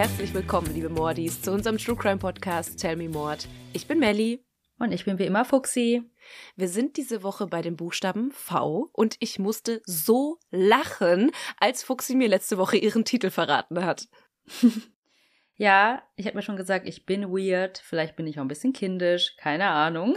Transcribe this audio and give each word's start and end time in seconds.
Herzlich 0.00 0.32
willkommen, 0.32 0.72
liebe 0.72 0.88
Mordis, 0.88 1.42
zu 1.42 1.52
unserem 1.52 1.76
True 1.76 1.94
Crime 1.94 2.16
Podcast 2.16 2.80
Tell 2.80 2.96
Me 2.96 3.10
Mord. 3.10 3.46
Ich 3.74 3.86
bin 3.86 3.98
Melly. 3.98 4.42
Und 4.78 4.92
ich 4.92 5.04
bin 5.04 5.18
wie 5.18 5.26
immer 5.26 5.44
Fuxi. 5.44 6.10
Wir 6.56 6.68
sind 6.68 6.96
diese 6.96 7.22
Woche 7.22 7.46
bei 7.46 7.60
dem 7.60 7.76
Buchstaben 7.76 8.30
V 8.30 8.88
und 8.94 9.16
ich 9.20 9.38
musste 9.38 9.82
so 9.84 10.38
lachen, 10.50 11.32
als 11.58 11.82
Fuxi 11.82 12.14
mir 12.14 12.28
letzte 12.28 12.56
Woche 12.56 12.78
ihren 12.78 13.04
Titel 13.04 13.28
verraten 13.28 13.84
hat. 13.84 14.08
ja, 15.56 16.02
ich 16.16 16.24
habe 16.24 16.36
mir 16.36 16.42
schon 16.42 16.56
gesagt, 16.56 16.88
ich 16.88 17.04
bin 17.04 17.24
weird, 17.24 17.76
vielleicht 17.76 18.16
bin 18.16 18.26
ich 18.26 18.38
auch 18.38 18.44
ein 18.44 18.48
bisschen 18.48 18.72
kindisch, 18.72 19.36
keine 19.36 19.66
Ahnung. 19.66 20.16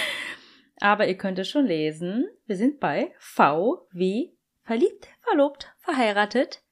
Aber 0.80 1.06
ihr 1.06 1.18
könnt 1.18 1.38
es 1.38 1.50
schon 1.50 1.66
lesen. 1.66 2.26
Wir 2.46 2.56
sind 2.56 2.80
bei 2.80 3.14
V 3.18 3.86
wie 3.92 4.34
verliebt, 4.62 5.08
verlobt, 5.20 5.74
verheiratet, 5.76 6.62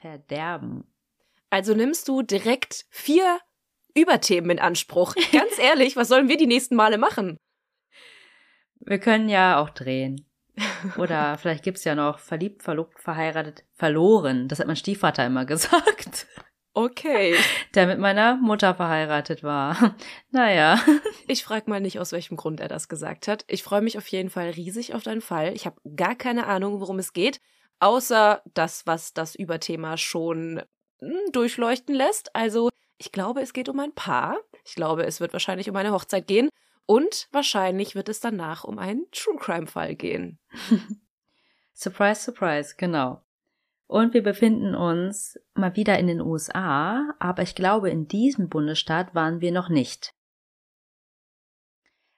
verderben. 0.00 0.92
Also 1.50 1.74
nimmst 1.74 2.08
du 2.08 2.22
direkt 2.22 2.86
vier 2.90 3.38
Überthemen 3.94 4.50
in 4.50 4.58
Anspruch. 4.58 5.14
Ganz 5.32 5.58
ehrlich, 5.58 5.96
was 5.96 6.08
sollen 6.08 6.28
wir 6.28 6.36
die 6.36 6.46
nächsten 6.46 6.76
Male 6.76 6.98
machen? 6.98 7.38
Wir 8.80 8.98
können 8.98 9.28
ja 9.28 9.60
auch 9.60 9.70
drehen. 9.70 10.26
Oder 10.96 11.38
vielleicht 11.40 11.64
gibt's 11.64 11.84
ja 11.84 11.94
noch 11.94 12.18
verliebt, 12.18 12.62
verlobt, 12.62 13.00
verheiratet, 13.00 13.64
verloren. 13.74 14.48
Das 14.48 14.60
hat 14.60 14.66
mein 14.66 14.76
Stiefvater 14.76 15.26
immer 15.26 15.44
gesagt. 15.44 16.26
Okay. 16.74 17.34
Der 17.74 17.86
mit 17.86 17.98
meiner 17.98 18.36
Mutter 18.36 18.74
verheiratet 18.74 19.42
war. 19.42 19.96
Naja. 20.30 20.80
Ich 21.26 21.42
frag 21.42 21.66
mal 21.66 21.80
nicht, 21.80 21.98
aus 21.98 22.12
welchem 22.12 22.36
Grund 22.36 22.60
er 22.60 22.68
das 22.68 22.88
gesagt 22.88 23.26
hat. 23.26 23.44
Ich 23.48 23.62
freue 23.62 23.80
mich 23.80 23.98
auf 23.98 24.06
jeden 24.08 24.30
Fall 24.30 24.50
riesig 24.50 24.94
auf 24.94 25.02
deinen 25.02 25.20
Fall. 25.20 25.54
Ich 25.54 25.66
habe 25.66 25.80
gar 25.96 26.14
keine 26.14 26.46
Ahnung, 26.46 26.80
worum 26.80 26.98
es 26.98 27.12
geht, 27.12 27.40
außer 27.80 28.42
das, 28.54 28.86
was 28.86 29.12
das 29.12 29.34
Überthema 29.34 29.96
schon 29.96 30.62
durchleuchten 31.32 31.94
lässt. 31.94 32.34
Also 32.34 32.70
ich 32.98 33.12
glaube, 33.12 33.40
es 33.40 33.52
geht 33.52 33.68
um 33.68 33.78
ein 33.80 33.92
Paar. 33.92 34.38
Ich 34.64 34.74
glaube, 34.74 35.04
es 35.04 35.20
wird 35.20 35.32
wahrscheinlich 35.32 35.70
um 35.70 35.76
eine 35.76 35.92
Hochzeit 35.92 36.26
gehen. 36.26 36.50
Und 36.86 37.28
wahrscheinlich 37.32 37.94
wird 37.94 38.08
es 38.08 38.20
danach 38.20 38.64
um 38.64 38.78
einen 38.78 39.06
True 39.12 39.36
Crime 39.38 39.66
Fall 39.66 39.94
gehen. 39.94 40.38
surprise, 41.74 42.22
surprise, 42.22 42.74
genau. 42.76 43.22
Und 43.86 44.14
wir 44.14 44.22
befinden 44.22 44.74
uns 44.74 45.38
mal 45.54 45.74
wieder 45.76 45.98
in 45.98 46.06
den 46.06 46.20
USA, 46.20 47.14
aber 47.18 47.42
ich 47.42 47.54
glaube, 47.54 47.90
in 47.90 48.06
diesem 48.06 48.48
Bundesstaat 48.48 49.14
waren 49.14 49.40
wir 49.40 49.52
noch 49.52 49.68
nicht. 49.68 50.14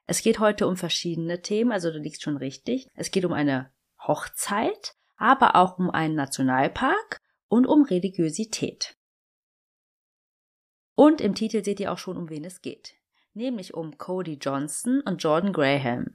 Es 0.07 0.23
geht 0.23 0.41
heute 0.41 0.67
um 0.67 0.77
verschiedene 0.77 1.43
Themen, 1.43 1.71
also 1.71 1.93
du 1.93 1.99
liegst 1.99 2.23
schon 2.23 2.37
richtig. 2.37 2.89
Es 2.95 3.13
geht 3.13 3.25
um 3.25 3.33
eine 3.33 3.73
Hochzeit, 4.05 4.95
aber 5.17 5.55
auch 5.55 5.79
um 5.79 5.91
einen 5.91 6.17
Nationalpark 6.17 7.20
und 7.51 7.67
um 7.67 7.83
Religiosität. 7.85 8.97
Und 10.97 11.21
im 11.21 11.35
Titel 11.35 11.65
seht 11.65 11.81
ihr 11.81 11.93
auch 11.93 11.99
schon, 11.99 12.17
um 12.17 12.31
wen 12.31 12.45
es 12.45 12.63
geht. 12.63 12.95
Nämlich 13.35 13.75
um 13.75 13.99
Cody 13.99 14.35
Johnson 14.35 15.03
und 15.03 15.23
Jordan 15.23 15.53
Graham. 15.53 16.15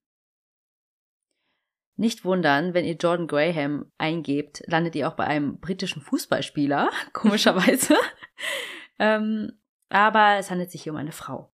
Nicht 1.97 2.25
wundern, 2.25 2.73
wenn 2.73 2.85
ihr 2.85 2.95
Jordan 2.95 3.27
Graham 3.27 3.91
eingebt, 3.97 4.63
landet 4.67 4.95
ihr 4.95 5.07
auch 5.07 5.15
bei 5.15 5.25
einem 5.25 5.59
britischen 5.59 6.01
Fußballspieler, 6.01 6.91
komischerweise. 7.13 7.95
ähm, 8.99 9.59
aber 9.89 10.37
es 10.37 10.51
handelt 10.51 10.71
sich 10.71 10.83
hier 10.83 10.93
um 10.93 10.99
eine 10.99 11.13
Frau. 11.13 11.53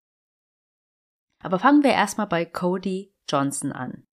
Aber 1.44 1.60
fangen 1.60 1.84
wir 1.84 1.92
erstmal 1.92 2.28
bei 2.28 2.46
Cody 2.46 3.16
Johnson 3.30 3.72
an. 3.72 4.08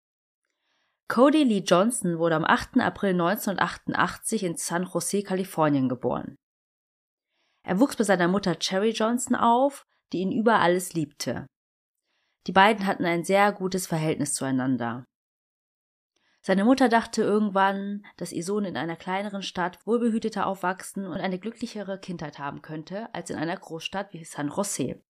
Cody 1.09 1.43
Lee 1.43 1.65
Johnson 1.65 2.19
wurde 2.19 2.37
am 2.37 2.45
8. 2.45 2.81
April 2.81 3.13
1988 3.13 4.45
in 4.45 4.57
San 4.59 4.85
Jose, 4.85 5.23
Kalifornien 5.23 5.89
geboren. 5.89 6.37
Er 7.63 7.81
wuchs 7.81 7.97
bei 7.97 8.05
seiner 8.05 8.29
Mutter 8.29 8.59
Cherry 8.59 8.91
Johnson 8.91 9.35
auf, 9.35 9.85
die 10.13 10.19
ihn 10.19 10.33
über 10.33 10.61
alles 10.61 10.93
liebte. 10.93 11.47
Die 12.47 12.53
beiden 12.53 12.87
hatten 12.87 13.07
ein 13.07 13.25
sehr 13.25 13.53
gutes 13.53 13.87
Verhältnis 13.87 14.35
zueinander. 14.35 15.07
Seine 16.43 16.65
Mutter 16.65 16.91
dachte 16.91 17.23
irgendwann, 17.23 18.05
dass 18.19 18.33
ihr 18.33 18.45
Sohn 18.45 18.65
in 18.65 18.77
einer 18.77 18.97
kleineren 18.97 19.43
Stadt 19.43 19.79
wohlbehüteter 19.87 20.47
aufwachsen 20.47 21.07
und 21.07 21.21
eine 21.21 21.39
glücklichere 21.39 21.99
Kindheit 21.99 22.39
haben 22.39 22.61
könnte 22.61 23.13
als 23.15 23.31
in 23.31 23.37
einer 23.37 23.57
Großstadt 23.57 24.13
wie 24.13 24.25
San 24.25 24.49
Jose. 24.49 25.03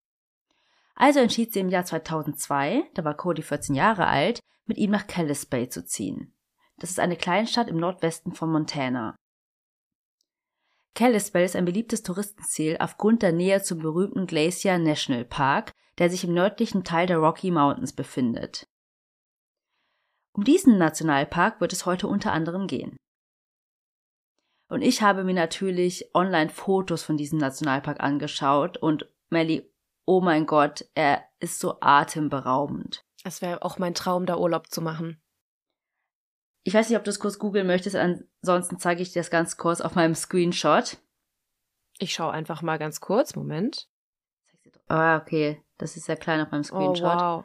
Also 0.94 1.20
entschied 1.20 1.52
sie 1.52 1.60
im 1.60 1.68
Jahr 1.68 1.84
2002, 1.84 2.90
da 2.94 3.04
war 3.04 3.16
Cody 3.16 3.42
14 3.42 3.74
Jahre 3.74 4.06
alt, 4.06 4.40
mit 4.68 4.78
ihm 4.78 4.90
nach 4.90 5.06
Callis 5.06 5.46
Bay 5.46 5.68
zu 5.68 5.84
ziehen. 5.84 6.34
Das 6.78 6.90
ist 6.90 7.00
eine 7.00 7.16
Kleinstadt 7.16 7.68
im 7.68 7.78
Nordwesten 7.78 8.32
von 8.32 8.52
Montana. 8.52 9.16
Kalispell 10.94 11.44
ist 11.44 11.56
ein 11.56 11.64
beliebtes 11.64 12.02
Touristenziel 12.02 12.76
aufgrund 12.80 13.22
der 13.22 13.32
Nähe 13.32 13.62
zum 13.62 13.78
berühmten 13.78 14.26
Glacier 14.26 14.78
National 14.78 15.24
Park, 15.24 15.72
der 15.98 16.10
sich 16.10 16.24
im 16.24 16.34
nördlichen 16.34 16.84
Teil 16.84 17.06
der 17.06 17.18
Rocky 17.18 17.50
Mountains 17.50 17.92
befindet. 17.92 18.66
Um 20.32 20.44
diesen 20.44 20.78
Nationalpark 20.78 21.60
wird 21.60 21.72
es 21.72 21.86
heute 21.86 22.06
unter 22.06 22.32
anderem 22.32 22.66
gehen. 22.66 22.96
Und 24.68 24.82
ich 24.82 25.02
habe 25.02 25.24
mir 25.24 25.34
natürlich 25.34 26.14
online 26.14 26.50
Fotos 26.50 27.02
von 27.02 27.16
diesem 27.16 27.38
Nationalpark 27.38 28.00
angeschaut 28.00 28.76
und 28.76 29.08
Melly, 29.30 29.72
oh 30.04 30.20
mein 30.20 30.46
Gott, 30.46 30.84
er 30.94 31.24
ist 31.40 31.58
so 31.58 31.78
atemberaubend. 31.80 33.04
Es 33.24 33.42
wäre 33.42 33.62
auch 33.62 33.78
mein 33.78 33.94
Traum, 33.94 34.26
da 34.26 34.36
Urlaub 34.36 34.68
zu 34.68 34.80
machen. 34.80 35.20
Ich 36.64 36.74
weiß 36.74 36.88
nicht, 36.88 36.98
ob 36.98 37.04
du 37.04 37.10
es 37.10 37.20
kurz 37.20 37.38
googeln 37.38 37.66
möchtest, 37.66 37.96
ansonsten 37.96 38.78
zeige 38.78 39.02
ich 39.02 39.12
dir 39.12 39.20
das 39.20 39.30
ganz 39.30 39.56
kurz 39.56 39.80
auf 39.80 39.94
meinem 39.94 40.14
Screenshot. 40.14 40.98
Ich 41.98 42.12
schaue 42.12 42.32
einfach 42.32 42.62
mal 42.62 42.78
ganz 42.78 43.00
kurz, 43.00 43.34
Moment. 43.34 43.88
Ah, 44.86 45.16
okay, 45.16 45.62
das 45.78 45.96
ist 45.96 46.06
sehr 46.06 46.16
klein 46.16 46.40
auf 46.40 46.50
meinem 46.50 46.60
oh, 46.60 46.64
Screenshot. 46.64 47.16
Oh, 47.16 47.20
wow. 47.20 47.44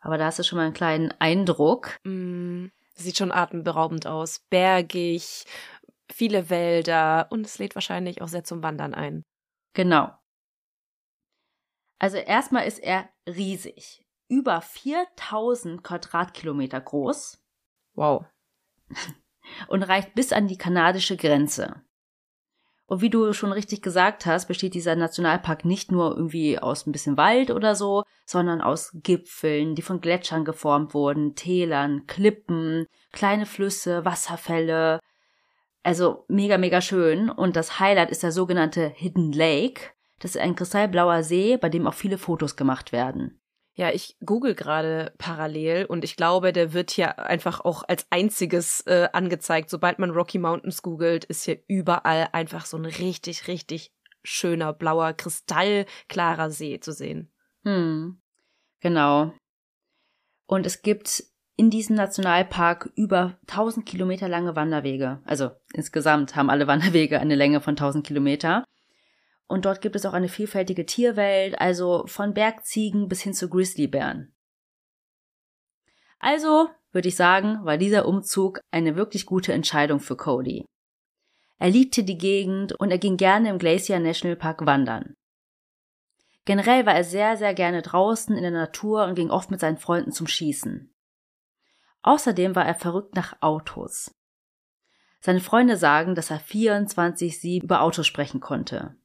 Aber 0.00 0.18
da 0.18 0.26
hast 0.26 0.38
du 0.38 0.44
schon 0.44 0.56
mal 0.56 0.64
einen 0.64 0.74
kleinen 0.74 1.12
Eindruck. 1.18 1.98
Mm, 2.04 2.66
sieht 2.94 3.18
schon 3.18 3.32
atemberaubend 3.32 4.06
aus. 4.06 4.40
Bergig, 4.50 5.44
viele 6.10 6.50
Wälder 6.50 7.26
und 7.30 7.44
es 7.44 7.58
lädt 7.58 7.74
wahrscheinlich 7.74 8.22
auch 8.22 8.28
sehr 8.28 8.44
zum 8.44 8.62
Wandern 8.62 8.94
ein. 8.94 9.24
Genau. 9.74 10.12
Also 11.98 12.16
erstmal 12.16 12.66
ist 12.66 12.78
er 12.78 13.08
riesig. 13.26 14.04
Über 14.28 14.60
4000 14.60 15.82
Quadratkilometer 15.82 16.80
groß. 16.80 17.42
Wow. 17.94 18.24
Und 19.68 19.82
reicht 19.82 20.14
bis 20.14 20.32
an 20.32 20.46
die 20.46 20.58
kanadische 20.58 21.16
Grenze. 21.16 21.82
Und 22.88 23.02
wie 23.02 23.10
du 23.10 23.34
schon 23.34 23.52
richtig 23.52 23.82
gesagt 23.82 24.24
hast, 24.24 24.46
besteht 24.46 24.72
dieser 24.72 24.96
Nationalpark 24.96 25.66
nicht 25.66 25.92
nur 25.92 26.16
irgendwie 26.16 26.58
aus 26.58 26.86
ein 26.86 26.92
bisschen 26.92 27.18
Wald 27.18 27.50
oder 27.50 27.74
so, 27.74 28.02
sondern 28.24 28.62
aus 28.62 28.92
Gipfeln, 29.02 29.74
die 29.74 29.82
von 29.82 30.00
Gletschern 30.00 30.46
geformt 30.46 30.94
wurden, 30.94 31.34
Tälern, 31.34 32.06
Klippen, 32.06 32.86
kleine 33.12 33.44
Flüsse, 33.44 34.06
Wasserfälle. 34.06 35.00
Also 35.82 36.24
mega, 36.28 36.56
mega 36.56 36.80
schön. 36.80 37.28
Und 37.28 37.56
das 37.56 37.78
Highlight 37.78 38.10
ist 38.10 38.22
der 38.22 38.32
sogenannte 38.32 38.88
Hidden 38.88 39.32
Lake. 39.32 39.90
Das 40.18 40.34
ist 40.34 40.40
ein 40.40 40.56
kristallblauer 40.56 41.22
See, 41.22 41.58
bei 41.58 41.68
dem 41.68 41.86
auch 41.86 41.94
viele 41.94 42.16
Fotos 42.16 42.56
gemacht 42.56 42.92
werden. 42.92 43.38
Ja, 43.78 43.92
ich 43.92 44.16
google 44.26 44.56
gerade 44.56 45.12
parallel 45.18 45.84
und 45.84 46.02
ich 46.02 46.16
glaube, 46.16 46.52
der 46.52 46.72
wird 46.72 46.90
hier 46.90 47.20
einfach 47.20 47.60
auch 47.60 47.84
als 47.86 48.08
einziges 48.10 48.80
äh, 48.88 49.08
angezeigt. 49.12 49.70
Sobald 49.70 50.00
man 50.00 50.10
Rocky 50.10 50.38
Mountains 50.38 50.82
googelt, 50.82 51.24
ist 51.26 51.44
hier 51.44 51.62
überall 51.68 52.28
einfach 52.32 52.66
so 52.66 52.76
ein 52.76 52.86
richtig, 52.86 53.46
richtig 53.46 53.92
schöner, 54.24 54.72
blauer, 54.72 55.12
kristallklarer 55.12 56.50
See 56.50 56.80
zu 56.80 56.92
sehen. 56.92 57.30
Hm. 57.62 58.20
Genau. 58.80 59.32
Und 60.48 60.66
es 60.66 60.82
gibt 60.82 61.22
in 61.56 61.70
diesem 61.70 61.94
Nationalpark 61.94 62.90
über 62.96 63.38
1000 63.46 63.86
Kilometer 63.86 64.28
lange 64.28 64.56
Wanderwege. 64.56 65.20
Also 65.24 65.52
insgesamt 65.72 66.34
haben 66.34 66.50
alle 66.50 66.66
Wanderwege 66.66 67.20
eine 67.20 67.36
Länge 67.36 67.60
von 67.60 67.74
1000 67.74 68.04
Kilometer. 68.04 68.64
Und 69.48 69.64
dort 69.64 69.80
gibt 69.80 69.96
es 69.96 70.04
auch 70.04 70.12
eine 70.12 70.28
vielfältige 70.28 70.86
Tierwelt, 70.86 71.58
also 71.60 72.06
von 72.06 72.34
Bergziegen 72.34 73.08
bis 73.08 73.22
hin 73.22 73.32
zu 73.32 73.48
Grizzlybären. 73.48 74.34
Also 76.18 76.68
würde 76.92 77.08
ich 77.08 77.16
sagen, 77.16 77.64
war 77.64 77.78
dieser 77.78 78.06
Umzug 78.06 78.60
eine 78.70 78.96
wirklich 78.96 79.26
gute 79.26 79.52
Entscheidung 79.52 80.00
für 80.00 80.16
Cody. 80.16 80.64
Er 81.58 81.70
liebte 81.70 82.04
die 82.04 82.18
Gegend 82.18 82.72
und 82.78 82.90
er 82.90 82.98
ging 82.98 83.16
gerne 83.16 83.50
im 83.50 83.58
Glacier 83.58 83.98
National 83.98 84.36
Park 84.36 84.64
wandern. 84.66 85.14
Generell 86.44 86.86
war 86.86 86.94
er 86.94 87.04
sehr, 87.04 87.36
sehr 87.36 87.52
gerne 87.52 87.82
draußen 87.82 88.36
in 88.36 88.42
der 88.42 88.52
Natur 88.52 89.04
und 89.04 89.14
ging 89.14 89.30
oft 89.30 89.50
mit 89.50 89.60
seinen 89.60 89.76
Freunden 89.76 90.12
zum 90.12 90.26
Schießen. 90.26 90.94
Außerdem 92.02 92.54
war 92.54 92.64
er 92.64 92.74
verrückt 92.74 93.14
nach 93.16 93.42
Autos. 93.42 94.14
Seine 95.20 95.40
Freunde 95.40 95.76
sagen, 95.76 96.14
dass 96.14 96.30
er 96.30 96.40
24-7 96.40 97.64
über 97.64 97.82
Autos 97.82 98.06
sprechen 98.06 98.40
konnte. 98.40 98.96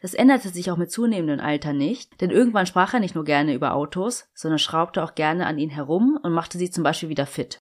Das 0.00 0.14
änderte 0.14 0.48
sich 0.48 0.70
auch 0.70 0.76
mit 0.76 0.90
zunehmendem 0.90 1.44
Alter 1.44 1.72
nicht, 1.72 2.20
denn 2.20 2.30
irgendwann 2.30 2.66
sprach 2.66 2.94
er 2.94 3.00
nicht 3.00 3.14
nur 3.14 3.24
gerne 3.24 3.54
über 3.54 3.74
Autos, 3.74 4.28
sondern 4.34 4.58
schraubte 4.58 5.02
auch 5.02 5.14
gerne 5.14 5.46
an 5.46 5.58
ihnen 5.58 5.70
herum 5.70 6.18
und 6.22 6.32
machte 6.32 6.58
sie 6.58 6.70
zum 6.70 6.84
Beispiel 6.84 7.08
wieder 7.08 7.26
fit. 7.26 7.58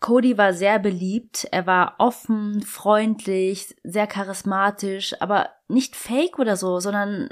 Cody 0.00 0.38
war 0.38 0.54
sehr 0.54 0.78
beliebt, 0.78 1.46
er 1.52 1.66
war 1.66 1.96
offen, 1.98 2.62
freundlich, 2.62 3.76
sehr 3.82 4.06
charismatisch, 4.06 5.20
aber 5.20 5.50
nicht 5.68 5.94
fake 5.94 6.38
oder 6.38 6.56
so, 6.56 6.80
sondern 6.80 7.28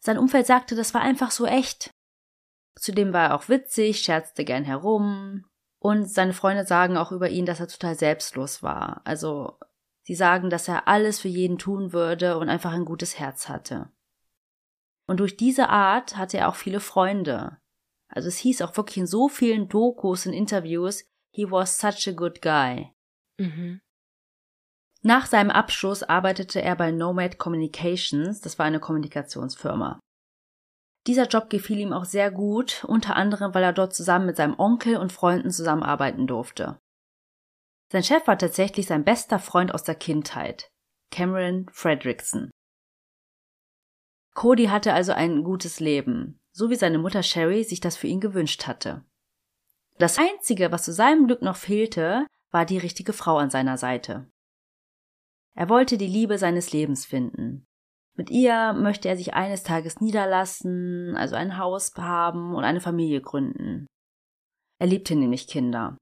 sein 0.00 0.18
Umfeld 0.18 0.46
sagte, 0.46 0.74
das 0.74 0.94
war 0.94 1.02
einfach 1.02 1.30
so 1.30 1.44
echt. 1.44 1.90
Zudem 2.76 3.12
war 3.12 3.28
er 3.28 3.34
auch 3.34 3.50
witzig, 3.50 4.00
scherzte 4.00 4.44
gern 4.46 4.64
herum 4.64 5.44
und 5.80 6.10
seine 6.10 6.32
Freunde 6.32 6.64
sagen 6.64 6.96
auch 6.96 7.12
über 7.12 7.28
ihn, 7.28 7.44
dass 7.44 7.60
er 7.60 7.68
total 7.68 7.94
selbstlos 7.94 8.62
war. 8.62 9.02
Also 9.04 9.58
sie 10.02 10.14
sagen, 10.14 10.50
dass 10.50 10.68
er 10.68 10.88
alles 10.88 11.20
für 11.20 11.28
jeden 11.28 11.58
tun 11.58 11.92
würde 11.92 12.38
und 12.38 12.48
einfach 12.48 12.72
ein 12.72 12.84
gutes 12.84 13.18
Herz 13.18 13.48
hatte. 13.48 13.90
Und 15.06 15.20
durch 15.20 15.36
diese 15.36 15.68
Art 15.68 16.16
hatte 16.16 16.38
er 16.38 16.48
auch 16.48 16.54
viele 16.54 16.80
Freunde. 16.80 17.58
Also 18.08 18.28
es 18.28 18.36
hieß 18.38 18.62
auch 18.62 18.76
wirklich 18.76 18.98
in 18.98 19.06
so 19.06 19.28
vielen 19.28 19.68
Dokus 19.68 20.26
und 20.26 20.32
Interviews, 20.32 21.04
He 21.32 21.50
was 21.50 21.78
such 21.78 22.08
a 22.08 22.12
good 22.12 22.42
guy. 22.42 22.92
Mhm. 23.38 23.80
Nach 25.02 25.26
seinem 25.26 25.50
Abschluss 25.50 26.02
arbeitete 26.02 26.60
er 26.60 26.76
bei 26.76 26.90
Nomad 26.90 27.38
Communications, 27.38 28.40
das 28.40 28.58
war 28.58 28.66
eine 28.66 28.80
Kommunikationsfirma. 28.80 30.00
Dieser 31.06 31.26
Job 31.26 31.48
gefiel 31.48 31.78
ihm 31.78 31.94
auch 31.94 32.04
sehr 32.04 32.30
gut, 32.30 32.84
unter 32.84 33.16
anderem, 33.16 33.54
weil 33.54 33.62
er 33.62 33.72
dort 33.72 33.94
zusammen 33.94 34.26
mit 34.26 34.36
seinem 34.36 34.58
Onkel 34.58 34.96
und 34.96 35.12
Freunden 35.12 35.50
zusammenarbeiten 35.50 36.26
durfte. 36.26 36.78
Sein 37.92 38.04
Chef 38.04 38.26
war 38.28 38.38
tatsächlich 38.38 38.86
sein 38.86 39.04
bester 39.04 39.40
Freund 39.40 39.74
aus 39.74 39.82
der 39.82 39.96
Kindheit, 39.96 40.70
Cameron 41.10 41.66
Fredrickson. 41.72 42.50
Cody 44.32 44.66
hatte 44.66 44.92
also 44.92 45.12
ein 45.12 45.42
gutes 45.42 45.80
Leben, 45.80 46.38
so 46.52 46.70
wie 46.70 46.76
seine 46.76 46.98
Mutter 46.98 47.24
Sherry 47.24 47.64
sich 47.64 47.80
das 47.80 47.96
für 47.96 48.06
ihn 48.06 48.20
gewünscht 48.20 48.68
hatte. 48.68 49.04
Das 49.98 50.18
Einzige, 50.18 50.70
was 50.70 50.84
zu 50.84 50.92
seinem 50.92 51.26
Glück 51.26 51.42
noch 51.42 51.56
fehlte, 51.56 52.26
war 52.52 52.64
die 52.64 52.78
richtige 52.78 53.12
Frau 53.12 53.38
an 53.38 53.50
seiner 53.50 53.76
Seite. 53.76 54.30
Er 55.56 55.68
wollte 55.68 55.98
die 55.98 56.06
Liebe 56.06 56.38
seines 56.38 56.72
Lebens 56.72 57.04
finden. 57.04 57.66
Mit 58.16 58.30
ihr 58.30 58.72
möchte 58.72 59.08
er 59.08 59.16
sich 59.16 59.34
eines 59.34 59.64
Tages 59.64 60.00
niederlassen, 60.00 61.16
also 61.16 61.34
ein 61.34 61.58
Haus 61.58 61.92
haben 61.96 62.54
und 62.54 62.62
eine 62.62 62.80
Familie 62.80 63.20
gründen. 63.20 63.86
Er 64.78 64.86
liebte 64.86 65.16
nämlich 65.16 65.48
Kinder. 65.48 65.96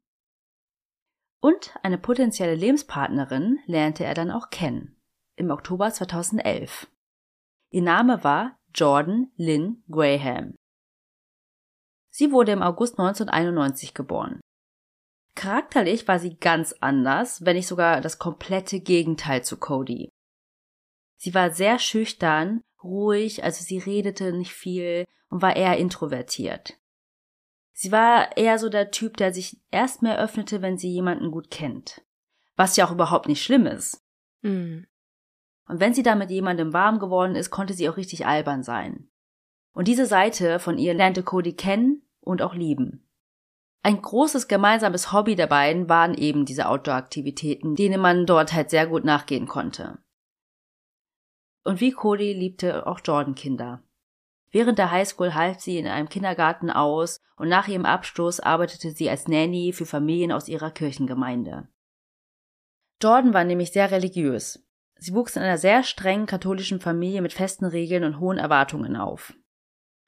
Und 1.40 1.74
eine 1.82 1.98
potenzielle 1.98 2.54
Lebenspartnerin 2.54 3.58
lernte 3.66 4.04
er 4.04 4.14
dann 4.14 4.30
auch 4.30 4.50
kennen, 4.50 5.00
im 5.36 5.50
Oktober 5.50 5.90
2011. 5.90 6.88
Ihr 7.70 7.82
Name 7.82 8.24
war 8.24 8.58
Jordan 8.74 9.30
Lynn 9.36 9.84
Graham. 9.88 10.54
Sie 12.10 12.32
wurde 12.32 12.52
im 12.52 12.62
August 12.62 12.98
1991 12.98 13.94
geboren. 13.94 14.40
Charakterlich 15.36 16.08
war 16.08 16.18
sie 16.18 16.36
ganz 16.36 16.74
anders, 16.80 17.44
wenn 17.44 17.54
nicht 17.54 17.68
sogar 17.68 18.00
das 18.00 18.18
komplette 18.18 18.80
Gegenteil 18.80 19.44
zu 19.44 19.56
Cody. 19.56 20.10
Sie 21.16 21.34
war 21.34 21.52
sehr 21.52 21.78
schüchtern, 21.78 22.62
ruhig, 22.82 23.44
also 23.44 23.62
sie 23.62 23.78
redete 23.78 24.32
nicht 24.32 24.52
viel 24.52 25.04
und 25.30 25.42
war 25.42 25.54
eher 25.54 25.76
introvertiert. 25.76 26.76
Sie 27.80 27.92
war 27.92 28.36
eher 28.36 28.58
so 28.58 28.70
der 28.70 28.90
Typ, 28.90 29.16
der 29.18 29.32
sich 29.32 29.56
erst 29.70 30.02
mehr 30.02 30.18
öffnete, 30.18 30.62
wenn 30.62 30.78
sie 30.78 30.90
jemanden 30.90 31.30
gut 31.30 31.48
kennt. 31.48 32.02
Was 32.56 32.76
ja 32.76 32.84
auch 32.84 32.90
überhaupt 32.90 33.28
nicht 33.28 33.40
schlimm 33.40 33.66
ist. 33.66 34.04
Mhm. 34.42 34.88
Und 35.68 35.78
wenn 35.78 35.94
sie 35.94 36.02
da 36.02 36.16
mit 36.16 36.28
jemandem 36.28 36.72
warm 36.72 36.98
geworden 36.98 37.36
ist, 37.36 37.50
konnte 37.50 37.74
sie 37.74 37.88
auch 37.88 37.96
richtig 37.96 38.26
albern 38.26 38.64
sein. 38.64 39.08
Und 39.74 39.86
diese 39.86 40.06
Seite 40.06 40.58
von 40.58 40.76
ihr 40.76 40.92
lernte 40.92 41.22
Cody 41.22 41.52
kennen 41.52 42.02
und 42.20 42.42
auch 42.42 42.56
lieben. 42.56 43.08
Ein 43.84 44.02
großes 44.02 44.48
gemeinsames 44.48 45.12
Hobby 45.12 45.36
der 45.36 45.46
beiden 45.46 45.88
waren 45.88 46.14
eben 46.14 46.46
diese 46.46 46.68
Outdoor-Aktivitäten, 46.68 47.76
denen 47.76 48.00
man 48.00 48.26
dort 48.26 48.54
halt 48.54 48.70
sehr 48.70 48.88
gut 48.88 49.04
nachgehen 49.04 49.46
konnte. 49.46 49.98
Und 51.62 51.80
wie 51.80 51.92
Cody 51.92 52.32
liebte 52.32 52.88
auch 52.88 52.98
Jordan 53.04 53.36
Kinder. 53.36 53.84
Während 54.50 54.78
der 54.78 54.90
Highschool 54.90 55.34
half 55.34 55.60
sie 55.60 55.78
in 55.78 55.86
einem 55.86 56.08
Kindergarten 56.08 56.70
aus 56.70 57.20
und 57.36 57.48
nach 57.48 57.68
ihrem 57.68 57.84
Abschluss 57.84 58.40
arbeitete 58.40 58.90
sie 58.90 59.10
als 59.10 59.28
Nanny 59.28 59.72
für 59.72 59.86
Familien 59.86 60.32
aus 60.32 60.48
ihrer 60.48 60.70
Kirchengemeinde. 60.70 61.68
Jordan 63.02 63.34
war 63.34 63.44
nämlich 63.44 63.72
sehr 63.72 63.90
religiös. 63.90 64.64
Sie 64.96 65.14
wuchs 65.14 65.36
in 65.36 65.42
einer 65.42 65.58
sehr 65.58 65.84
strengen 65.84 66.26
katholischen 66.26 66.80
Familie 66.80 67.22
mit 67.22 67.32
festen 67.32 67.66
Regeln 67.66 68.04
und 68.04 68.18
hohen 68.18 68.38
Erwartungen 68.38 68.96
auf. 68.96 69.34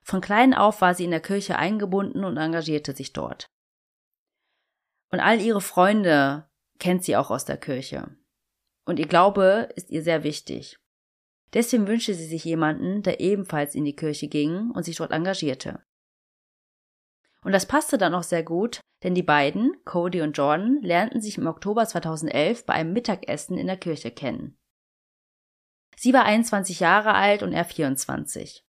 Von 0.03 0.19
klein 0.19 0.53
auf 0.53 0.81
war 0.81 0.95
sie 0.95 1.05
in 1.05 1.11
der 1.11 1.21
Kirche 1.21 1.57
eingebunden 1.57 2.25
und 2.25 2.37
engagierte 2.37 2.93
sich 2.93 3.13
dort. 3.13 3.45
Und 5.11 5.19
all 5.19 5.39
ihre 5.39 5.61
Freunde 5.61 6.49
kennt 6.79 7.03
sie 7.03 7.15
auch 7.15 7.29
aus 7.29 7.45
der 7.45 7.57
Kirche. 7.57 8.09
Und 8.85 8.97
ihr 8.99 9.07
Glaube 9.07 9.69
ist 9.75 9.91
ihr 9.91 10.01
sehr 10.01 10.23
wichtig. 10.23 10.80
Deswegen 11.53 11.87
wünschte 11.87 12.13
sie 12.13 12.25
sich 12.25 12.45
jemanden, 12.45 13.03
der 13.03 13.19
ebenfalls 13.19 13.75
in 13.75 13.83
die 13.83 13.95
Kirche 13.95 14.27
ging 14.27 14.71
und 14.71 14.83
sich 14.83 14.95
dort 14.95 15.11
engagierte. 15.11 15.83
Und 17.43 17.51
das 17.51 17.65
passte 17.65 17.97
dann 17.97 18.13
auch 18.13 18.23
sehr 18.23 18.43
gut, 18.43 18.79
denn 19.03 19.15
die 19.15 19.23
beiden, 19.23 19.83
Cody 19.83 20.21
und 20.21 20.37
Jordan, 20.37 20.79
lernten 20.81 21.21
sich 21.21 21.37
im 21.37 21.47
Oktober 21.47 21.85
2011 21.85 22.65
bei 22.65 22.73
einem 22.73 22.93
Mittagessen 22.93 23.57
in 23.57 23.67
der 23.67 23.77
Kirche 23.77 24.11
kennen. 24.11 24.57
Sie 25.95 26.13
war 26.13 26.23
21 26.23 26.79
Jahre 26.79 27.13
alt 27.13 27.43
und 27.43 27.51
er 27.51 27.65
24. 27.65 28.63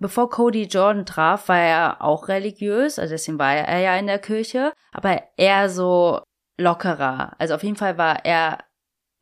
Bevor 0.00 0.30
Cody 0.30 0.64
Jordan 0.64 1.06
traf, 1.06 1.48
war 1.48 1.58
er 1.58 2.02
auch 2.02 2.28
religiös, 2.28 2.98
also 2.98 3.14
deswegen 3.14 3.38
war 3.38 3.54
er 3.54 3.80
ja 3.80 3.96
in 3.96 4.06
der 4.06 4.20
Kirche, 4.20 4.72
aber 4.92 5.22
eher 5.36 5.68
so 5.70 6.22
lockerer. 6.56 7.34
Also 7.38 7.54
auf 7.54 7.64
jeden 7.64 7.76
Fall 7.76 7.98
war 7.98 8.24
er 8.24 8.64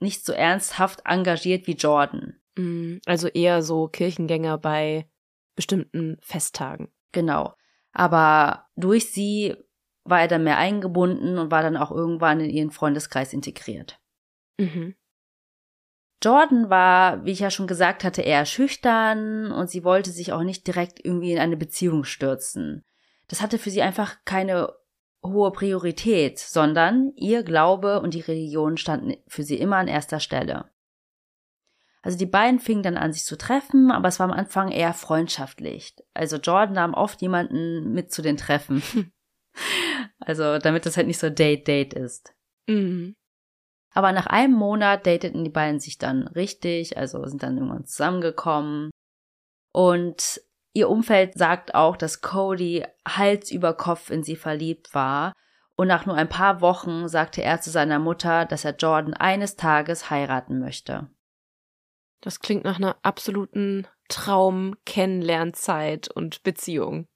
nicht 0.01 0.25
so 0.25 0.33
ernsthaft 0.33 1.03
engagiert 1.05 1.67
wie 1.67 1.75
Jordan. 1.75 2.41
Mm, 2.57 2.99
also 3.07 3.29
eher 3.29 3.63
so 3.63 3.89
Kirchengänger 3.89 4.59
bei 4.59 5.09
bestimmten 5.55 6.19
Festtagen. 6.21 6.93
Genau. 7.13 7.55
Aber 7.93 8.67
durch 8.77 9.11
sie 9.11 9.57
war 10.05 10.21
er 10.21 10.29
dann 10.29 10.45
mehr 10.45 10.59
eingebunden 10.59 11.39
und 11.39 11.51
war 11.51 11.63
dann 11.63 11.77
auch 11.77 11.91
irgendwann 11.91 12.41
in 12.41 12.51
ihren 12.51 12.71
Freundeskreis 12.71 13.33
integriert. 13.33 13.99
Mhm. 14.59 14.95
Jordan 16.23 16.71
war, 16.71 17.25
wie 17.25 17.33
ich 17.33 17.41
ja 17.41 17.51
schon 17.51 17.67
gesagt 17.67 18.05
hatte, 18.05 18.23
eher 18.23 18.47
schüchtern 18.47 19.53
und 19.53 19.69
sie 19.69 19.85
wollte 19.85 20.11
sich 20.11 20.33
auch 20.33 20.43
nicht 20.43 20.67
direkt 20.67 21.05
irgendwie 21.05 21.33
in 21.33 21.39
eine 21.39 21.57
Beziehung 21.57 22.05
stürzen. 22.05 22.85
Das 23.29 23.43
hatte 23.43 23.59
für 23.59 23.71
sie 23.71 23.83
einfach 23.83 24.17
keine 24.25 24.73
hohe 25.23 25.51
Priorität, 25.53 26.39
sondern 26.39 27.13
ihr 27.17 27.43
Glaube 27.43 28.01
und 28.01 28.15
die 28.15 28.21
Religion 28.21 28.77
standen 28.77 29.17
für 29.27 29.43
sie 29.43 29.59
immer 29.59 29.77
an 29.77 29.89
erster 29.89 30.21
Stelle. 30.21 30.71
Also 32.03 32.19
die 32.19 32.27
beiden 32.27 32.61
fingen 32.61 32.85
dann 32.85 32.97
an, 32.97 33.13
sich 33.13 33.25
zu 33.25 33.37
treffen, 33.37 33.91
aber 33.91 34.07
es 34.07 34.21
war 34.21 34.29
am 34.31 34.37
Anfang 34.37 34.71
eher 34.71 34.95
freundschaftlich. 34.95 35.97
Also 36.15 36.37
Jordan 36.37 36.75
nahm 36.75 36.95
oft 36.95 37.21
jemanden 37.21 37.93
mit 37.93 38.13
zu 38.13 38.23
den 38.23 38.37
Treffen. 38.37 38.81
also 40.21 40.59
damit 40.59 40.87
das 40.87 40.97
halt 40.97 41.09
nicht 41.09 41.19
so 41.19 41.31
Date-Date 41.31 41.95
ist. 41.95 42.33
Mhm. 42.69 43.17
Aber 43.93 44.13
nach 44.13 44.27
einem 44.27 44.53
Monat 44.53 45.07
dateten 45.07 45.43
die 45.43 45.51
beiden 45.51 45.81
sich 45.81 45.99
dann 45.99 46.29
richtig, 46.29 46.97
also 46.97 47.27
sind 47.27 47.43
dann 47.43 47.57
irgendwann 47.57 47.87
zusammengekommen. 47.87 48.91
Und 49.73 50.41
ihr 50.77 50.89
Umfeld 50.91 51.35
sagt 51.35 51.75
auch, 51.75 51.97
dass 51.97 52.21
Cody 52.21 52.85
Hals 53.09 53.51
über 53.51 53.75
Kopf 53.75 54.11
in 54.11 54.23
sie 54.23 54.37
verliebt 54.37 54.95
war. 54.95 55.33
Und 55.75 55.89
nach 55.89 56.07
nur 56.07 56.15
ein 56.17 56.29
paar 56.29 56.61
Wochen 56.61 57.09
sagte 57.09 57.43
er 57.43 57.61
zu 57.61 57.71
seiner 57.71 57.99
Mutter, 57.99 58.45
dass 58.45 58.65
er 58.65 58.77
Jordan 58.77 59.15
eines 59.15 59.57
Tages 59.57 60.11
heiraten 60.11 60.61
möchte. 60.61 61.11
Das 62.21 62.39
klingt 62.41 62.65
nach 62.65 62.77
einer 62.77 62.97
absoluten 63.03 63.89
Traum-Kennenlernzeit 64.09 66.11
und 66.11 66.43
Beziehung. 66.43 67.07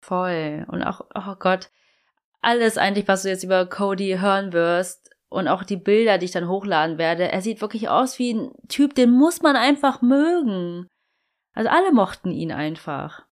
Voll. 0.00 0.66
Und 0.68 0.82
auch, 0.82 1.02
oh 1.14 1.34
Gott, 1.38 1.70
alles 2.40 2.78
eigentlich, 2.78 3.06
was 3.08 3.22
du 3.22 3.28
jetzt 3.28 3.44
über 3.44 3.66
Cody 3.66 4.18
hören 4.20 4.52
wirst, 4.52 5.12
und 5.32 5.48
auch 5.48 5.64
die 5.64 5.78
Bilder, 5.78 6.18
die 6.18 6.26
ich 6.26 6.30
dann 6.30 6.46
hochladen 6.46 6.98
werde, 6.98 7.32
er 7.32 7.40
sieht 7.40 7.62
wirklich 7.62 7.88
aus 7.88 8.18
wie 8.18 8.34
ein 8.34 8.52
Typ, 8.68 8.94
den 8.94 9.10
muss 9.10 9.40
man 9.40 9.56
einfach 9.56 10.02
mögen. 10.02 10.86
Also 11.52 11.70
alle 11.70 11.92
mochten 11.92 12.30
ihn 12.30 12.52
einfach. 12.52 13.26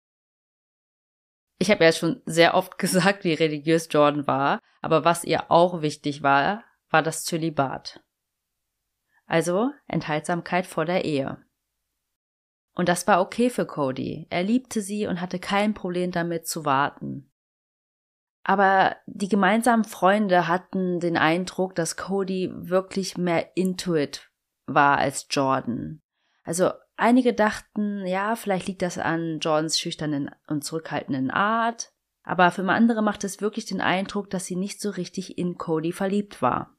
Ich 1.58 1.70
habe 1.70 1.84
ja 1.84 1.92
schon 1.92 2.22
sehr 2.26 2.54
oft 2.54 2.78
gesagt, 2.78 3.24
wie 3.24 3.34
religiös 3.34 3.88
Jordan 3.90 4.26
war, 4.26 4.60
aber 4.80 5.04
was 5.04 5.24
ihr 5.24 5.50
auch 5.50 5.82
wichtig 5.82 6.22
war, 6.22 6.64
war 6.90 7.02
das 7.02 7.24
Zölibat. 7.24 8.02
Also 9.26 9.70
Enthaltsamkeit 9.86 10.66
vor 10.66 10.84
der 10.84 11.04
Ehe. 11.04 11.38
Und 12.74 12.88
das 12.88 13.06
war 13.06 13.20
okay 13.20 13.50
für 13.50 13.66
Cody. 13.66 14.26
Er 14.30 14.42
liebte 14.42 14.80
sie 14.80 15.06
und 15.06 15.20
hatte 15.20 15.38
kein 15.38 15.74
Problem 15.74 16.10
damit 16.10 16.46
zu 16.46 16.64
warten. 16.64 17.30
Aber 18.42 18.96
die 19.06 19.28
gemeinsamen 19.28 19.84
Freunde 19.84 20.48
hatten 20.48 20.98
den 20.98 21.16
Eindruck, 21.16 21.74
dass 21.74 21.96
Cody 21.96 22.50
wirklich 22.52 23.18
mehr 23.18 23.56
Intuit 23.56 24.30
war 24.66 24.98
als 24.98 25.26
Jordan. 25.30 26.00
Also 26.42 26.70
einige 27.00 27.34
dachten, 27.34 28.06
ja, 28.06 28.36
vielleicht 28.36 28.68
liegt 28.68 28.82
das 28.82 28.98
an 28.98 29.40
Jordans 29.40 29.78
schüchternen 29.78 30.30
und 30.46 30.64
zurückhaltenden 30.64 31.30
Art, 31.30 31.92
aber 32.22 32.50
für 32.50 32.62
andere 32.68 33.02
macht 33.02 33.24
es 33.24 33.40
wirklich 33.40 33.66
den 33.66 33.80
Eindruck, 33.80 34.30
dass 34.30 34.46
sie 34.46 34.56
nicht 34.56 34.80
so 34.80 34.90
richtig 34.90 35.38
in 35.38 35.56
Cody 35.56 35.92
verliebt 35.92 36.42
war. 36.42 36.76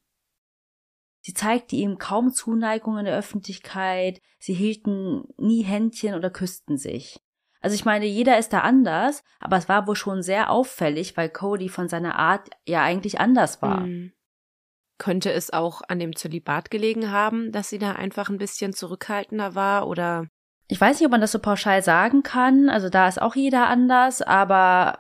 Sie 1.22 1.34
zeigte 1.34 1.76
ihm 1.76 1.98
kaum 1.98 2.34
Zuneigung 2.34 2.98
in 2.98 3.06
der 3.06 3.18
Öffentlichkeit, 3.18 4.22
sie 4.40 4.54
hielten 4.54 5.26
nie 5.38 5.64
Händchen 5.64 6.16
oder 6.16 6.30
küssten 6.30 6.78
sich. 6.78 7.20
Also 7.60 7.76
ich 7.76 7.86
meine, 7.86 8.06
jeder 8.06 8.40
ist 8.40 8.54
da 8.54 8.62
anders, 8.62 9.24
aber 9.40 9.58
es 9.58 9.70
war 9.70 9.86
wohl 9.86 9.96
schon 9.96 10.24
sehr 10.24 10.50
auffällig, 10.50 11.16
weil 11.16 11.30
Cody 11.30 11.70
von 11.70 11.88
seiner 11.88 12.16
Art 12.16 12.50
ja 12.66 12.82
eigentlich 12.82 13.20
anders 13.20 13.62
war. 13.62 13.82
Mhm. 13.82 14.14
Könnte 15.02 15.32
es 15.32 15.52
auch 15.52 15.82
an 15.88 15.98
dem 15.98 16.16
Zölibat 16.16 16.70
gelegen 16.70 17.10
haben, 17.10 17.52
dass 17.52 17.70
sie 17.70 17.80
da 17.80 17.94
einfach 17.94 18.30
ein 18.30 18.38
bisschen 18.38 18.72
zurückhaltender 18.72 19.56
war 19.56 19.88
oder? 19.88 20.28
Ich 20.68 20.80
weiß 20.80 21.00
nicht, 21.00 21.08
ob 21.08 21.12
man 21.12 21.22
das 21.22 21.32
so 21.32 21.40
pauschal 21.40 21.82
sagen 21.82 22.22
kann. 22.22 22.70
Also 22.70 22.88
da 22.88 23.08
ist 23.08 23.20
auch 23.20 23.36
jeder 23.36 23.66
anders, 23.66 24.22
aber 24.22 25.00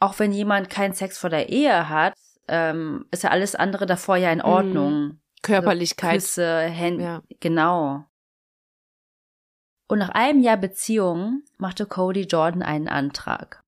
auch 0.00 0.18
wenn 0.18 0.32
jemand 0.32 0.70
keinen 0.70 0.94
Sex 0.94 1.18
vor 1.18 1.28
der 1.28 1.50
Ehe 1.50 1.90
hat, 1.90 2.14
ähm, 2.48 3.04
ist 3.10 3.24
ja 3.24 3.30
alles 3.30 3.54
andere 3.54 3.84
davor 3.84 4.16
ja 4.16 4.32
in 4.32 4.38
mhm. 4.38 4.44
Ordnung. 4.46 4.92
Mhm. 4.92 5.20
Körperlichkeit. 5.42 6.14
Also 6.14 6.24
Küsse, 6.24 6.60
Hände, 6.60 7.04
ja. 7.04 7.22
genau. 7.38 8.06
Und 9.86 9.98
nach 9.98 10.08
einem 10.08 10.40
Jahr 10.40 10.56
Beziehung 10.56 11.42
machte 11.58 11.84
Cody 11.84 12.22
Jordan 12.22 12.62
einen 12.62 12.88
Antrag. 12.88 13.60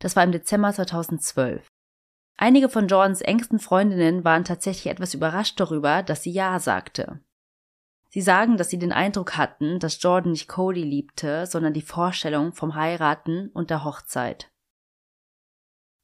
Das 0.00 0.16
war 0.16 0.24
im 0.24 0.32
Dezember 0.32 0.72
2012. 0.72 1.71
Einige 2.36 2.68
von 2.68 2.88
Jordans 2.88 3.20
engsten 3.20 3.58
Freundinnen 3.58 4.24
waren 4.24 4.44
tatsächlich 4.44 4.86
etwas 4.86 5.14
überrascht 5.14 5.60
darüber, 5.60 6.02
dass 6.02 6.22
sie 6.22 6.32
Ja 6.32 6.58
sagte. 6.58 7.20
Sie 8.08 8.20
sagen, 8.20 8.56
dass 8.56 8.68
sie 8.68 8.78
den 8.78 8.92
Eindruck 8.92 9.36
hatten, 9.36 9.78
dass 9.78 10.02
Jordan 10.02 10.32
nicht 10.32 10.48
Cody 10.48 10.82
liebte, 10.82 11.46
sondern 11.46 11.72
die 11.72 11.82
Vorstellung 11.82 12.52
vom 12.52 12.74
Heiraten 12.74 13.48
und 13.54 13.70
der 13.70 13.84
Hochzeit. 13.84 14.50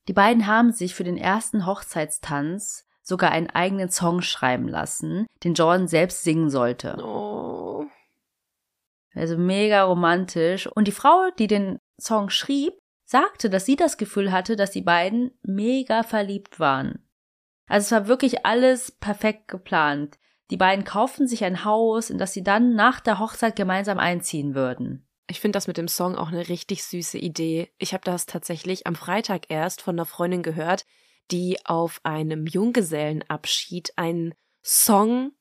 Die 0.08 0.14
beiden 0.14 0.46
haben 0.46 0.72
sich 0.72 0.94
für 0.94 1.04
den 1.04 1.18
ersten 1.18 1.66
Hochzeitstanz 1.66 2.86
sogar 3.02 3.30
einen 3.30 3.50
eigenen 3.50 3.90
Song 3.90 4.22
schreiben 4.22 4.68
lassen, 4.68 5.26
den 5.44 5.54
Jordan 5.54 5.86
selbst 5.86 6.22
singen 6.22 6.48
sollte. 6.48 6.96
Oh. 7.02 7.84
Also 9.14 9.36
mega 9.36 9.82
romantisch. 9.82 10.66
Und 10.66 10.88
die 10.88 10.92
Frau, 10.92 11.30
die 11.38 11.46
den 11.46 11.78
Song 12.00 12.30
schrieb, 12.30 12.72
sagte, 13.08 13.48
dass 13.48 13.64
sie 13.64 13.76
das 13.76 13.96
Gefühl 13.96 14.30
hatte, 14.30 14.54
dass 14.54 14.70
die 14.70 14.82
beiden 14.82 15.30
mega 15.42 16.02
verliebt 16.02 16.60
waren. 16.60 17.08
Also 17.66 17.86
es 17.86 17.92
war 17.92 18.06
wirklich 18.06 18.44
alles 18.44 18.92
perfekt 18.92 19.48
geplant. 19.48 20.18
Die 20.50 20.58
beiden 20.58 20.84
kauften 20.84 21.26
sich 21.26 21.42
ein 21.44 21.64
Haus, 21.64 22.10
in 22.10 22.18
das 22.18 22.34
sie 22.34 22.42
dann 22.42 22.74
nach 22.74 23.00
der 23.00 23.18
Hochzeit 23.18 23.56
gemeinsam 23.56 23.98
einziehen 23.98 24.54
würden. 24.54 25.06
Ich 25.26 25.40
finde 25.40 25.56
das 25.56 25.66
mit 25.66 25.78
dem 25.78 25.88
Song 25.88 26.16
auch 26.16 26.28
eine 26.28 26.48
richtig 26.48 26.84
süße 26.84 27.18
Idee. 27.18 27.70
Ich 27.78 27.94
habe 27.94 28.04
das 28.04 28.26
tatsächlich 28.26 28.86
am 28.86 28.94
Freitag 28.94 29.50
erst 29.50 29.80
von 29.80 29.94
einer 29.94 30.06
Freundin 30.06 30.42
gehört, 30.42 30.84
die 31.30 31.58
auf 31.64 32.00
einem 32.02 32.46
Junggesellenabschied 32.46 33.92
einen 33.96 34.34
Song 34.62 35.32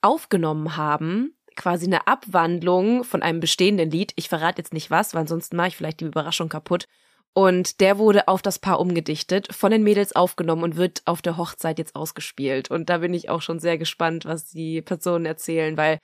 aufgenommen 0.00 0.76
haben, 0.76 1.37
quasi 1.58 1.84
eine 1.84 2.06
Abwandlung 2.06 3.04
von 3.04 3.22
einem 3.22 3.40
bestehenden 3.40 3.90
Lied. 3.90 4.12
Ich 4.16 4.30
verrate 4.30 4.62
jetzt 4.62 4.72
nicht 4.72 4.90
was, 4.90 5.12
weil 5.12 5.22
ansonsten 5.22 5.56
mache 5.56 5.68
ich 5.68 5.76
vielleicht 5.76 6.00
die 6.00 6.06
Überraschung 6.06 6.48
kaputt. 6.48 6.86
Und 7.34 7.80
der 7.80 7.98
wurde 7.98 8.26
auf 8.26 8.40
das 8.40 8.58
Paar 8.58 8.80
umgedichtet, 8.80 9.54
von 9.54 9.70
den 9.70 9.82
Mädels 9.82 10.16
aufgenommen 10.16 10.62
und 10.62 10.76
wird 10.76 11.02
auf 11.04 11.20
der 11.20 11.36
Hochzeit 11.36 11.78
jetzt 11.78 11.94
ausgespielt. 11.94 12.70
Und 12.70 12.88
da 12.88 12.98
bin 12.98 13.12
ich 13.12 13.28
auch 13.28 13.42
schon 13.42 13.60
sehr 13.60 13.76
gespannt, 13.76 14.24
was 14.24 14.46
die 14.46 14.80
Personen 14.80 15.26
erzählen, 15.26 15.76
weil 15.76 15.98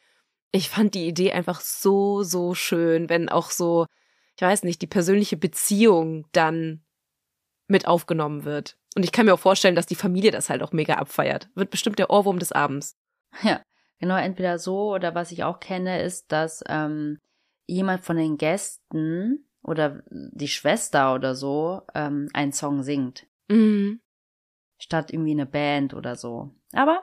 ich 0.52 0.68
fand 0.68 0.94
die 0.94 1.08
Idee 1.08 1.32
einfach 1.32 1.60
so, 1.60 2.22
so 2.22 2.54
schön, 2.54 3.08
wenn 3.08 3.28
auch 3.28 3.50
so, 3.50 3.86
ich 4.36 4.42
weiß 4.42 4.62
nicht, 4.64 4.82
die 4.82 4.86
persönliche 4.86 5.36
Beziehung 5.36 6.26
dann 6.32 6.84
mit 7.66 7.86
aufgenommen 7.86 8.44
wird. 8.44 8.76
Und 8.94 9.02
ich 9.04 9.10
kann 9.10 9.26
mir 9.26 9.34
auch 9.34 9.40
vorstellen, 9.40 9.74
dass 9.74 9.86
die 9.86 9.96
Familie 9.96 10.30
das 10.30 10.50
halt 10.50 10.62
auch 10.62 10.72
mega 10.72 10.94
abfeiert. 10.94 11.48
Wird 11.54 11.70
bestimmt 11.70 11.98
der 11.98 12.10
Ohrwurm 12.10 12.38
des 12.38 12.52
Abends. 12.52 12.96
Ja, 13.42 13.62
genau, 13.98 14.16
entweder 14.16 14.58
so 14.58 14.92
oder 14.92 15.14
was 15.14 15.32
ich 15.32 15.44
auch 15.44 15.60
kenne, 15.60 16.02
ist, 16.02 16.32
dass 16.32 16.62
ähm, 16.68 17.20
jemand 17.66 18.04
von 18.04 18.16
den 18.16 18.36
Gästen 18.36 19.46
oder 19.62 20.02
die 20.10 20.48
Schwester 20.48 21.14
oder 21.14 21.34
so 21.34 21.82
ähm, 21.94 22.28
einen 22.32 22.52
Song 22.52 22.82
singt. 22.82 23.26
Mhm. 23.48 24.00
Statt 24.78 25.12
irgendwie 25.12 25.32
eine 25.32 25.46
Band 25.46 25.94
oder 25.94 26.16
so. 26.16 26.50
Aber 26.72 27.02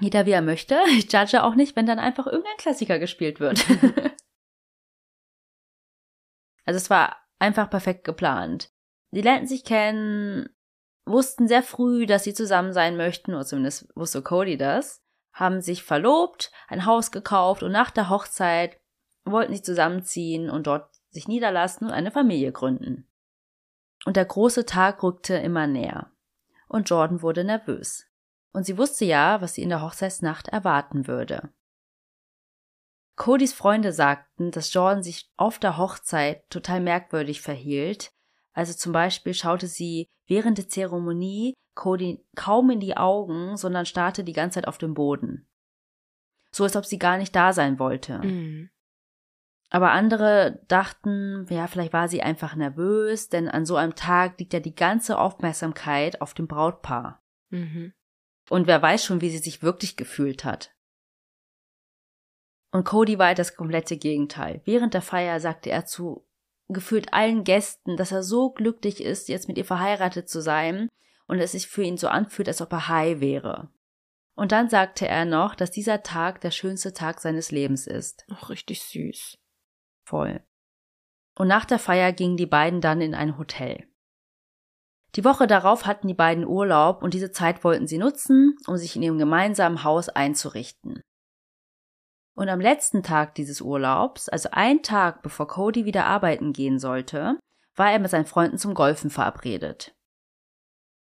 jeder 0.00 0.26
wie 0.26 0.32
er 0.32 0.42
möchte. 0.42 0.78
Ich 0.90 1.12
judge 1.12 1.42
auch 1.42 1.54
nicht, 1.54 1.76
wenn 1.76 1.86
dann 1.86 1.98
einfach 1.98 2.26
irgendein 2.26 2.56
Klassiker 2.58 2.98
gespielt 2.98 3.40
wird. 3.40 3.64
also 6.64 6.76
es 6.76 6.90
war 6.90 7.16
einfach 7.38 7.68
perfekt 7.70 8.04
geplant. 8.04 8.72
Die 9.12 9.22
lernten 9.22 9.48
sich 9.48 9.64
kennen, 9.64 10.48
wussten 11.04 11.48
sehr 11.48 11.62
früh, 11.62 12.06
dass 12.06 12.24
sie 12.24 12.34
zusammen 12.34 12.72
sein 12.72 12.96
möchten, 12.96 13.34
oder 13.34 13.44
zumindest 13.44 13.88
wusste 13.96 14.22
Cody 14.22 14.56
das, 14.56 15.02
haben 15.40 15.62
sich 15.62 15.82
verlobt, 15.82 16.52
ein 16.68 16.86
Haus 16.86 17.10
gekauft 17.10 17.62
und 17.62 17.72
nach 17.72 17.90
der 17.90 18.10
Hochzeit 18.10 18.78
wollten 19.24 19.54
sie 19.54 19.62
zusammenziehen 19.62 20.50
und 20.50 20.66
dort 20.66 20.94
sich 21.10 21.26
niederlassen 21.26 21.86
und 21.86 21.92
eine 21.92 22.12
Familie 22.12 22.52
gründen. 22.52 23.08
Und 24.04 24.16
der 24.16 24.24
große 24.24 24.66
Tag 24.66 25.02
rückte 25.02 25.34
immer 25.34 25.66
näher. 25.66 26.12
Und 26.68 26.88
Jordan 26.88 27.22
wurde 27.22 27.42
nervös. 27.42 28.06
Und 28.52 28.64
sie 28.64 28.78
wusste 28.78 29.04
ja, 29.04 29.40
was 29.40 29.54
sie 29.54 29.62
in 29.62 29.68
der 29.68 29.82
Hochzeitsnacht 29.82 30.48
erwarten 30.48 31.06
würde. 31.06 31.50
Codys 33.16 33.52
Freunde 33.52 33.92
sagten, 33.92 34.50
dass 34.50 34.72
Jordan 34.72 35.02
sich 35.02 35.30
auf 35.36 35.58
der 35.58 35.76
Hochzeit 35.76 36.48
total 36.48 36.80
merkwürdig 36.80 37.42
verhielt, 37.42 38.12
also 38.52 38.72
zum 38.72 38.92
Beispiel 38.92 39.34
schaute 39.34 39.66
sie 39.66 40.08
während 40.26 40.58
der 40.58 40.68
Zeremonie 40.68 41.54
Cody 41.80 42.22
kaum 42.36 42.70
in 42.70 42.78
die 42.78 42.98
Augen, 42.98 43.56
sondern 43.56 43.86
starrte 43.86 44.22
die 44.22 44.34
ganze 44.34 44.56
Zeit 44.56 44.68
auf 44.68 44.76
den 44.76 44.92
Boden. 44.92 45.48
So 46.52 46.64
als 46.64 46.76
ob 46.76 46.84
sie 46.84 46.98
gar 46.98 47.16
nicht 47.16 47.34
da 47.34 47.52
sein 47.54 47.78
wollte. 47.78 48.18
Mhm. 48.18 48.70
Aber 49.70 49.92
andere 49.92 50.62
dachten, 50.68 51.46
ja, 51.48 51.68
vielleicht 51.68 51.92
war 51.92 52.08
sie 52.08 52.22
einfach 52.22 52.54
nervös, 52.54 53.28
denn 53.28 53.48
an 53.48 53.64
so 53.64 53.76
einem 53.76 53.94
Tag 53.94 54.38
liegt 54.38 54.52
ja 54.52 54.60
die 54.60 54.74
ganze 54.74 55.18
Aufmerksamkeit 55.18 56.20
auf 56.20 56.34
dem 56.34 56.48
Brautpaar. 56.48 57.22
Mhm. 57.48 57.94
Und 58.50 58.66
wer 58.66 58.82
weiß 58.82 59.04
schon, 59.04 59.22
wie 59.22 59.30
sie 59.30 59.38
sich 59.38 59.62
wirklich 59.62 59.96
gefühlt 59.96 60.44
hat. 60.44 60.74
Und 62.72 62.84
Cody 62.84 63.18
war 63.18 63.34
das 63.34 63.56
komplette 63.56 63.96
Gegenteil. 63.96 64.60
Während 64.64 64.92
der 64.92 65.02
Feier 65.02 65.40
sagte 65.40 65.70
er 65.70 65.86
zu 65.86 66.26
gefühlt 66.68 67.14
allen 67.14 67.42
Gästen, 67.44 67.96
dass 67.96 68.12
er 68.12 68.22
so 68.22 68.50
glücklich 68.50 69.02
ist, 69.02 69.28
jetzt 69.28 69.48
mit 69.48 69.56
ihr 69.56 69.64
verheiratet 69.64 70.28
zu 70.28 70.42
sein 70.42 70.88
und 71.30 71.38
es 71.38 71.52
sich 71.52 71.68
für 71.68 71.84
ihn 71.84 71.96
so 71.96 72.08
anfühlt, 72.08 72.48
als 72.48 72.60
ob 72.60 72.72
er 72.72 72.88
high 72.88 73.20
wäre. 73.20 73.70
Und 74.34 74.50
dann 74.50 74.68
sagte 74.68 75.06
er 75.06 75.24
noch, 75.24 75.54
dass 75.54 75.70
dieser 75.70 76.02
Tag 76.02 76.40
der 76.40 76.50
schönste 76.50 76.92
Tag 76.92 77.20
seines 77.20 77.52
Lebens 77.52 77.86
ist. 77.86 78.24
Ach, 78.32 78.50
richtig 78.50 78.82
süß. 78.82 79.38
Voll. 80.04 80.42
Und 81.38 81.46
nach 81.46 81.64
der 81.64 81.78
Feier 81.78 82.12
gingen 82.12 82.36
die 82.36 82.46
beiden 82.46 82.80
dann 82.80 83.00
in 83.00 83.14
ein 83.14 83.38
Hotel. 83.38 83.86
Die 85.14 85.24
Woche 85.24 85.46
darauf 85.46 85.86
hatten 85.86 86.08
die 86.08 86.14
beiden 86.14 86.44
Urlaub 86.44 87.02
und 87.02 87.14
diese 87.14 87.30
Zeit 87.30 87.62
wollten 87.62 87.86
sie 87.86 87.98
nutzen, 87.98 88.56
um 88.66 88.76
sich 88.76 88.96
in 88.96 89.02
ihrem 89.02 89.18
gemeinsamen 89.18 89.84
Haus 89.84 90.08
einzurichten. 90.08 91.00
Und 92.34 92.48
am 92.48 92.60
letzten 92.60 93.04
Tag 93.04 93.36
dieses 93.36 93.60
Urlaubs, 93.60 94.28
also 94.28 94.48
ein 94.50 94.82
Tag 94.82 95.22
bevor 95.22 95.46
Cody 95.46 95.84
wieder 95.84 96.06
arbeiten 96.06 96.52
gehen 96.52 96.80
sollte, 96.80 97.38
war 97.76 97.92
er 97.92 98.00
mit 98.00 98.10
seinen 98.10 98.26
Freunden 98.26 98.58
zum 98.58 98.74
Golfen 98.74 99.10
verabredet. 99.10 99.94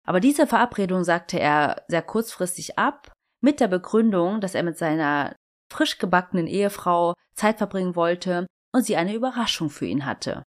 Aber 0.04 0.20
diese 0.20 0.48
Verabredung 0.48 1.04
sagte 1.04 1.40
er 1.40 1.84
sehr 1.88 2.02
kurzfristig 2.02 2.78
ab, 2.78 3.14
mit 3.42 3.60
der 3.60 3.68
Begründung, 3.68 4.42
dass 4.42 4.56
er 4.56 4.64
mit 4.64 4.78
seiner 4.78 5.36
frisch 5.72 5.98
gebackenen 5.98 6.48
Ehefrau 6.48 7.14
Zeit 7.36 7.58
verbringen 7.58 7.96
wollte 7.96 8.48
und 8.74 8.86
sie 8.86 8.98
eine 8.98 9.14
Überraschung 9.14 9.70
für 9.70 9.86
ihn 9.86 10.06
hatte. 10.06 10.44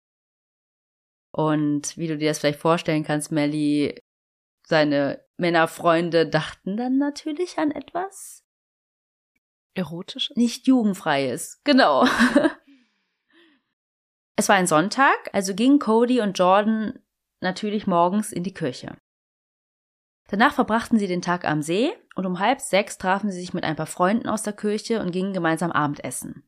Und 1.33 1.97
wie 1.97 2.09
du 2.09 2.17
dir 2.17 2.31
das 2.31 2.39
vielleicht 2.39 2.61
vorstellen 2.61 3.05
kannst, 3.05 3.31
Melly, 3.31 4.01
seine 4.67 5.23
Männerfreunde 5.37 6.29
dachten 6.29 6.77
dann 6.77 6.99
natürlich 6.99 7.59
an 7.59 7.71
etwas 7.71 8.43
Erotisches? 9.79 10.37
Nicht 10.37 10.67
jugendfreies, 10.67 11.61
genau. 11.63 12.05
es 14.37 14.49
war 14.49 14.57
ein 14.57 14.67
Sonntag, 14.67 15.31
also 15.33 15.55
gingen 15.55 15.79
Cody 15.79 16.21
und 16.21 16.37
Jordan 16.37 16.99
natürlich 17.41 17.87
morgens 17.87 18.33
in 18.33 18.43
die 18.43 18.55
Kirche. 18.55 18.98
Danach 20.29 20.53
verbrachten 20.55 20.99
sie 20.99 21.07
den 21.07 21.23
Tag 21.23 21.47
am 21.47 21.63
See 21.63 21.93
und 22.15 22.27
um 22.27 22.39
halb 22.39 22.61
sechs 22.61 22.99
trafen 22.99 23.31
sie 23.31 23.41
sich 23.41 23.55
mit 23.55 23.65
ein 23.65 23.77
paar 23.77 23.87
Freunden 23.87 24.29
aus 24.29 24.43
der 24.43 24.53
Kirche 24.53 25.01
und 25.01 25.11
gingen 25.11 25.33
gemeinsam 25.33 25.73
Abendessen. 25.73 26.45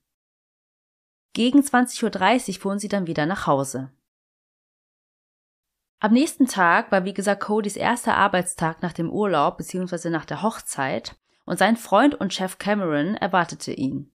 Gegen 1.32 1.60
20.30 1.60 2.56
Uhr 2.56 2.60
fuhren 2.60 2.78
sie 2.78 2.88
dann 2.88 3.06
wieder 3.06 3.24
nach 3.24 3.46
Hause. 3.46 3.90
Am 5.98 6.12
nächsten 6.12 6.46
Tag 6.46 6.92
war 6.92 7.04
wie 7.04 7.14
gesagt 7.14 7.42
Codys 7.42 7.76
erster 7.76 8.16
Arbeitstag 8.16 8.82
nach 8.82 8.92
dem 8.92 9.10
Urlaub 9.10 9.58
bzw. 9.58 10.10
nach 10.10 10.24
der 10.24 10.42
Hochzeit 10.42 11.16
und 11.44 11.58
sein 11.58 11.76
Freund 11.76 12.14
und 12.14 12.32
Chef 12.34 12.58
Cameron 12.58 13.16
erwartete 13.16 13.72
ihn. 13.72 14.12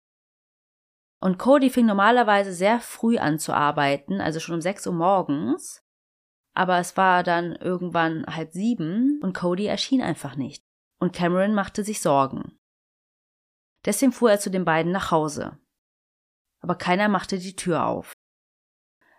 Und 1.21 1.38
Cody 1.38 1.71
fing 1.71 1.87
normalerweise 1.87 2.52
sehr 2.52 2.81
früh 2.81 3.16
an 3.19 3.38
zu 3.38 3.52
arbeiten, 3.52 4.21
also 4.21 4.40
schon 4.40 4.57
um 4.57 4.61
6 4.61 4.88
Uhr 4.88 4.92
morgens. 4.92 5.82
Aber 6.54 6.78
es 6.78 6.97
war 6.97 7.23
dann 7.23 7.56
irgendwann 7.56 8.26
halb 8.26 8.52
sieben 8.52 9.21
und 9.23 9.32
Cody 9.32 9.66
erschien 9.66 10.02
einfach 10.02 10.37
nicht. 10.37 10.62
Und 10.99 11.12
Cameron 11.12 11.54
machte 11.54 11.82
sich 11.82 12.00
Sorgen. 12.00 12.59
Deswegen 13.85 14.12
fuhr 14.12 14.30
er 14.30 14.38
zu 14.38 14.50
den 14.50 14.64
beiden 14.64 14.92
nach 14.92 15.11
Hause. 15.11 15.59
Aber 16.61 16.76
keiner 16.76 17.09
machte 17.09 17.38
die 17.38 17.56
Tür 17.56 17.87
auf. 17.87 18.12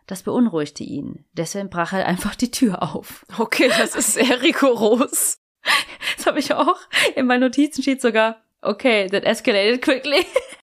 Das 0.06 0.24
beunruhigte 0.24 0.84
ihn. 0.84 1.26
Deswegen 1.34 1.70
brach 1.70 1.94
er 1.94 2.06
einfach 2.06 2.36
die 2.36 2.52
Tür 2.52 2.84
auf. 2.84 3.26
Okay, 3.38 3.70
das 3.70 3.96
ist 3.96 4.14
sehr 4.14 4.42
rigoros. 4.42 5.38
Das 6.18 6.26
habe 6.26 6.40
ich 6.40 6.54
auch 6.54 6.78
in 7.16 7.26
meinen 7.26 7.40
Notizen 7.40 7.82
steht 7.82 8.02
sogar. 8.02 8.44
Okay, 8.62 9.08
that 9.08 9.24
escalated 9.24 9.82
quickly. 9.82 10.26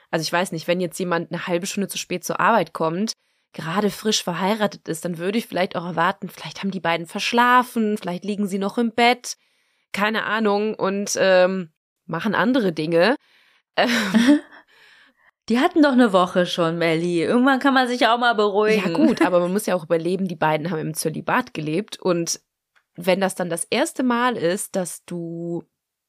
Also 0.09 0.23
ich 0.23 0.31
weiß 0.31 0.51
nicht, 0.51 0.67
wenn 0.67 0.81
jetzt 0.81 0.99
jemand 0.99 1.31
eine 1.31 1.47
halbe 1.47 1.65
Stunde 1.65 1.87
zu 1.87 1.97
spät 1.97 2.25
zur 2.25 2.41
Arbeit 2.41 2.73
kommt, 2.73 3.13
gerade 3.53 3.89
frisch 3.89 4.23
verheiratet 4.23 4.87
ist, 4.87 5.05
dann 5.05 5.17
würde 5.17 5.37
ich 5.37 5.47
vielleicht 5.47 5.75
auch 5.75 5.85
erwarten, 5.85 6.29
vielleicht 6.29 6.61
haben 6.61 6.71
die 6.71 6.79
beiden 6.79 7.07
verschlafen, 7.07 7.97
vielleicht 7.97 8.23
liegen 8.23 8.47
sie 8.47 8.59
noch 8.59 8.77
im 8.77 8.93
Bett, 8.93 9.37
keine 9.91 10.23
Ahnung, 10.25 10.73
und 10.75 11.17
ähm, 11.19 11.71
machen 12.05 12.35
andere 12.35 12.71
Dinge. 12.71 13.15
Ähm, 13.75 13.89
die 15.49 15.59
hatten 15.59 15.81
doch 15.81 15.91
eine 15.91 16.13
Woche 16.13 16.45
schon, 16.45 16.77
Melly. 16.77 17.23
Irgendwann 17.23 17.59
kann 17.59 17.73
man 17.73 17.87
sich 17.87 18.07
auch 18.07 18.17
mal 18.17 18.35
beruhigen. 18.35 18.91
Ja 18.91 18.97
gut, 18.97 19.21
aber 19.21 19.39
man 19.39 19.51
muss 19.51 19.65
ja 19.65 19.75
auch 19.75 19.83
überleben, 19.83 20.27
die 20.27 20.35
beiden 20.35 20.71
haben 20.71 20.79
im 20.79 20.93
Zölibat 20.93 21.53
gelebt 21.53 21.99
und 21.99 22.39
wenn 22.95 23.21
das 23.21 23.35
dann 23.35 23.49
das 23.49 23.65
erste 23.65 24.03
Mal 24.03 24.35
ist, 24.37 24.75
dass 24.75 25.05
du 25.05 25.63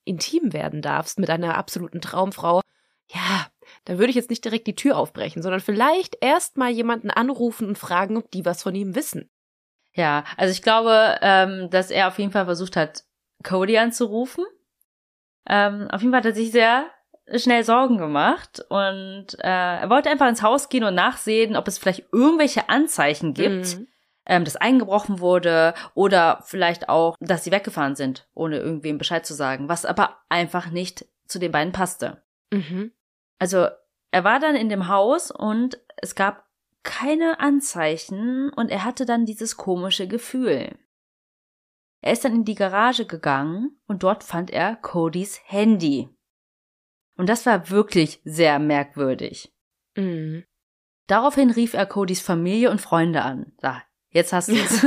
intim 0.05 0.53
werden 0.53 0.83
darfst 0.83 1.19
mit 1.19 1.31
einer 1.31 1.57
absoluten 1.57 2.01
Traumfrau, 2.01 2.61
ja, 3.09 3.47
dann 3.85 3.99
würde 3.99 4.11
ich 4.11 4.17
jetzt 4.17 4.31
nicht 4.31 4.45
direkt 4.45 4.67
die 4.67 4.77
Tür 4.77 4.97
aufbrechen, 4.97 5.43
sondern 5.43 5.61
vielleicht 5.61 6.17
erst 6.21 6.57
mal 6.57 6.71
jemanden 6.71 7.11
anrufen 7.11 7.67
und 7.69 7.79
fragen, 7.79 8.17
ob 8.17 8.31
die 8.31 8.45
was 8.45 8.63
von 8.63 8.75
ihm 8.75 8.95
wissen. 8.95 9.31
Ja, 9.95 10.25
also 10.37 10.53
ich 10.53 10.63
glaube, 10.63 11.19
ähm, 11.21 11.69
dass 11.71 11.91
er 11.91 12.09
auf 12.09 12.19
jeden 12.19 12.33
Fall 12.33 12.47
versucht 12.47 12.77
hat, 12.77 13.05
Cody 13.43 13.79
anzurufen. 13.79 14.45
Ähm, 15.49 15.89
auf 15.91 16.01
jeden 16.01 16.13
Fall 16.13 16.21
hat 16.21 16.27
er 16.27 16.35
sich 16.35 16.53
sehr 16.53 16.87
schnell 17.35 17.65
Sorgen 17.65 17.99
gemacht 17.99 18.65
und 18.69 19.27
äh, 19.41 19.81
er 19.81 19.91
wollte 19.91 20.11
einfach 20.11 20.29
ins 20.29 20.43
Haus 20.43 20.69
gehen 20.69 20.85
und 20.85 20.95
nachsehen, 20.95 21.57
ob 21.57 21.69
es 21.69 21.79
vielleicht 21.79 22.05
irgendwelche 22.13 22.69
Anzeichen 22.69 23.35
gibt, 23.35 23.79
mhm. 23.79 23.89
ähm, 24.27 24.45
dass 24.45 24.57
eingebrochen 24.57 25.21
wurde 25.21 25.75
oder 25.95 26.43
vielleicht 26.45 26.89
auch, 26.89 27.17
dass 27.21 27.45
sie 27.45 27.53
weggefahren 27.53 27.97
sind, 27.97 28.29
ohne 28.35 28.59
irgendwem 28.59 28.99
Bescheid 28.99 29.25
zu 29.25 29.35
sagen, 29.35 29.69
was 29.69 29.85
aber 29.85 30.19
einfach 30.29 30.71
nicht 30.71 31.07
zu 31.27 31.39
den 31.39 31.53
beiden 31.53 31.73
passte. 31.73 32.23
Mhm. 32.51 32.93
Also 33.43 33.67
er 34.13 34.23
war 34.23 34.39
dann 34.39 34.55
in 34.55 34.69
dem 34.69 34.87
Haus 34.87 35.33
und 35.33 35.77
es 35.97 36.15
gab 36.15 36.47
keine 36.85 37.41
Anzeichen 37.41 38.51
und 38.51 38.71
er 38.71 38.85
hatte 38.85 39.05
dann 39.05 39.27
dieses 39.27 39.57
komische 39.57 40.07
Gefühl. 40.07 40.79
Er 42.03 42.13
ist 42.13 42.25
dann 42.25 42.37
in 42.37 42.45
die 42.45 42.55
Garage 42.55 43.05
gegangen 43.05 43.81
und 43.89 44.05
dort 44.05 44.23
fand 44.23 44.53
er 44.53 44.77
Codys 44.77 45.41
Handy. 45.45 46.09
Und 47.17 47.29
das 47.29 47.45
war 47.45 47.69
wirklich 47.69 48.21
sehr 48.25 48.61
merkwürdig. 48.61 49.53
Mhm. 49.97 50.45
Daraufhin 51.09 51.51
rief 51.51 51.75
er 51.75 51.87
Codys 51.87 52.21
Familie 52.21 52.71
und 52.71 52.81
Freunde 52.81 53.23
an. 53.23 53.51
Da, 53.59 53.83
jetzt 54.11 54.33
hast 54.33 54.51
du 54.51 54.55
es. 54.55 54.87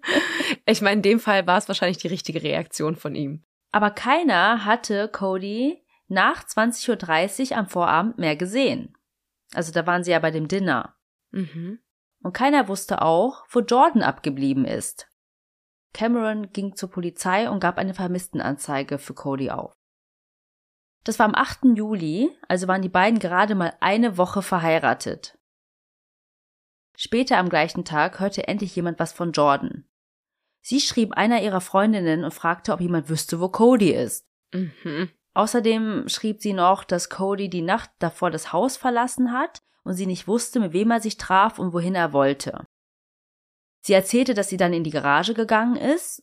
ich 0.64 0.80
meine, 0.80 0.98
in 0.98 1.02
dem 1.02 1.18
Fall 1.18 1.48
war 1.48 1.58
es 1.58 1.66
wahrscheinlich 1.66 1.98
die 1.98 2.06
richtige 2.06 2.40
Reaktion 2.40 2.94
von 2.94 3.16
ihm. 3.16 3.42
Aber 3.72 3.90
keiner 3.90 4.64
hatte 4.64 5.08
Cody 5.08 5.83
nach 6.08 6.44
20.30 6.44 7.52
Uhr 7.52 7.58
am 7.58 7.68
Vorabend 7.68 8.18
mehr 8.18 8.36
gesehen. 8.36 8.96
Also 9.54 9.72
da 9.72 9.86
waren 9.86 10.04
sie 10.04 10.10
ja 10.10 10.18
bei 10.18 10.30
dem 10.30 10.48
Dinner. 10.48 10.96
Mhm. 11.30 11.80
Und 12.22 12.32
keiner 12.32 12.68
wusste 12.68 13.02
auch, 13.02 13.44
wo 13.50 13.60
Jordan 13.60 14.02
abgeblieben 14.02 14.64
ist. 14.64 15.08
Cameron 15.92 16.50
ging 16.52 16.74
zur 16.74 16.90
Polizei 16.90 17.48
und 17.48 17.60
gab 17.60 17.78
eine 17.78 17.94
Vermisstenanzeige 17.94 18.98
für 18.98 19.14
Cody 19.14 19.50
auf. 19.50 19.72
Das 21.04 21.18
war 21.18 21.26
am 21.26 21.34
8. 21.34 21.76
Juli, 21.76 22.30
also 22.48 22.66
waren 22.66 22.82
die 22.82 22.88
beiden 22.88 23.18
gerade 23.18 23.54
mal 23.54 23.74
eine 23.80 24.16
Woche 24.16 24.42
verheiratet. 24.42 25.38
Später 26.96 27.38
am 27.38 27.48
gleichen 27.48 27.84
Tag 27.84 28.20
hörte 28.20 28.48
endlich 28.48 28.74
jemand 28.74 28.98
was 28.98 29.12
von 29.12 29.32
Jordan. 29.32 29.86
Sie 30.62 30.80
schrieb 30.80 31.12
einer 31.12 31.42
ihrer 31.42 31.60
Freundinnen 31.60 32.24
und 32.24 32.32
fragte, 32.32 32.72
ob 32.72 32.80
jemand 32.80 33.08
wüsste, 33.10 33.38
wo 33.38 33.48
Cody 33.48 33.90
ist. 33.90 34.26
Mhm. 34.52 35.10
Außerdem 35.34 36.08
schrieb 36.08 36.40
sie 36.40 36.52
noch, 36.52 36.84
dass 36.84 37.10
Cody 37.10 37.50
die 37.50 37.62
Nacht 37.62 37.90
davor 37.98 38.30
das 38.30 38.52
Haus 38.52 38.76
verlassen 38.76 39.32
hat 39.32 39.62
und 39.82 39.94
sie 39.94 40.06
nicht 40.06 40.28
wusste, 40.28 40.60
mit 40.60 40.72
wem 40.72 40.90
er 40.92 41.00
sich 41.00 41.16
traf 41.16 41.58
und 41.58 41.72
wohin 41.72 41.94
er 41.94 42.12
wollte. 42.12 42.66
Sie 43.80 43.92
erzählte, 43.92 44.32
dass 44.34 44.48
sie 44.48 44.56
dann 44.56 44.72
in 44.72 44.84
die 44.84 44.90
Garage 44.90 45.34
gegangen 45.34 45.76
ist, 45.76 46.22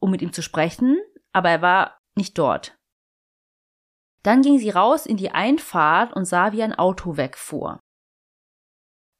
um 0.00 0.10
mit 0.10 0.22
ihm 0.22 0.32
zu 0.32 0.42
sprechen, 0.42 0.98
aber 1.32 1.50
er 1.50 1.62
war 1.62 1.98
nicht 2.16 2.36
dort. 2.36 2.76
Dann 4.22 4.42
ging 4.42 4.58
sie 4.58 4.70
raus 4.70 5.06
in 5.06 5.16
die 5.16 5.30
Einfahrt 5.30 6.12
und 6.12 6.24
sah, 6.24 6.52
wie 6.52 6.62
ein 6.62 6.74
Auto 6.74 7.16
wegfuhr. 7.16 7.78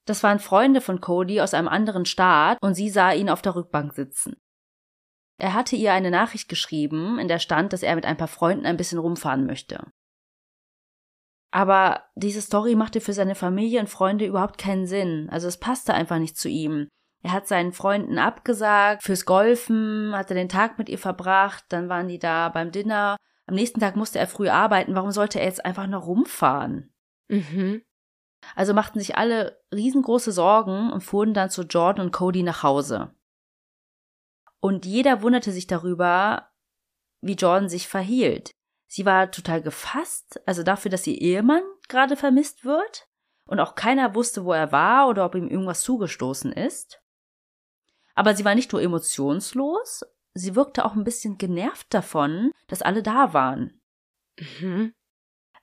Das 0.05 0.23
waren 0.23 0.41
Freunde 0.41 0.81
von 0.81 1.01
Cody 1.01 1.41
aus 1.41 1.55
einem 1.55 1.69
anderen 1.69 2.05
Staat 2.05 2.59
und 2.61 2.75
sie 2.75 2.91
sah 2.91 3.13
ihn 3.13 3.31
auf 3.31 3.41
der 3.41 3.55
Rückbank 3.55 3.95
sitzen. 3.95 4.37
Er 5.39 5.55
hatte 5.55 5.77
ihr 5.77 5.93
eine 5.93 6.11
Nachricht 6.11 6.49
geschrieben, 6.49 7.19
in 7.19 7.29
der 7.29 7.39
stand, 7.39 7.73
dass 7.73 7.83
er 7.83 7.95
mit 7.95 8.05
ein 8.05 8.17
paar 8.17 8.29
Freunden 8.29 8.67
ein 8.67 8.77
bisschen 8.77 8.99
rumfahren 8.99 9.47
möchte. 9.47 9.87
Aber 11.51 12.03
diese 12.15 12.43
Story 12.43 12.75
machte 12.75 13.01
für 13.01 13.13
seine 13.13 13.35
Familie 13.35 13.81
und 13.81 13.89
Freunde 13.89 14.27
überhaupt 14.27 14.59
keinen 14.59 14.87
Sinn. 14.87 15.29
Also 15.31 15.49
es 15.49 15.59
passte 15.59 15.95
einfach 15.95 16.19
nicht 16.19 16.37
zu 16.37 16.49
ihm. 16.49 16.89
Er 17.23 17.33
hat 17.33 17.49
seinen 17.49 17.73
Freunden 17.73 18.19
abgesagt 18.19 19.03
fürs 19.03 19.25
Golfen, 19.25 20.13
hatte 20.15 20.35
den 20.35 20.49
Tag 20.49 20.79
mit 20.79 20.89
ihr 20.89 20.99
verbracht, 20.99 21.65
dann 21.69 21.89
waren 21.89 22.09
die 22.09 22.19
da 22.19 22.49
beim 22.49 22.71
Dinner. 22.71 23.17
Am 23.47 23.55
nächsten 23.55 23.81
Tag 23.81 23.97
musste 23.97 24.19
er 24.19 24.27
früh 24.27 24.49
arbeiten. 24.49 24.95
Warum 24.95 25.11
sollte 25.11 25.41
er 25.41 25.47
jetzt 25.47 25.65
einfach 25.65 25.87
noch 25.87 26.07
rumfahren? 26.07 26.93
Mhm. 27.29 27.83
Also 28.55 28.75
machten 28.75 28.99
sich 28.99 29.17
alle 29.17 29.61
riesengroße 29.75 30.33
Sorgen 30.33 30.93
und 30.93 31.03
fuhren 31.03 31.35
dann 31.35 31.51
zu 31.51 31.63
Jordan 31.63 32.07
und 32.07 32.13
Cody 32.13 32.43
nach 32.43 32.63
Hause. 32.63 33.15
Und 34.61 34.87
jeder 34.87 35.23
wunderte 35.23 35.53
sich 35.53 35.67
darüber, 35.67 36.51
wie 37.21 37.35
Jordan 37.35 37.69
sich 37.69 37.89
verhielt. 37.89 38.53
Sie 38.87 39.05
war 39.05 39.31
total 39.31 39.63
gefasst, 39.63 40.41
also 40.47 40.63
dafür, 40.63 40.91
dass 40.91 41.07
ihr 41.07 41.21
Ehemann 41.21 41.63
gerade 41.89 42.17
vermisst 42.17 42.65
wird. 42.65 43.07
Und 43.47 43.61
auch 43.61 43.75
keiner 43.75 44.15
wusste, 44.15 44.45
wo 44.45 44.53
er 44.53 44.73
war 44.73 45.09
oder 45.09 45.25
ob 45.25 45.35
ihm 45.35 45.49
irgendwas 45.49 45.81
zugestoßen 45.81 46.53
ist. 46.53 47.01
Aber 48.15 48.35
sie 48.35 48.45
war 48.45 48.55
nicht 48.55 48.73
nur 48.73 48.83
emotionslos, 48.83 50.05
sie 50.35 50.55
wirkte 50.55 50.85
auch 50.85 50.95
ein 50.95 51.05
bisschen 51.05 51.39
genervt 51.39 51.87
davon, 51.95 52.51
dass 52.67 52.83
alle 52.83 53.03
da 53.03 53.33
waren. 53.33 53.81
Mhm. 54.61 54.93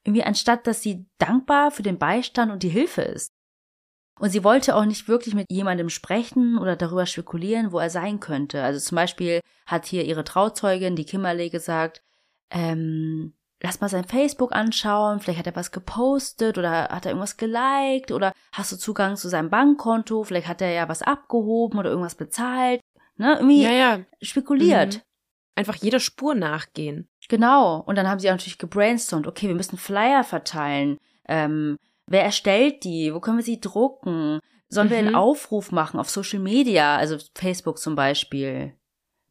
Irgendwie 0.03 0.23
anstatt, 0.23 0.65
dass 0.67 0.81
sie 0.81 1.07
dankbar 1.17 1.71
für 1.71 1.83
den 1.83 1.99
Beistand 1.99 2.51
und 2.51 2.63
die 2.63 2.69
Hilfe 2.69 3.01
ist. 3.01 3.34
Und 4.19 4.29
sie 4.29 4.43
wollte 4.43 4.75
auch 4.75 4.85
nicht 4.85 5.07
wirklich 5.07 5.35
mit 5.35 5.47
jemandem 5.51 5.89
sprechen 5.89 6.57
oder 6.57 6.75
darüber 6.75 7.05
spekulieren, 7.05 7.71
wo 7.71 7.79
er 7.79 7.89
sein 7.89 8.19
könnte. 8.19 8.63
Also 8.63 8.79
zum 8.79 8.95
Beispiel 8.95 9.41
hat 9.65 9.85
hier 9.85 10.05
ihre 10.05 10.23
Trauzeugin, 10.23 10.95
die 10.95 11.05
Kimberly, 11.05 11.49
gesagt, 11.49 12.01
ähm, 12.49 13.33
lass 13.61 13.81
mal 13.81 13.89
sein 13.89 14.05
Facebook 14.05 14.53
anschauen, 14.53 15.19
vielleicht 15.19 15.39
hat 15.39 15.47
er 15.47 15.55
was 15.55 15.71
gepostet 15.71 16.57
oder 16.57 16.89
hat 16.89 17.05
er 17.05 17.11
irgendwas 17.11 17.37
geliked 17.37 18.11
oder 18.11 18.31
hast 18.53 18.71
du 18.71 18.77
Zugang 18.77 19.17
zu 19.17 19.27
seinem 19.27 19.49
Bankkonto, 19.49 20.23
vielleicht 20.23 20.47
hat 20.47 20.61
er 20.61 20.71
ja 20.71 20.87
was 20.87 21.01
abgehoben 21.01 21.79
oder 21.79 21.89
irgendwas 21.89 22.15
bezahlt. 22.15 22.79
Ne? 23.17 23.33
Irgendwie 23.35 23.63
ja, 23.63 23.71
ja. 23.71 23.99
spekuliert. 24.21 24.95
Mhm. 24.95 25.01
Einfach 25.57 25.75
jeder 25.75 25.99
Spur 25.99 26.35
nachgehen. 26.35 27.07
Genau. 27.29 27.79
Und 27.79 27.95
dann 27.95 28.09
haben 28.09 28.19
sie 28.19 28.27
natürlich 28.27 28.57
gebrainstormt, 28.57 29.25
okay, 29.25 29.47
wir 29.47 29.55
müssen 29.55 29.77
Flyer 29.77 30.23
verteilen. 30.23 30.97
Ähm, 31.27 31.77
Wer 32.07 32.23
erstellt 32.23 32.83
die? 32.83 33.13
Wo 33.13 33.19
können 33.19 33.37
wir 33.37 33.43
sie 33.43 33.59
drucken? 33.59 34.39
Sollen 34.69 34.87
mhm. 34.87 34.91
wir 34.91 34.97
einen 34.97 35.09
mhm. 35.09 35.15
Aufruf 35.15 35.71
machen 35.71 35.99
auf 35.99 36.09
Social 36.09 36.39
Media, 36.39 36.97
also 36.97 37.17
Facebook 37.35 37.77
zum 37.77 37.95
Beispiel? 37.95 38.73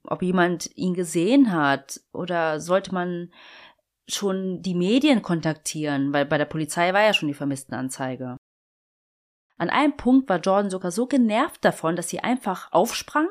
Ob 0.04 0.22
jemand 0.22 0.76
ihn 0.76 0.94
gesehen 0.94 1.52
hat? 1.52 2.00
Oder 2.12 2.60
sollte 2.60 2.92
man 2.92 3.32
schon 4.08 4.62
die 4.62 4.74
Medien 4.74 5.22
kontaktieren? 5.22 6.12
Weil 6.12 6.26
bei 6.26 6.38
der 6.38 6.44
Polizei 6.44 6.92
war 6.92 7.02
ja 7.02 7.14
schon 7.14 7.28
die 7.28 7.34
Vermisstenanzeige. 7.34 8.36
An 9.56 9.70
einem 9.70 9.96
Punkt 9.96 10.28
war 10.28 10.40
Jordan 10.40 10.70
sogar 10.70 10.90
so 10.90 11.06
genervt 11.06 11.64
davon, 11.64 11.94
dass 11.96 12.08
sie 12.08 12.20
einfach 12.20 12.72
aufsprang, 12.72 13.28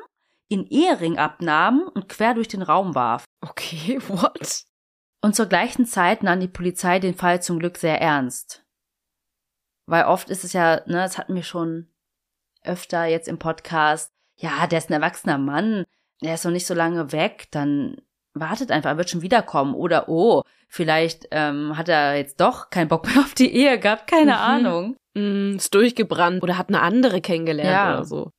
in 0.48 0.66
Ehering 0.66 1.18
abnahm 1.18 1.90
und 1.94 2.08
quer 2.08 2.34
durch 2.34 2.48
den 2.48 2.62
Raum 2.62 2.94
warf. 2.94 3.24
Okay, 3.40 4.00
what? 4.08 4.64
Und 5.22 5.34
zur 5.34 5.46
gleichen 5.46 5.86
Zeit 5.86 6.22
nahm 6.22 6.40
die 6.40 6.48
Polizei 6.48 6.98
den 6.98 7.14
Fall 7.14 7.42
zum 7.42 7.58
Glück 7.58 7.76
sehr 7.76 8.00
ernst. 8.00 8.63
Weil 9.86 10.04
oft 10.04 10.30
ist 10.30 10.44
es 10.44 10.52
ja, 10.52 10.76
ne, 10.86 10.94
das 10.94 11.18
hatten 11.18 11.34
wir 11.34 11.42
schon 11.42 11.88
öfter 12.62 13.04
jetzt 13.04 13.28
im 13.28 13.38
Podcast, 13.38 14.12
ja, 14.36 14.66
der 14.66 14.78
ist 14.78 14.90
ein 14.90 14.94
erwachsener 14.94 15.38
Mann, 15.38 15.84
der 16.22 16.34
ist 16.34 16.44
noch 16.44 16.52
nicht 16.52 16.66
so 16.66 16.74
lange 16.74 17.12
weg, 17.12 17.48
dann 17.50 17.96
wartet 18.32 18.70
einfach, 18.70 18.90
er 18.90 18.96
wird 18.96 19.10
schon 19.10 19.22
wiederkommen. 19.22 19.74
Oder 19.74 20.08
oh, 20.08 20.42
vielleicht 20.68 21.28
ähm, 21.30 21.76
hat 21.76 21.88
er 21.88 22.16
jetzt 22.16 22.40
doch 22.40 22.70
keinen 22.70 22.88
Bock 22.88 23.06
mehr 23.06 23.18
auf 23.20 23.34
die 23.34 23.54
Ehe 23.54 23.78
gehabt, 23.78 24.10
keine 24.10 24.32
mhm. 24.32 24.38
Ahnung. 24.38 24.96
Mm, 25.14 25.56
ist 25.56 25.74
durchgebrannt 25.74 26.42
oder 26.42 26.58
hat 26.58 26.68
eine 26.68 26.80
andere 26.80 27.20
kennengelernt 27.20 27.70
ja. 27.70 27.94
oder 27.94 28.04
so. 28.04 28.30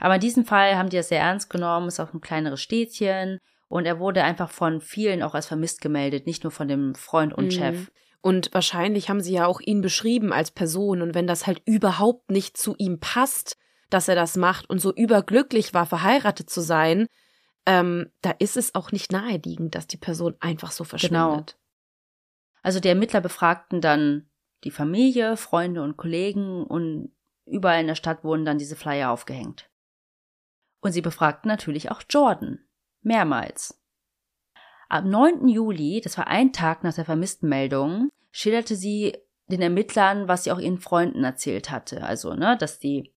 Aber 0.00 0.16
in 0.16 0.20
diesem 0.20 0.44
Fall 0.44 0.76
haben 0.76 0.88
die 0.88 0.96
das 0.96 1.08
sehr 1.08 1.20
ernst 1.20 1.50
genommen, 1.50 1.86
ist 1.86 2.00
auch 2.00 2.12
ein 2.12 2.20
kleineres 2.20 2.60
Städtchen 2.60 3.38
und 3.68 3.86
er 3.86 4.00
wurde 4.00 4.24
einfach 4.24 4.50
von 4.50 4.80
vielen 4.80 5.22
auch 5.22 5.34
als 5.34 5.46
vermisst 5.46 5.80
gemeldet, 5.80 6.26
nicht 6.26 6.42
nur 6.42 6.50
von 6.50 6.66
dem 6.66 6.96
Freund 6.96 7.32
und 7.32 7.46
mhm. 7.46 7.50
Chef. 7.52 7.90
Und 8.24 8.54
wahrscheinlich 8.54 9.10
haben 9.10 9.20
sie 9.20 9.34
ja 9.34 9.44
auch 9.44 9.60
ihn 9.60 9.82
beschrieben 9.82 10.32
als 10.32 10.50
Person 10.50 11.02
und 11.02 11.14
wenn 11.14 11.26
das 11.26 11.46
halt 11.46 11.60
überhaupt 11.66 12.30
nicht 12.30 12.56
zu 12.56 12.74
ihm 12.78 12.98
passt, 12.98 13.58
dass 13.90 14.08
er 14.08 14.14
das 14.14 14.38
macht 14.38 14.70
und 14.70 14.78
so 14.78 14.94
überglücklich 14.94 15.74
war, 15.74 15.84
verheiratet 15.84 16.48
zu 16.48 16.62
sein, 16.62 17.06
ähm, 17.66 18.10
da 18.22 18.30
ist 18.30 18.56
es 18.56 18.74
auch 18.74 18.92
nicht 18.92 19.12
naheliegend, 19.12 19.74
dass 19.74 19.86
die 19.86 19.98
Person 19.98 20.36
einfach 20.40 20.70
so 20.70 20.84
verschwindet. 20.84 21.20
Genau. 21.20 21.44
Also 22.62 22.80
die 22.80 22.88
Ermittler 22.88 23.20
befragten 23.20 23.82
dann 23.82 24.30
die 24.64 24.70
Familie, 24.70 25.36
Freunde 25.36 25.82
und 25.82 25.98
Kollegen 25.98 26.64
und 26.64 27.14
überall 27.44 27.82
in 27.82 27.88
der 27.88 27.94
Stadt 27.94 28.24
wurden 28.24 28.46
dann 28.46 28.56
diese 28.56 28.74
Flyer 28.74 29.10
aufgehängt. 29.10 29.68
Und 30.80 30.92
sie 30.92 31.02
befragten 31.02 31.50
natürlich 31.50 31.90
auch 31.90 32.00
Jordan. 32.08 32.60
Mehrmals. 33.02 33.83
Am 34.88 35.08
9. 35.08 35.48
Juli, 35.48 36.00
das 36.02 36.18
war 36.18 36.26
ein 36.26 36.52
Tag 36.52 36.84
nach 36.84 36.94
der 36.94 37.04
Vermisstenmeldung, 37.04 38.08
schilderte 38.30 38.76
sie 38.76 39.16
den 39.48 39.62
Ermittlern, 39.62 40.28
was 40.28 40.44
sie 40.44 40.52
auch 40.52 40.58
ihren 40.58 40.78
Freunden 40.78 41.24
erzählt 41.24 41.70
hatte. 41.70 42.02
Also, 42.04 42.34
ne, 42.34 42.56
dass 42.58 42.78
die 42.78 43.12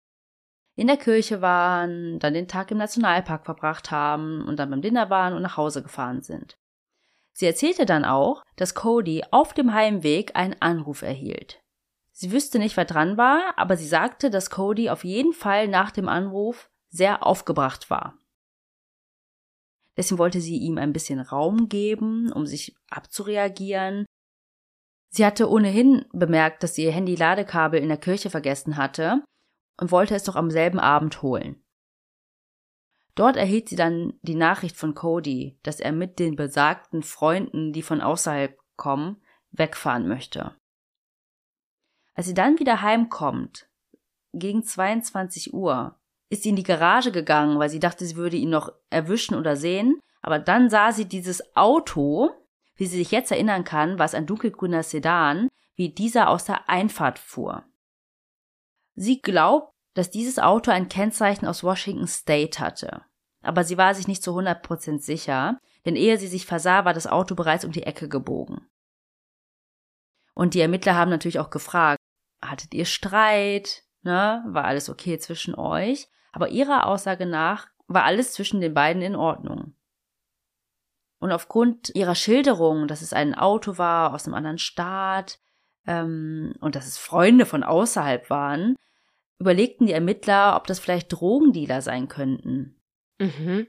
in 0.76 0.86
der 0.88 0.96
Kirche 0.96 1.40
waren, 1.40 2.18
dann 2.18 2.34
den 2.34 2.48
Tag 2.48 2.70
im 2.70 2.78
Nationalpark 2.78 3.44
verbracht 3.44 3.90
haben 3.90 4.44
und 4.44 4.58
dann 4.58 4.70
beim 4.70 4.82
Dinner 4.82 5.08
waren 5.10 5.34
und 5.34 5.42
nach 5.42 5.56
Hause 5.56 5.82
gefahren 5.82 6.22
sind. 6.22 6.56
Sie 7.32 7.46
erzählte 7.46 7.86
dann 7.86 8.04
auch, 8.04 8.42
dass 8.56 8.74
Cody 8.74 9.22
auf 9.30 9.54
dem 9.54 9.72
Heimweg 9.72 10.36
einen 10.36 10.56
Anruf 10.60 11.02
erhielt. 11.02 11.60
Sie 12.12 12.30
wüsste 12.30 12.58
nicht, 12.58 12.76
wer 12.76 12.84
dran 12.84 13.16
war, 13.16 13.54
aber 13.56 13.76
sie 13.76 13.86
sagte, 13.86 14.30
dass 14.30 14.50
Cody 14.50 14.88
auf 14.88 15.04
jeden 15.04 15.32
Fall 15.32 15.66
nach 15.66 15.90
dem 15.90 16.08
Anruf 16.08 16.70
sehr 16.90 17.26
aufgebracht 17.26 17.90
war. 17.90 18.16
Deswegen 19.96 20.18
wollte 20.18 20.40
sie 20.40 20.58
ihm 20.58 20.78
ein 20.78 20.92
bisschen 20.92 21.20
Raum 21.20 21.68
geben, 21.68 22.32
um 22.32 22.46
sich 22.46 22.74
abzureagieren. 22.90 24.06
Sie 25.10 25.24
hatte 25.24 25.48
ohnehin 25.48 26.04
bemerkt, 26.12 26.62
dass 26.62 26.74
sie 26.74 26.84
ihr 26.84 26.92
Handy-Ladekabel 26.92 27.80
in 27.80 27.88
der 27.88 27.98
Kirche 27.98 28.30
vergessen 28.30 28.76
hatte 28.76 29.22
und 29.80 29.92
wollte 29.92 30.14
es 30.14 30.24
doch 30.24 30.36
am 30.36 30.50
selben 30.50 30.80
Abend 30.80 31.22
holen. 31.22 31.64
Dort 33.14 33.36
erhielt 33.36 33.68
sie 33.68 33.76
dann 33.76 34.18
die 34.22 34.34
Nachricht 34.34 34.76
von 34.76 34.94
Cody, 34.94 35.58
dass 35.62 35.78
er 35.78 35.92
mit 35.92 36.18
den 36.18 36.34
besagten 36.34 37.04
Freunden, 37.04 37.72
die 37.72 37.82
von 37.82 38.00
außerhalb 38.00 38.58
kommen, 38.76 39.22
wegfahren 39.52 40.08
möchte. 40.08 40.56
Als 42.14 42.26
sie 42.26 42.34
dann 42.34 42.58
wieder 42.58 42.82
heimkommt, 42.82 43.68
gegen 44.32 44.64
22 44.64 45.54
Uhr, 45.54 46.00
ist 46.28 46.42
sie 46.42 46.50
in 46.50 46.56
die 46.56 46.62
Garage 46.62 47.12
gegangen, 47.12 47.58
weil 47.58 47.68
sie 47.68 47.80
dachte, 47.80 48.04
sie 48.04 48.16
würde 48.16 48.36
ihn 48.36 48.50
noch 48.50 48.72
erwischen 48.90 49.34
oder 49.34 49.56
sehen. 49.56 50.00
Aber 50.22 50.38
dann 50.38 50.70
sah 50.70 50.92
sie 50.92 51.04
dieses 51.04 51.54
Auto, 51.54 52.30
wie 52.76 52.86
sie 52.86 52.98
sich 52.98 53.10
jetzt 53.10 53.30
erinnern 53.30 53.64
kann, 53.64 53.98
war 53.98 54.06
es 54.06 54.14
ein 54.14 54.26
dunkelgrüner 54.26 54.82
Sedan, 54.82 55.48
wie 55.74 55.90
dieser 55.90 56.28
aus 56.28 56.44
der 56.44 56.68
Einfahrt 56.68 57.18
fuhr. 57.18 57.64
Sie 58.94 59.20
glaubt, 59.20 59.72
dass 59.94 60.10
dieses 60.10 60.38
Auto 60.38 60.70
ein 60.70 60.88
Kennzeichen 60.88 61.46
aus 61.46 61.62
Washington 61.62 62.06
State 62.06 62.58
hatte. 62.58 63.02
Aber 63.42 63.64
sie 63.64 63.76
war 63.76 63.94
sich 63.94 64.08
nicht 64.08 64.22
zu 64.22 64.32
100% 64.32 65.00
sicher, 65.00 65.60
denn 65.84 65.96
ehe 65.96 66.18
sie 66.18 66.26
sich 66.26 66.46
versah, 66.46 66.84
war 66.84 66.94
das 66.94 67.06
Auto 67.06 67.34
bereits 67.34 67.64
um 67.64 67.72
die 67.72 67.82
Ecke 67.82 68.08
gebogen. 68.08 68.66
Und 70.34 70.54
die 70.54 70.60
Ermittler 70.60 70.96
haben 70.96 71.10
natürlich 71.10 71.38
auch 71.38 71.50
gefragt, 71.50 72.00
hattet 72.42 72.74
ihr 72.74 72.86
Streit? 72.86 73.84
Ne? 74.02 74.44
War 74.48 74.64
alles 74.64 74.88
okay 74.88 75.18
zwischen 75.18 75.54
euch? 75.54 76.08
Aber 76.34 76.48
ihrer 76.48 76.86
Aussage 76.88 77.26
nach 77.26 77.68
war 77.86 78.02
alles 78.02 78.32
zwischen 78.32 78.60
den 78.60 78.74
beiden 78.74 79.02
in 79.02 79.14
Ordnung. 79.14 79.74
Und 81.20 81.30
aufgrund 81.30 81.94
ihrer 81.94 82.16
Schilderung, 82.16 82.88
dass 82.88 83.02
es 83.02 83.12
ein 83.12 83.34
Auto 83.34 83.78
war 83.78 84.12
aus 84.12 84.26
einem 84.26 84.34
anderen 84.34 84.58
Staat 84.58 85.38
ähm, 85.86 86.54
und 86.60 86.74
dass 86.74 86.86
es 86.86 86.98
Freunde 86.98 87.46
von 87.46 87.62
außerhalb 87.62 88.28
waren, 88.30 88.74
überlegten 89.38 89.86
die 89.86 89.92
Ermittler, 89.92 90.56
ob 90.56 90.66
das 90.66 90.80
vielleicht 90.80 91.12
Drogendealer 91.12 91.82
sein 91.82 92.08
könnten. 92.08 92.82
Mhm. 93.20 93.68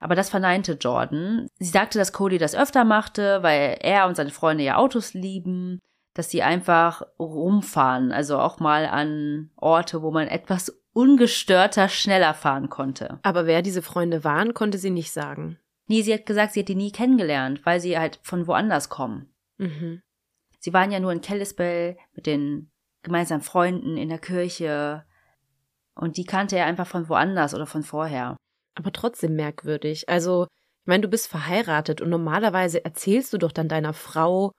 Aber 0.00 0.16
das 0.16 0.28
verneinte 0.28 0.72
Jordan. 0.72 1.46
Sie 1.58 1.70
sagte, 1.70 1.98
dass 1.98 2.12
Cody 2.12 2.38
das 2.38 2.56
öfter 2.56 2.84
machte, 2.84 3.42
weil 3.44 3.78
er 3.80 4.08
und 4.08 4.16
seine 4.16 4.30
Freunde 4.30 4.64
ja 4.64 4.76
Autos 4.76 5.14
lieben 5.14 5.80
dass 6.16 6.30
sie 6.30 6.42
einfach 6.42 7.02
rumfahren, 7.18 8.10
also 8.10 8.38
auch 8.38 8.58
mal 8.58 8.86
an 8.86 9.50
Orte, 9.56 10.00
wo 10.00 10.10
man 10.10 10.28
etwas 10.28 10.82
ungestörter 10.96 11.90
schneller 11.90 12.32
fahren 12.32 12.70
konnte. 12.70 13.18
Aber 13.22 13.44
wer 13.44 13.60
diese 13.60 13.82
Freunde 13.82 14.24
waren, 14.24 14.54
konnte 14.54 14.78
sie 14.78 14.90
nicht 14.90 15.12
sagen. 15.12 15.58
Nee, 15.88 16.00
sie 16.00 16.14
hat 16.14 16.24
gesagt, 16.24 16.54
sie 16.54 16.60
hat 16.60 16.68
die 16.68 16.74
nie 16.74 16.90
kennengelernt, 16.90 17.60
weil 17.64 17.80
sie 17.80 17.98
halt 17.98 18.18
von 18.22 18.46
woanders 18.46 18.88
kommen. 18.88 19.28
Mhm. 19.58 20.00
Sie 20.58 20.72
waren 20.72 20.90
ja 20.90 20.98
nur 20.98 21.12
in 21.12 21.20
Kalispell 21.20 21.98
mit 22.14 22.26
den 22.26 22.70
gemeinsamen 23.02 23.42
Freunden 23.42 23.98
in 23.98 24.08
der 24.08 24.18
Kirche 24.18 25.04
und 25.94 26.16
die 26.16 26.24
kannte 26.24 26.56
er 26.56 26.64
einfach 26.64 26.86
von 26.86 27.10
woanders 27.10 27.54
oder 27.54 27.66
von 27.66 27.82
vorher. 27.82 28.36
Aber 28.74 28.90
trotzdem 28.90 29.36
merkwürdig. 29.36 30.08
Also, 30.08 30.44
ich 30.44 30.86
meine, 30.86 31.02
du 31.02 31.08
bist 31.08 31.28
verheiratet 31.28 32.00
und 32.00 32.08
normalerweise 32.08 32.84
erzählst 32.84 33.34
du 33.34 33.38
doch 33.38 33.52
dann 33.52 33.68
deiner 33.68 33.92
Frau, 33.92 34.50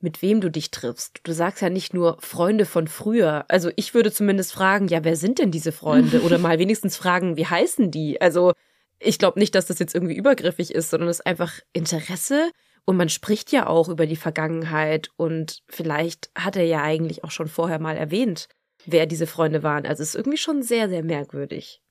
mit 0.00 0.22
wem 0.22 0.40
du 0.40 0.50
dich 0.50 0.70
triffst. 0.70 1.20
Du 1.24 1.32
sagst 1.32 1.60
ja 1.62 1.70
nicht 1.70 1.92
nur 1.92 2.18
Freunde 2.20 2.66
von 2.66 2.86
früher. 2.86 3.44
Also 3.48 3.70
ich 3.76 3.94
würde 3.94 4.12
zumindest 4.12 4.52
fragen, 4.52 4.88
ja, 4.88 5.02
wer 5.04 5.16
sind 5.16 5.38
denn 5.38 5.50
diese 5.50 5.72
Freunde? 5.72 6.22
Oder 6.24 6.38
mal 6.38 6.58
wenigstens 6.58 6.96
fragen, 6.96 7.36
wie 7.36 7.46
heißen 7.46 7.90
die? 7.90 8.20
Also 8.20 8.52
ich 9.00 9.18
glaube 9.18 9.38
nicht, 9.38 9.54
dass 9.54 9.66
das 9.66 9.78
jetzt 9.78 9.94
irgendwie 9.94 10.16
übergriffig 10.16 10.74
ist, 10.74 10.90
sondern 10.90 11.08
es 11.08 11.20
ist 11.20 11.26
einfach 11.26 11.60
Interesse. 11.72 12.50
Und 12.84 12.96
man 12.96 13.08
spricht 13.08 13.52
ja 13.52 13.66
auch 13.66 13.88
über 13.88 14.06
die 14.06 14.16
Vergangenheit 14.16 15.10
und 15.16 15.62
vielleicht 15.68 16.30
hat 16.34 16.56
er 16.56 16.64
ja 16.64 16.82
eigentlich 16.82 17.22
auch 17.22 17.30
schon 17.30 17.48
vorher 17.48 17.78
mal 17.78 17.96
erwähnt, 17.98 18.48
wer 18.86 19.04
diese 19.04 19.26
Freunde 19.26 19.62
waren. 19.62 19.84
Also 19.84 20.02
es 20.02 20.10
ist 20.10 20.14
irgendwie 20.14 20.38
schon 20.38 20.62
sehr, 20.62 20.88
sehr 20.88 21.02
merkwürdig. 21.02 21.82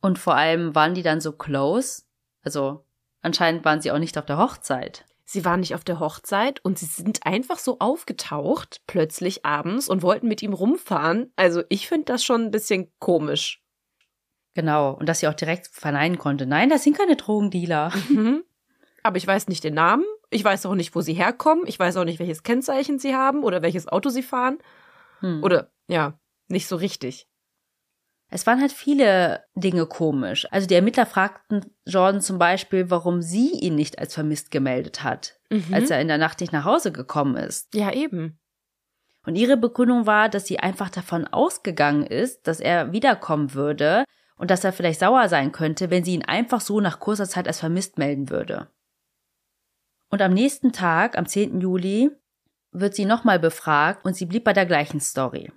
Und 0.00 0.18
vor 0.18 0.36
allem 0.36 0.74
waren 0.74 0.94
die 0.94 1.02
dann 1.02 1.20
so 1.20 1.32
close? 1.32 2.02
Also 2.42 2.84
anscheinend 3.20 3.64
waren 3.64 3.80
sie 3.80 3.90
auch 3.90 3.98
nicht 3.98 4.16
auf 4.16 4.26
der 4.26 4.38
Hochzeit. 4.38 5.04
Sie 5.24 5.44
waren 5.44 5.60
nicht 5.60 5.74
auf 5.74 5.84
der 5.84 6.00
Hochzeit 6.00 6.60
und 6.64 6.78
sie 6.78 6.86
sind 6.86 7.26
einfach 7.26 7.58
so 7.58 7.78
aufgetaucht, 7.78 8.82
plötzlich 8.86 9.44
abends, 9.44 9.88
und 9.88 10.02
wollten 10.02 10.28
mit 10.28 10.42
ihm 10.42 10.52
rumfahren. 10.52 11.32
Also 11.36 11.62
ich 11.70 11.88
finde 11.88 12.06
das 12.06 12.22
schon 12.22 12.42
ein 12.42 12.50
bisschen 12.50 12.92
komisch. 12.98 13.62
Genau, 14.54 14.92
und 14.92 15.08
dass 15.08 15.20
sie 15.20 15.28
auch 15.28 15.34
direkt 15.34 15.68
verneinen 15.68 16.18
konnte. 16.18 16.46
Nein, 16.46 16.68
das 16.68 16.84
sind 16.84 16.96
keine 16.96 17.16
Drogendealer. 17.16 17.92
Mhm. 18.08 18.44
Aber 19.02 19.16
ich 19.16 19.26
weiß 19.26 19.48
nicht 19.48 19.64
den 19.64 19.74
Namen. 19.74 20.04
Ich 20.30 20.44
weiß 20.44 20.66
auch 20.66 20.74
nicht, 20.74 20.94
wo 20.94 21.00
sie 21.00 21.14
herkommen. 21.14 21.64
Ich 21.66 21.78
weiß 21.78 21.96
auch 21.96 22.04
nicht, 22.04 22.18
welches 22.18 22.42
Kennzeichen 22.42 22.98
sie 22.98 23.14
haben 23.14 23.44
oder 23.44 23.62
welches 23.62 23.86
Auto 23.86 24.08
sie 24.08 24.22
fahren. 24.22 24.58
Hm. 25.20 25.42
Oder 25.42 25.70
ja, 25.88 26.18
nicht 26.48 26.66
so 26.66 26.76
richtig. 26.76 27.28
Es 28.34 28.48
waren 28.48 28.60
halt 28.60 28.72
viele 28.72 29.44
Dinge 29.54 29.86
komisch. 29.86 30.48
Also 30.50 30.66
die 30.66 30.74
Ermittler 30.74 31.06
fragten 31.06 31.66
Jordan 31.86 32.20
zum 32.20 32.36
Beispiel, 32.36 32.90
warum 32.90 33.22
sie 33.22 33.52
ihn 33.52 33.76
nicht 33.76 34.00
als 34.00 34.12
vermisst 34.12 34.50
gemeldet 34.50 35.04
hat, 35.04 35.38
mhm. 35.50 35.72
als 35.72 35.88
er 35.88 36.00
in 36.00 36.08
der 36.08 36.18
Nacht 36.18 36.40
nicht 36.40 36.52
nach 36.52 36.64
Hause 36.64 36.90
gekommen 36.90 37.36
ist. 37.36 37.72
Ja, 37.76 37.92
eben. 37.92 38.40
Und 39.24 39.36
ihre 39.36 39.56
Begründung 39.56 40.06
war, 40.06 40.28
dass 40.28 40.48
sie 40.48 40.58
einfach 40.58 40.90
davon 40.90 41.28
ausgegangen 41.28 42.04
ist, 42.04 42.48
dass 42.48 42.58
er 42.58 42.90
wiederkommen 42.90 43.54
würde 43.54 44.02
und 44.34 44.50
dass 44.50 44.64
er 44.64 44.72
vielleicht 44.72 44.98
sauer 44.98 45.28
sein 45.28 45.52
könnte, 45.52 45.90
wenn 45.90 46.02
sie 46.02 46.14
ihn 46.14 46.24
einfach 46.24 46.60
so 46.60 46.80
nach 46.80 46.98
kurzer 46.98 47.28
Zeit 47.28 47.46
als 47.46 47.60
vermisst 47.60 47.98
melden 47.98 48.30
würde. 48.30 48.66
Und 50.10 50.22
am 50.22 50.34
nächsten 50.34 50.72
Tag, 50.72 51.16
am 51.16 51.26
10. 51.26 51.60
Juli, 51.60 52.10
wird 52.72 52.96
sie 52.96 53.04
nochmal 53.04 53.38
befragt 53.38 54.04
und 54.04 54.16
sie 54.16 54.26
blieb 54.26 54.42
bei 54.42 54.52
der 54.52 54.66
gleichen 54.66 54.98
Story. 54.98 55.52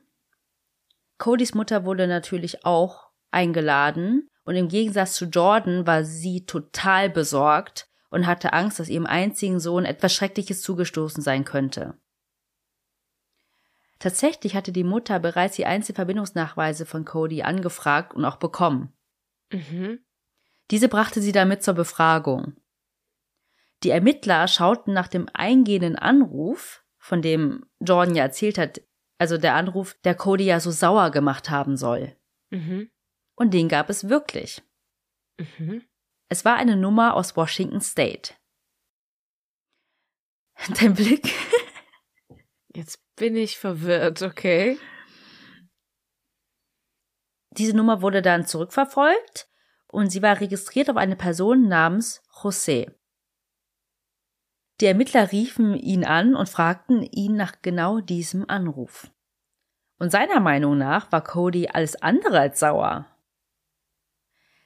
Codys 1.18 1.54
Mutter 1.54 1.86
wurde 1.86 2.08
natürlich 2.08 2.66
auch 2.66 3.10
eingeladen 3.32 4.30
und 4.44 4.56
im 4.56 4.68
Gegensatz 4.68 5.16
zu 5.16 5.26
Jordan 5.26 5.86
war 5.88 6.04
sie 6.04 6.46
total 6.46 7.10
besorgt 7.10 7.90
und 8.10 8.28
hatte 8.28 8.54
Angst, 8.54 8.80
dass 8.80 8.90
ihrem 8.90 9.06
einzigen 9.06 9.60
Sohn 9.60 9.86
etwas 9.86 10.14
Schreckliches 10.14 10.62
zugestoßen 10.62 11.22
sein 11.22 11.44
könnte. 11.44 11.98
Tatsächlich 14.00 14.56
hatte 14.56 14.72
die 14.72 14.84
Mutter 14.84 15.20
bereits 15.20 15.56
die 15.56 15.66
Einzelverbindungsnachweise 15.66 16.86
von 16.86 17.04
Cody 17.04 17.42
angefragt 17.42 18.14
und 18.14 18.26
auch 18.26 18.38
bekommen. 18.38 18.94
Mhm. 19.52 20.00
Diese 20.70 20.88
brachte 20.88 21.22
sie 21.22 21.32
damit 21.32 21.64
zur 21.64 21.74
Befragung. 21.74 22.56
Die 23.84 23.90
Ermittler 23.90 24.48
schauten 24.48 24.94
nach 24.94 25.08
dem 25.08 25.28
eingehenden 25.34 25.96
Anruf, 25.96 26.84
von 26.98 27.22
dem 27.22 27.66
Jordan 27.80 28.16
ja 28.16 28.24
erzählt 28.24 28.58
hat, 28.58 28.82
also 29.18 29.38
der 29.38 29.56
Anruf, 29.56 29.96
der 30.04 30.16
Cody 30.16 30.46
ja 30.46 30.60
so 30.60 30.72
sauer 30.72 31.12
gemacht 31.12 31.50
haben 31.50 31.78
soll. 31.78 32.16
Mhm. 32.50 32.90
Und 33.36 33.54
den 33.54 33.70
gab 33.70 33.90
es 33.90 34.10
wirklich. 34.10 34.64
Mhm. 35.38 35.84
Es 36.30 36.46
war 36.46 36.56
eine 36.56 36.76
Nummer 36.76 37.16
aus 37.16 37.36
Washington 37.36 37.82
State. 37.82 38.34
Dein 40.80 40.94
Blick? 40.94 41.34
Jetzt 42.76 43.00
bin 43.16 43.36
ich 43.36 43.58
verwirrt, 43.58 44.22
okay. 44.22 44.78
Diese 47.52 47.76
Nummer 47.76 48.02
wurde 48.02 48.22
dann 48.22 48.46
zurückverfolgt 48.46 49.50
und 49.88 50.12
sie 50.12 50.22
war 50.22 50.40
registriert 50.40 50.90
auf 50.90 50.98
eine 50.98 51.16
Person 51.16 51.68
namens 51.68 52.22
José. 52.32 52.97
Die 54.80 54.86
Ermittler 54.86 55.32
riefen 55.32 55.76
ihn 55.76 56.06
an 56.06 56.36
und 56.36 56.50
fragten 56.50 57.02
ihn 57.02 57.36
nach 57.36 57.56
genau 57.62 58.00
diesem 58.00 58.48
Anruf. 58.50 59.10
Und 60.00 60.12
seiner 60.12 60.40
Meinung 60.40 60.78
nach 60.78 61.12
war 61.12 61.24
Cody 61.24 61.68
alles 61.68 61.96
andere 62.02 62.40
als 62.40 62.60
sauer. 62.60 63.08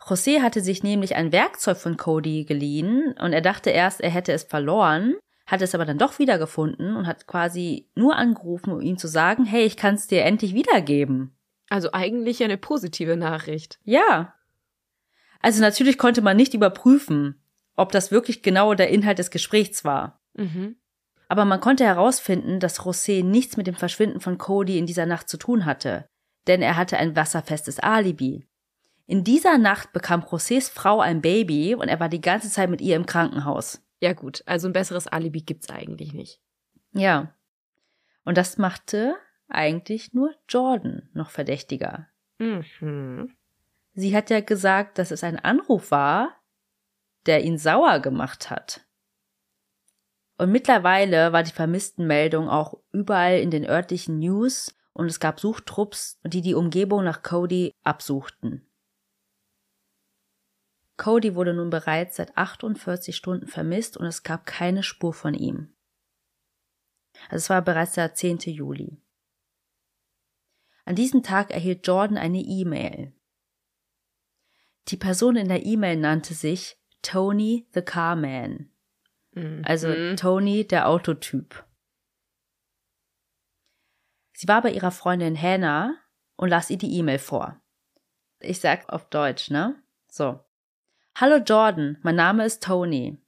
José 0.01 0.41
hatte 0.41 0.61
sich 0.61 0.83
nämlich 0.83 1.15
ein 1.15 1.31
Werkzeug 1.31 1.77
von 1.77 1.95
Cody 1.95 2.43
geliehen 2.43 3.15
und 3.19 3.33
er 3.33 3.41
dachte 3.41 3.69
erst, 3.69 4.01
er 4.01 4.09
hätte 4.09 4.33
es 4.33 4.43
verloren, 4.43 5.15
hat 5.45 5.61
es 5.61 5.75
aber 5.75 5.85
dann 5.85 5.97
doch 5.97 6.19
wiedergefunden 6.19 6.95
und 6.95 7.07
hat 7.07 7.27
quasi 7.27 7.89
nur 7.95 8.15
angerufen, 8.15 8.73
um 8.73 8.81
ihm 8.81 8.97
zu 8.97 9.07
sagen, 9.07 9.45
hey, 9.45 9.63
ich 9.63 9.77
kann 9.77 9.95
es 9.95 10.07
dir 10.07 10.23
endlich 10.23 10.53
wiedergeben. 10.53 11.37
Also 11.69 11.91
eigentlich 11.93 12.43
eine 12.43 12.57
positive 12.57 13.15
Nachricht. 13.15 13.79
Ja. 13.83 14.33
Also 15.39 15.61
natürlich 15.61 15.97
konnte 15.97 16.21
man 16.21 16.35
nicht 16.35 16.53
überprüfen, 16.53 17.40
ob 17.81 17.91
das 17.91 18.11
wirklich 18.11 18.43
genau 18.43 18.75
der 18.75 18.89
Inhalt 18.89 19.19
des 19.19 19.31
Gesprächs 19.31 19.83
war. 19.83 20.21
Mhm. 20.35 20.75
Aber 21.27 21.45
man 21.45 21.61
konnte 21.61 21.83
herausfinden, 21.83 22.59
dass 22.59 22.79
José 22.79 23.23
nichts 23.23 23.57
mit 23.57 23.65
dem 23.65 23.75
Verschwinden 23.75 24.19
von 24.19 24.37
Cody 24.37 24.77
in 24.77 24.85
dieser 24.85 25.05
Nacht 25.05 25.29
zu 25.29 25.37
tun 25.37 25.65
hatte, 25.65 26.07
denn 26.47 26.61
er 26.61 26.77
hatte 26.77 26.97
ein 26.97 27.15
wasserfestes 27.15 27.79
Alibi. 27.79 28.47
In 29.07 29.23
dieser 29.23 29.57
Nacht 29.57 29.93
bekam 29.93 30.21
Josés 30.21 30.71
Frau 30.71 30.99
ein 30.99 31.21
Baby 31.21 31.73
und 31.73 31.87
er 31.87 31.99
war 31.99 32.09
die 32.09 32.21
ganze 32.21 32.49
Zeit 32.49 32.69
mit 32.69 32.81
ihr 32.81 32.95
im 32.95 33.05
Krankenhaus. 33.05 33.81
Ja 33.99 34.13
gut, 34.13 34.43
also 34.45 34.67
ein 34.67 34.73
besseres 34.73 35.07
Alibi 35.07 35.41
gibt's 35.41 35.69
eigentlich 35.69 36.13
nicht. 36.13 36.39
Ja. 36.93 37.33
Und 38.25 38.37
das 38.37 38.57
machte 38.57 39.15
eigentlich 39.47 40.13
nur 40.13 40.33
Jordan 40.47 41.09
noch 41.13 41.29
verdächtiger. 41.29 42.07
Mhm. 42.37 43.35
Sie 43.93 44.15
hat 44.15 44.29
ja 44.29 44.41
gesagt, 44.41 44.97
dass 44.97 45.11
es 45.11 45.23
ein 45.23 45.39
Anruf 45.39 45.91
war, 45.91 46.40
der 47.25 47.43
ihn 47.43 47.57
sauer 47.57 47.99
gemacht 47.99 48.49
hat. 48.49 48.85
Und 50.37 50.51
mittlerweile 50.51 51.33
war 51.33 51.43
die 51.43 51.51
Vermisstenmeldung 51.51 52.49
auch 52.49 52.81
überall 52.91 53.39
in 53.39 53.51
den 53.51 53.65
örtlichen 53.65 54.17
News 54.19 54.75
und 54.93 55.05
es 55.05 55.19
gab 55.19 55.39
Suchtrupps, 55.39 56.19
die 56.23 56.41
die 56.41 56.55
Umgebung 56.55 57.03
nach 57.03 57.21
Cody 57.21 57.75
absuchten. 57.83 58.67
Cody 60.97 61.35
wurde 61.35 61.53
nun 61.53 61.69
bereits 61.69 62.17
seit 62.17 62.37
48 62.37 63.15
Stunden 63.15 63.47
vermisst 63.47 63.97
und 63.97 64.05
es 64.05 64.23
gab 64.23 64.45
keine 64.45 64.83
Spur 64.83 65.13
von 65.13 65.33
ihm. 65.33 65.73
Also 67.29 67.37
es 67.37 67.49
war 67.49 67.61
bereits 67.61 67.93
der 67.93 68.13
10. 68.13 68.39
Juli. 68.39 69.01
An 70.85 70.95
diesem 70.95 71.23
Tag 71.23 71.51
erhielt 71.51 71.85
Jordan 71.85 72.17
eine 72.17 72.41
E-Mail. 72.41 73.13
Die 74.87 74.97
Person 74.97 75.35
in 75.35 75.47
der 75.47 75.65
E-Mail 75.65 75.97
nannte 75.97 76.33
sich 76.33 76.80
Tony 77.01 77.67
the 77.73 77.81
Carman. 77.81 78.71
Mhm. 79.33 79.61
Also 79.65 80.15
Tony 80.15 80.65
der 80.65 80.87
Autotyp. 80.87 81.65
Sie 84.33 84.47
war 84.47 84.61
bei 84.61 84.71
ihrer 84.71 84.91
Freundin 84.91 85.39
Hannah 85.39 85.95
und 86.35 86.49
las 86.49 86.69
ihr 86.69 86.77
die 86.77 86.97
E-Mail 86.97 87.19
vor. 87.19 87.61
Ich 88.39 88.59
sag 88.59 88.89
auf 88.89 89.07
Deutsch, 89.09 89.51
ne? 89.51 89.81
So. 90.07 90.39
Hallo 91.15 91.37
Jordan, 91.37 91.99
mein 92.01 92.15
Name 92.15 92.45
ist 92.45 92.63
Tony. 92.63 93.21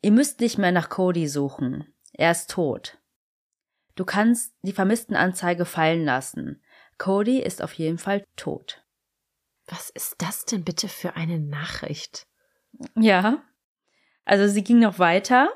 Ihr 0.00 0.12
müsst 0.12 0.40
nicht 0.40 0.58
mehr 0.58 0.70
nach 0.70 0.88
Cody 0.88 1.26
suchen. 1.26 1.92
Er 2.12 2.30
ist 2.30 2.50
tot. 2.50 2.98
Du 3.96 4.04
kannst 4.04 4.54
die 4.62 4.72
Vermisstenanzeige 4.72 5.64
fallen 5.64 6.04
lassen. 6.04 6.62
Cody 6.98 7.40
ist 7.40 7.62
auf 7.62 7.72
jeden 7.72 7.98
Fall 7.98 8.24
tot. 8.36 8.84
Was 9.68 9.90
ist 9.90 10.16
das 10.18 10.46
denn 10.46 10.64
bitte 10.64 10.88
für 10.88 11.14
eine 11.14 11.38
Nachricht? 11.38 12.26
Ja. 12.96 13.42
Also 14.24 14.48
sie 14.48 14.64
ging 14.64 14.78
noch 14.80 14.98
weiter. 14.98 15.50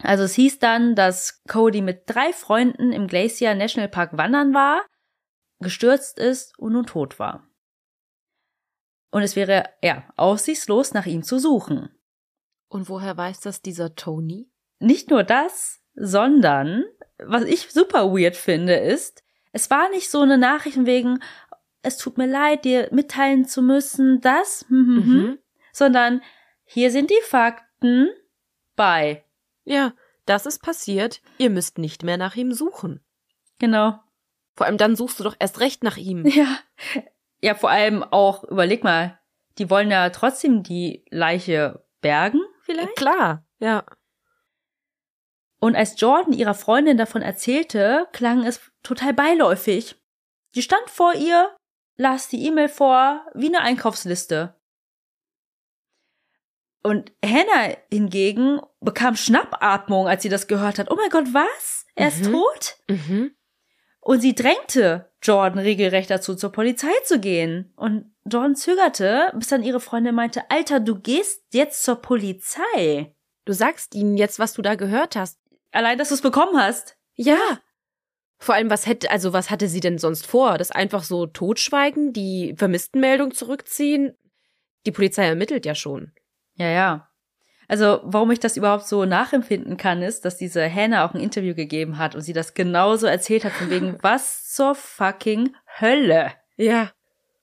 Also 0.00 0.24
es 0.24 0.34
hieß 0.34 0.58
dann, 0.58 0.94
dass 0.94 1.42
Cody 1.44 1.80
mit 1.80 2.02
drei 2.06 2.32
Freunden 2.32 2.92
im 2.92 3.06
Glacier 3.06 3.54
National 3.54 3.88
Park 3.88 4.16
wandern 4.16 4.54
war, 4.54 4.84
gestürzt 5.60 6.18
ist 6.18 6.58
und 6.58 6.72
nun 6.72 6.86
tot 6.86 7.18
war. 7.18 7.48
Und 9.10 9.22
es 9.22 9.36
wäre, 9.36 9.64
ja, 9.82 10.08
aussichtslos 10.16 10.92
nach 10.92 11.06
ihm 11.06 11.22
zu 11.22 11.38
suchen. 11.38 11.88
Und 12.68 12.88
woher 12.88 13.16
weiß 13.16 13.40
das 13.40 13.62
dieser 13.62 13.94
Tony? 13.94 14.50
Nicht 14.78 15.10
nur 15.10 15.24
das, 15.24 15.80
sondern, 15.94 16.84
was 17.18 17.42
ich 17.44 17.70
super 17.72 18.12
weird 18.12 18.36
finde, 18.36 18.74
ist, 18.74 19.24
es 19.52 19.70
war 19.70 19.88
nicht 19.88 20.10
so 20.10 20.20
eine 20.20 20.38
Nachricht 20.38 20.84
wegen, 20.84 21.20
es 21.82 21.96
tut 21.96 22.18
mir 22.18 22.26
leid, 22.26 22.64
dir 22.64 22.88
mitteilen 22.92 23.46
zu 23.46 23.62
müssen, 23.62 24.20
das, 24.20 24.64
hm, 24.68 24.86
hm, 24.86 24.96
hm, 25.04 25.12
Mhm. 25.22 25.38
sondern 25.72 26.22
hier 26.64 26.90
sind 26.90 27.10
die 27.10 27.22
Fakten 27.24 28.08
bei. 28.76 29.24
Ja, 29.64 29.92
das 30.26 30.44
ist 30.46 30.62
passiert. 30.62 31.20
Ihr 31.38 31.50
müsst 31.50 31.78
nicht 31.78 32.02
mehr 32.02 32.16
nach 32.16 32.36
ihm 32.36 32.52
suchen. 32.52 33.00
Genau. 33.58 33.98
Vor 34.54 34.66
allem 34.66 34.76
dann 34.78 34.96
suchst 34.96 35.20
du 35.20 35.24
doch 35.24 35.36
erst 35.38 35.60
recht 35.60 35.82
nach 35.84 35.96
ihm. 35.96 36.26
Ja. 36.26 36.58
Ja, 37.40 37.54
vor 37.54 37.70
allem 37.70 38.02
auch, 38.02 38.42
überleg 38.44 38.82
mal, 38.82 39.18
die 39.58 39.70
wollen 39.70 39.90
ja 39.90 40.10
trotzdem 40.10 40.62
die 40.64 41.04
Leiche 41.10 41.84
bergen, 42.00 42.40
vielleicht? 42.62 42.96
Klar, 42.96 43.44
ja. 43.60 43.84
Und 45.60 45.74
als 45.76 46.00
Jordan 46.00 46.32
ihrer 46.32 46.54
Freundin 46.54 46.96
davon 46.96 47.22
erzählte, 47.22 48.06
klang 48.12 48.44
es 48.44 48.60
total 48.82 49.12
beiläufig. 49.14 49.96
Die 50.54 50.62
stand 50.62 50.88
vor 50.88 51.14
ihr, 51.14 51.50
las 51.98 52.28
die 52.28 52.46
E-Mail 52.46 52.68
vor, 52.70 53.26
wie 53.34 53.48
eine 53.48 53.60
Einkaufsliste. 53.60 54.54
Und 56.82 57.12
Hannah 57.24 57.76
hingegen 57.92 58.60
bekam 58.80 59.16
Schnappatmung, 59.16 60.06
als 60.08 60.22
sie 60.22 60.28
das 60.28 60.46
gehört 60.46 60.78
hat. 60.78 60.90
Oh 60.90 60.96
mein 60.96 61.10
Gott, 61.10 61.26
was? 61.34 61.84
Er 61.96 62.08
ist 62.08 62.24
Mhm. 62.24 62.32
tot? 62.32 62.76
Mhm. 62.88 63.34
Und 64.00 64.20
sie 64.20 64.34
drängte 64.34 65.12
Jordan 65.22 65.58
regelrecht 65.58 66.08
dazu, 66.10 66.34
zur 66.36 66.52
Polizei 66.52 66.92
zu 67.04 67.18
gehen. 67.18 67.72
Und 67.76 68.14
Jordan 68.24 68.54
zögerte, 68.54 69.32
bis 69.34 69.48
dann 69.48 69.64
ihre 69.64 69.80
Freundin 69.80 70.14
meinte, 70.14 70.48
Alter, 70.50 70.80
du 70.80 71.00
gehst 71.00 71.42
jetzt 71.52 71.82
zur 71.82 71.96
Polizei. 71.96 73.14
Du 73.44 73.52
sagst 73.52 73.94
ihnen 73.94 74.16
jetzt, 74.16 74.38
was 74.38 74.52
du 74.52 74.62
da 74.62 74.76
gehört 74.76 75.16
hast. 75.16 75.40
Allein, 75.72 75.98
dass 75.98 76.08
du 76.08 76.14
es 76.14 76.22
bekommen 76.22 76.58
hast. 76.58 76.96
Ja. 77.14 77.60
Vor 78.38 78.54
allem, 78.54 78.70
was 78.70 78.86
hätte, 78.86 79.10
also 79.10 79.32
was 79.32 79.50
hatte 79.50 79.68
sie 79.68 79.80
denn 79.80 79.98
sonst 79.98 80.26
vor? 80.26 80.58
Das 80.58 80.70
einfach 80.70 81.02
so 81.02 81.26
totschweigen, 81.26 82.12
die 82.12 82.54
Vermisstenmeldung 82.56 83.32
zurückziehen? 83.32 84.14
Die 84.86 84.92
Polizei 84.92 85.26
ermittelt 85.26 85.66
ja 85.66 85.74
schon. 85.74 86.12
Ja, 86.54 86.68
ja. 86.68 87.08
Also, 87.66 88.00
warum 88.04 88.30
ich 88.30 88.40
das 88.40 88.56
überhaupt 88.56 88.86
so 88.86 89.04
nachempfinden 89.04 89.76
kann, 89.76 90.02
ist, 90.02 90.24
dass 90.24 90.38
diese 90.38 90.72
Hannah 90.72 91.04
auch 91.04 91.12
ein 91.12 91.20
Interview 91.20 91.54
gegeben 91.54 91.98
hat 91.98 92.14
und 92.14 92.22
sie 92.22 92.32
das 92.32 92.54
genauso 92.54 93.06
erzählt 93.06 93.44
hat, 93.44 93.52
von 93.52 93.68
wegen, 93.68 93.98
was 94.02 94.50
zur 94.50 94.74
fucking 94.74 95.54
Hölle. 95.80 96.32
Ja. 96.56 96.92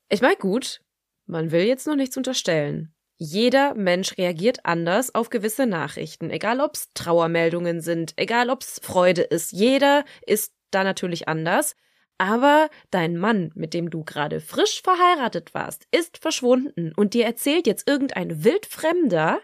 Ich 0.08 0.22
meine, 0.22 0.36
gut, 0.36 0.80
man 1.26 1.52
will 1.52 1.62
jetzt 1.62 1.86
noch 1.86 1.94
nichts 1.94 2.16
unterstellen. 2.16 2.92
Jeder 3.18 3.74
Mensch 3.74 4.18
reagiert 4.18 4.58
anders 4.64 5.14
auf 5.14 5.30
gewisse 5.30 5.66
Nachrichten, 5.66 6.30
egal 6.30 6.60
ob's 6.60 6.90
Trauermeldungen 6.92 7.80
sind, 7.80 8.12
egal 8.16 8.50
ob's 8.50 8.80
Freude 8.82 9.22
ist. 9.22 9.52
Jeder 9.52 10.04
ist 10.26 10.52
da 10.70 10.84
natürlich 10.84 11.28
anders. 11.28 11.76
Aber 12.18 12.70
dein 12.90 13.16
Mann, 13.16 13.52
mit 13.54 13.74
dem 13.74 13.90
du 13.90 14.04
gerade 14.04 14.40
frisch 14.40 14.82
verheiratet 14.82 15.52
warst, 15.54 15.86
ist 15.90 16.18
verschwunden 16.18 16.92
und 16.96 17.14
dir 17.14 17.26
erzählt 17.26 17.66
jetzt 17.66 17.86
irgendein 17.88 18.42
Wildfremder, 18.42 19.40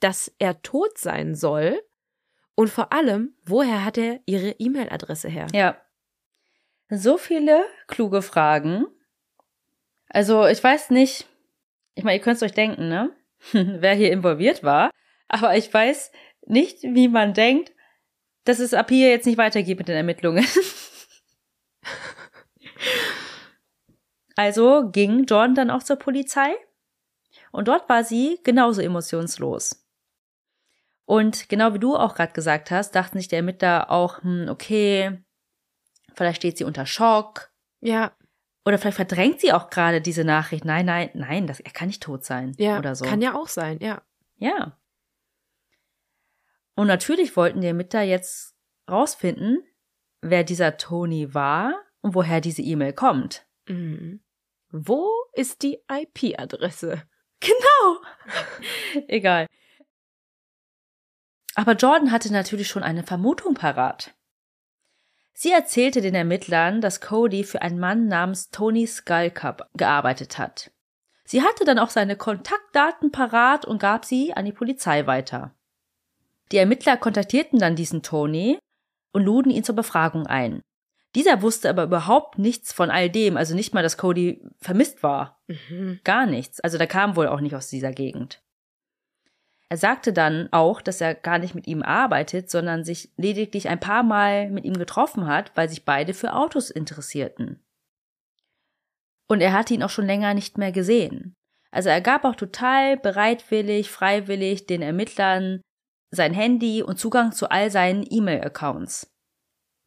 dass 0.00 0.32
er 0.38 0.62
tot 0.62 0.98
sein 0.98 1.34
soll. 1.34 1.80
Und 2.54 2.70
vor 2.70 2.92
allem, 2.92 3.36
woher 3.44 3.84
hat 3.84 3.98
er 3.98 4.20
ihre 4.26 4.50
E-Mail-Adresse 4.58 5.28
her? 5.28 5.46
Ja. 5.52 5.80
So 6.88 7.18
viele 7.18 7.64
kluge 7.86 8.22
Fragen. 8.22 8.86
Also, 10.08 10.46
ich 10.46 10.62
weiß 10.62 10.90
nicht, 10.90 11.28
ich 11.94 12.02
meine, 12.02 12.16
ihr 12.16 12.22
könnt 12.22 12.36
es 12.36 12.42
euch 12.42 12.52
denken, 12.52 12.88
ne? 12.88 13.14
Wer 13.52 13.94
hier 13.94 14.10
involviert 14.10 14.64
war. 14.64 14.90
Aber 15.28 15.56
ich 15.56 15.72
weiß 15.72 16.10
nicht, 16.46 16.82
wie 16.82 17.08
man 17.08 17.34
denkt, 17.34 17.72
dass 18.48 18.58
es 18.58 18.74
ab 18.74 18.88
hier 18.88 19.10
jetzt 19.10 19.26
nicht 19.26 19.38
weitergeht 19.38 19.78
mit 19.78 19.88
den 19.88 19.96
Ermittlungen. 19.96 20.44
also 24.36 24.90
ging 24.90 25.24
Jordan 25.24 25.54
dann 25.54 25.70
auch 25.70 25.82
zur 25.82 25.96
Polizei 25.96 26.54
und 27.52 27.68
dort 27.68 27.88
war 27.88 28.04
sie 28.04 28.40
genauso 28.44 28.80
emotionslos. 28.80 29.84
Und 31.04 31.48
genau 31.48 31.74
wie 31.74 31.78
du 31.78 31.96
auch 31.96 32.14
gerade 32.14 32.32
gesagt 32.32 32.70
hast, 32.70 32.94
dachten 32.94 33.18
sich 33.18 33.28
der 33.28 33.38
Ermittler 33.38 33.90
auch, 33.90 34.22
hm, 34.22 34.48
okay, 34.48 35.22
vielleicht 36.14 36.38
steht 36.38 36.58
sie 36.58 36.64
unter 36.64 36.86
Schock 36.86 37.50
Ja, 37.80 38.12
oder 38.68 38.76
vielleicht 38.76 38.96
verdrängt 38.96 39.40
sie 39.40 39.52
auch 39.52 39.70
gerade 39.70 40.02
diese 40.02 40.24
Nachricht. 40.24 40.66
Nein, 40.66 40.84
nein, 40.84 41.08
nein, 41.14 41.46
das, 41.46 41.60
er 41.60 41.70
kann 41.70 41.88
nicht 41.88 42.02
tot 42.02 42.26
sein 42.26 42.54
ja, 42.58 42.78
oder 42.78 42.94
so. 42.94 43.06
kann 43.06 43.22
ja 43.22 43.34
auch 43.34 43.48
sein, 43.48 43.78
ja. 43.80 44.02
Ja. 44.36 44.77
Und 46.78 46.86
natürlich 46.86 47.36
wollten 47.36 47.60
die 47.60 47.66
Ermittler 47.66 48.02
jetzt 48.02 48.54
rausfinden, 48.88 49.64
wer 50.20 50.44
dieser 50.44 50.76
Tony 50.76 51.34
war 51.34 51.74
und 52.02 52.14
woher 52.14 52.40
diese 52.40 52.62
E-Mail 52.62 52.92
kommt. 52.92 53.44
Mhm. 53.66 54.22
Wo 54.70 55.10
ist 55.32 55.62
die 55.62 55.82
IP-Adresse? 55.90 57.02
Genau. 57.40 58.00
Egal. 59.06 59.46
Aber 61.54 61.74
Jordan 61.74 62.10
hatte 62.10 62.32
natürlich 62.32 62.66
schon 62.66 62.82
eine 62.82 63.04
Vermutung 63.04 63.54
parat. 63.54 64.16
Sie 65.34 65.52
erzählte 65.52 66.00
den 66.00 66.16
Ermittlern, 66.16 66.80
dass 66.80 67.00
Cody 67.00 67.44
für 67.44 67.62
einen 67.62 67.78
Mann 67.78 68.08
namens 68.08 68.50
Tony 68.50 68.88
Skullcup 68.88 69.68
gearbeitet 69.74 70.36
hat. 70.36 70.72
Sie 71.24 71.42
hatte 71.42 71.64
dann 71.64 71.78
auch 71.78 71.90
seine 71.90 72.16
Kontaktdaten 72.16 73.12
parat 73.12 73.64
und 73.64 73.78
gab 73.78 74.04
sie 74.04 74.32
an 74.34 74.44
die 74.44 74.52
Polizei 74.52 75.06
weiter. 75.06 75.54
Die 76.52 76.56
Ermittler 76.56 76.96
kontaktierten 76.96 77.58
dann 77.58 77.76
diesen 77.76 78.02
Tony 78.02 78.58
und 79.12 79.24
luden 79.24 79.50
ihn 79.50 79.64
zur 79.64 79.76
Befragung 79.76 80.26
ein. 80.26 80.62
Dieser 81.14 81.42
wusste 81.42 81.70
aber 81.70 81.84
überhaupt 81.84 82.38
nichts 82.38 82.72
von 82.72 82.90
all 82.90 83.08
dem, 83.08 83.36
also 83.36 83.54
nicht 83.54 83.72
mal, 83.72 83.82
dass 83.82 83.96
Cody 83.96 84.42
vermisst 84.60 85.02
war. 85.02 85.42
Mhm. 85.46 86.00
Gar 86.04 86.26
nichts. 86.26 86.60
Also 86.60 86.78
der 86.78 86.86
kam 86.86 87.16
wohl 87.16 87.28
auch 87.28 87.40
nicht 87.40 87.54
aus 87.54 87.68
dieser 87.68 87.92
Gegend. 87.92 88.42
Er 89.70 89.76
sagte 89.76 90.12
dann 90.12 90.48
auch, 90.50 90.80
dass 90.80 91.00
er 91.00 91.14
gar 91.14 91.38
nicht 91.38 91.54
mit 91.54 91.66
ihm 91.66 91.82
arbeitet, 91.82 92.50
sondern 92.50 92.84
sich 92.84 93.10
lediglich 93.16 93.68
ein 93.68 93.80
paar 93.80 94.02
Mal 94.02 94.50
mit 94.50 94.64
ihm 94.64 94.74
getroffen 94.74 95.26
hat, 95.26 95.52
weil 95.56 95.68
sich 95.68 95.84
beide 95.84 96.14
für 96.14 96.34
Autos 96.34 96.70
interessierten. 96.70 97.62
Und 99.26 99.42
er 99.42 99.52
hatte 99.52 99.74
ihn 99.74 99.82
auch 99.82 99.90
schon 99.90 100.06
länger 100.06 100.32
nicht 100.32 100.56
mehr 100.56 100.72
gesehen. 100.72 101.34
Also 101.70 101.90
er 101.90 102.00
gab 102.00 102.24
auch 102.24 102.34
total 102.34 102.96
bereitwillig, 102.96 103.90
freiwillig 103.90 104.66
den 104.66 104.80
Ermittlern 104.80 105.60
sein 106.10 106.32
Handy 106.32 106.82
und 106.82 106.98
Zugang 106.98 107.32
zu 107.32 107.50
all 107.50 107.70
seinen 107.70 108.04
E-Mail-Accounts. 108.08 109.12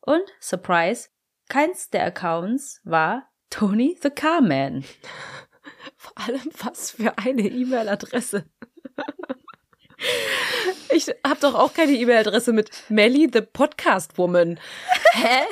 Und, 0.02 0.24
surprise, 0.40 1.10
keins 1.50 1.90
der 1.90 2.06
Accounts 2.06 2.82
war 2.84 3.30
Tony 3.50 3.98
the 4.02 4.10
Carman. 4.10 4.84
Vor 5.98 6.14
allem 6.18 6.50
was 6.64 6.92
für 6.92 7.18
eine 7.18 7.44
E-Mail-Adresse. 7.44 8.46
Ich 10.94 11.08
hab 11.24 11.40
doch 11.40 11.54
auch 11.54 11.74
keine 11.74 11.94
E-Mail-Adresse 11.94 12.54
mit 12.54 12.72
Melly 12.90 13.30
the 13.32 13.42
Podcast 13.42 14.18
Woman. 14.18 14.60
Hä? 15.14 15.44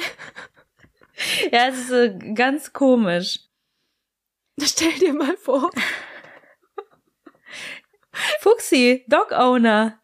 Ja, 1.51 1.67
es 1.67 1.77
ist 1.79 1.91
äh, 1.91 2.33
ganz 2.33 2.73
komisch. 2.73 3.39
Stell 4.61 4.93
dir 4.99 5.13
mal 5.13 5.37
vor. 5.37 5.69
Fuxi, 8.39 9.05
Dog 9.07 9.31
Owner. 9.31 9.99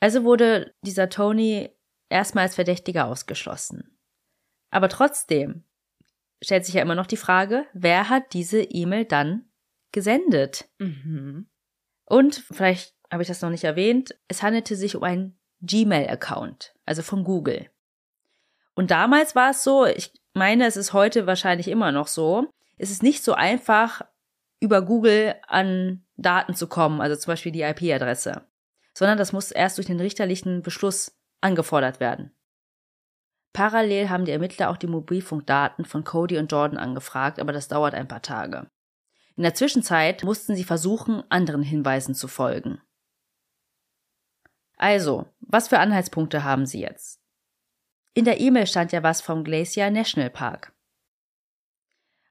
Also 0.00 0.24
wurde 0.24 0.74
dieser 0.82 1.08
Tony 1.08 1.70
erstmal 2.08 2.44
als 2.44 2.54
Verdächtiger 2.54 3.06
ausgeschlossen. 3.06 3.98
Aber 4.70 4.88
trotzdem 4.88 5.64
stellt 6.42 6.64
sich 6.64 6.74
ja 6.74 6.82
immer 6.82 6.94
noch 6.94 7.06
die 7.06 7.16
Frage, 7.16 7.66
wer 7.72 8.08
hat 8.08 8.32
diese 8.32 8.62
E-Mail 8.62 9.04
dann 9.04 9.50
gesendet? 9.92 10.68
Mhm. 10.78 11.48
Und 12.04 12.44
vielleicht 12.50 12.94
habe 13.10 13.22
ich 13.22 13.28
das 13.28 13.42
noch 13.42 13.50
nicht 13.50 13.64
erwähnt, 13.64 14.16
es 14.28 14.42
handelte 14.42 14.76
sich 14.76 14.94
um 14.94 15.02
einen 15.02 15.38
Gmail-Account, 15.62 16.74
also 16.84 17.02
von 17.02 17.24
Google. 17.24 17.70
Und 18.74 18.90
damals 18.90 19.34
war 19.34 19.50
es 19.50 19.64
so, 19.64 19.86
ich 19.86 20.12
meine, 20.34 20.66
es 20.66 20.76
ist 20.76 20.92
heute 20.92 21.26
wahrscheinlich 21.26 21.68
immer 21.68 21.90
noch 21.90 22.06
so, 22.06 22.48
es 22.78 22.90
ist 22.90 23.02
nicht 23.02 23.22
so 23.22 23.34
einfach, 23.34 24.02
über 24.60 24.82
Google 24.82 25.34
an 25.46 26.04
Daten 26.16 26.54
zu 26.54 26.66
kommen, 26.66 27.00
also 27.00 27.16
zum 27.16 27.32
Beispiel 27.32 27.52
die 27.52 27.62
IP-Adresse, 27.62 28.46
sondern 28.94 29.18
das 29.18 29.32
muss 29.32 29.50
erst 29.50 29.78
durch 29.78 29.86
den 29.86 30.00
richterlichen 30.00 30.62
Beschluss 30.62 31.16
angefordert 31.40 32.00
werden. 32.00 32.32
Parallel 33.52 34.08
haben 34.08 34.24
die 34.24 34.32
Ermittler 34.32 34.70
auch 34.70 34.76
die 34.76 34.86
Mobilfunkdaten 34.86 35.84
von 35.84 36.04
Cody 36.04 36.38
und 36.38 36.50
Jordan 36.50 36.78
angefragt, 36.78 37.40
aber 37.40 37.52
das 37.52 37.68
dauert 37.68 37.94
ein 37.94 38.08
paar 38.08 38.22
Tage. 38.22 38.70
In 39.36 39.42
der 39.42 39.54
Zwischenzeit 39.54 40.24
mussten 40.24 40.54
sie 40.54 40.64
versuchen, 40.64 41.22
anderen 41.28 41.62
Hinweisen 41.62 42.14
zu 42.14 42.28
folgen. 42.28 42.80
Also, 44.76 45.26
was 45.40 45.68
für 45.68 45.78
Anhaltspunkte 45.78 46.44
haben 46.44 46.66
sie 46.66 46.80
jetzt? 46.80 47.20
In 48.14 48.24
der 48.24 48.40
E-Mail 48.40 48.66
stand 48.66 48.92
ja 48.92 49.02
was 49.02 49.20
vom 49.20 49.44
Glacier 49.44 49.90
National 49.90 50.30
Park. 50.30 50.72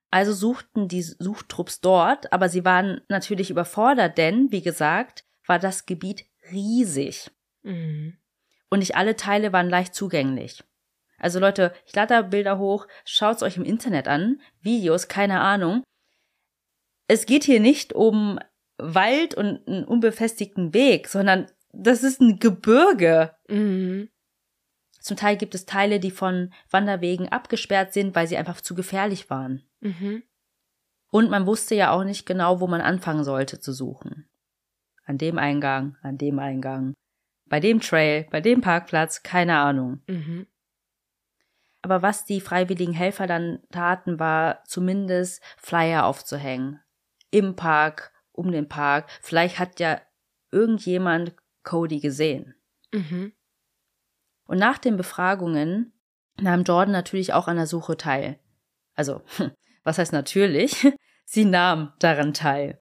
Also 0.09 0.33
suchten 0.33 0.87
die 0.87 1.01
Suchtrupps 1.01 1.81
dort, 1.81 2.31
aber 2.31 2.49
sie 2.49 2.63
waren 2.63 3.01
natürlich 3.09 3.49
überfordert, 3.49 4.17
denn, 4.17 4.51
wie 4.51 4.61
gesagt, 4.61 5.25
war 5.45 5.59
das 5.59 5.85
Gebiet 5.85 6.25
riesig. 6.51 7.29
Mhm. 7.63 8.17
Und 8.69 8.79
nicht 8.79 8.95
alle 8.95 9.15
Teile 9.15 9.53
waren 9.53 9.69
leicht 9.69 9.95
zugänglich. 9.95 10.63
Also 11.17 11.39
Leute, 11.39 11.73
ich 11.85 11.95
lade 11.95 12.13
da 12.13 12.21
Bilder 12.21 12.57
hoch, 12.57 12.87
schaut's 13.05 13.43
euch 13.43 13.57
im 13.57 13.63
Internet 13.63 14.07
an, 14.07 14.41
Videos, 14.61 15.07
keine 15.07 15.41
Ahnung. 15.41 15.83
Es 17.07 17.25
geht 17.25 17.43
hier 17.43 17.59
nicht 17.59 17.93
um 17.93 18.39
Wald 18.77 19.33
und 19.33 19.67
einen 19.67 19.85
unbefestigten 19.85 20.73
Weg, 20.73 21.07
sondern 21.07 21.47
das 21.71 22.03
ist 22.03 22.21
ein 22.21 22.39
Gebirge. 22.39 23.35
Mhm. 23.47 24.09
Zum 24.99 25.17
Teil 25.17 25.37
gibt 25.37 25.55
es 25.55 25.65
Teile, 25.65 25.99
die 25.99 26.11
von 26.11 26.53
Wanderwegen 26.69 27.29
abgesperrt 27.29 27.93
sind, 27.93 28.13
weil 28.13 28.27
sie 28.27 28.37
einfach 28.37 28.61
zu 28.61 28.75
gefährlich 28.75 29.29
waren. 29.29 29.66
Mhm. 29.79 30.23
Und 31.09 31.29
man 31.29 31.45
wusste 31.45 31.75
ja 31.75 31.91
auch 31.91 32.03
nicht 32.03 32.25
genau, 32.25 32.59
wo 32.59 32.67
man 32.67 32.81
anfangen 32.81 33.23
sollte 33.23 33.59
zu 33.59 33.71
suchen. 33.71 34.29
An 35.05 35.17
dem 35.17 35.37
Eingang, 35.37 35.95
an 36.01 36.17
dem 36.17 36.39
Eingang, 36.39 36.93
bei 37.45 37.59
dem 37.59 37.79
Trail, 37.79 38.27
bei 38.29 38.41
dem 38.41 38.61
Parkplatz, 38.61 39.23
keine 39.23 39.57
Ahnung. 39.57 40.01
Mhm. 40.07 40.47
Aber 41.81 42.01
was 42.01 42.25
die 42.25 42.41
freiwilligen 42.41 42.93
Helfer 42.93 43.27
dann 43.27 43.59
taten, 43.71 44.19
war 44.19 44.63
zumindest 44.65 45.41
Flyer 45.57 46.05
aufzuhängen. 46.05 46.81
Im 47.31 47.55
Park, 47.55 48.11
um 48.33 48.51
den 48.51 48.67
Park. 48.67 49.09
Vielleicht 49.21 49.59
hat 49.59 49.79
ja 49.79 50.01
irgendjemand 50.51 51.35
Cody 51.63 51.99
gesehen. 51.99 52.55
Mhm. 52.93 53.33
Und 54.45 54.57
nach 54.57 54.77
den 54.77 54.97
Befragungen 54.97 55.93
nahm 56.39 56.63
Jordan 56.63 56.91
natürlich 56.91 57.33
auch 57.33 57.47
an 57.47 57.57
der 57.57 57.67
Suche 57.67 57.97
teil. 57.97 58.39
Also, 58.95 59.21
was 59.87 59.97
heißt 59.97 60.13
natürlich? 60.13 60.85
Sie 61.25 61.45
nahm 61.45 61.93
daran 61.99 62.33
teil. 62.33 62.79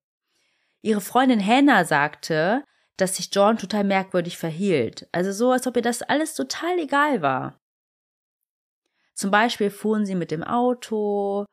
Ihre 0.83 1.01
Freundin 1.01 1.45
Hannah 1.45 1.85
sagte, 1.85 2.64
dass 2.97 3.16
sich 3.16 3.33
Jordan 3.33 3.59
total 3.59 3.85
merkwürdig 3.85 4.37
verhielt. 4.37 5.09
Also 5.12 5.33
so, 5.33 5.53
als 5.53 5.66
ob 5.66 5.77
ihr 5.77 5.83
das 5.83 6.03
alles 6.03 6.35
total 6.35 6.79
egal 6.79 7.23
war. 7.23 7.61
Zum 9.14 9.31
Beispiel 9.31 9.71
fuhren 9.71 10.05
sie 10.05 10.14
mit 10.14 10.31
dem 10.31 10.42
Auto 10.42 11.47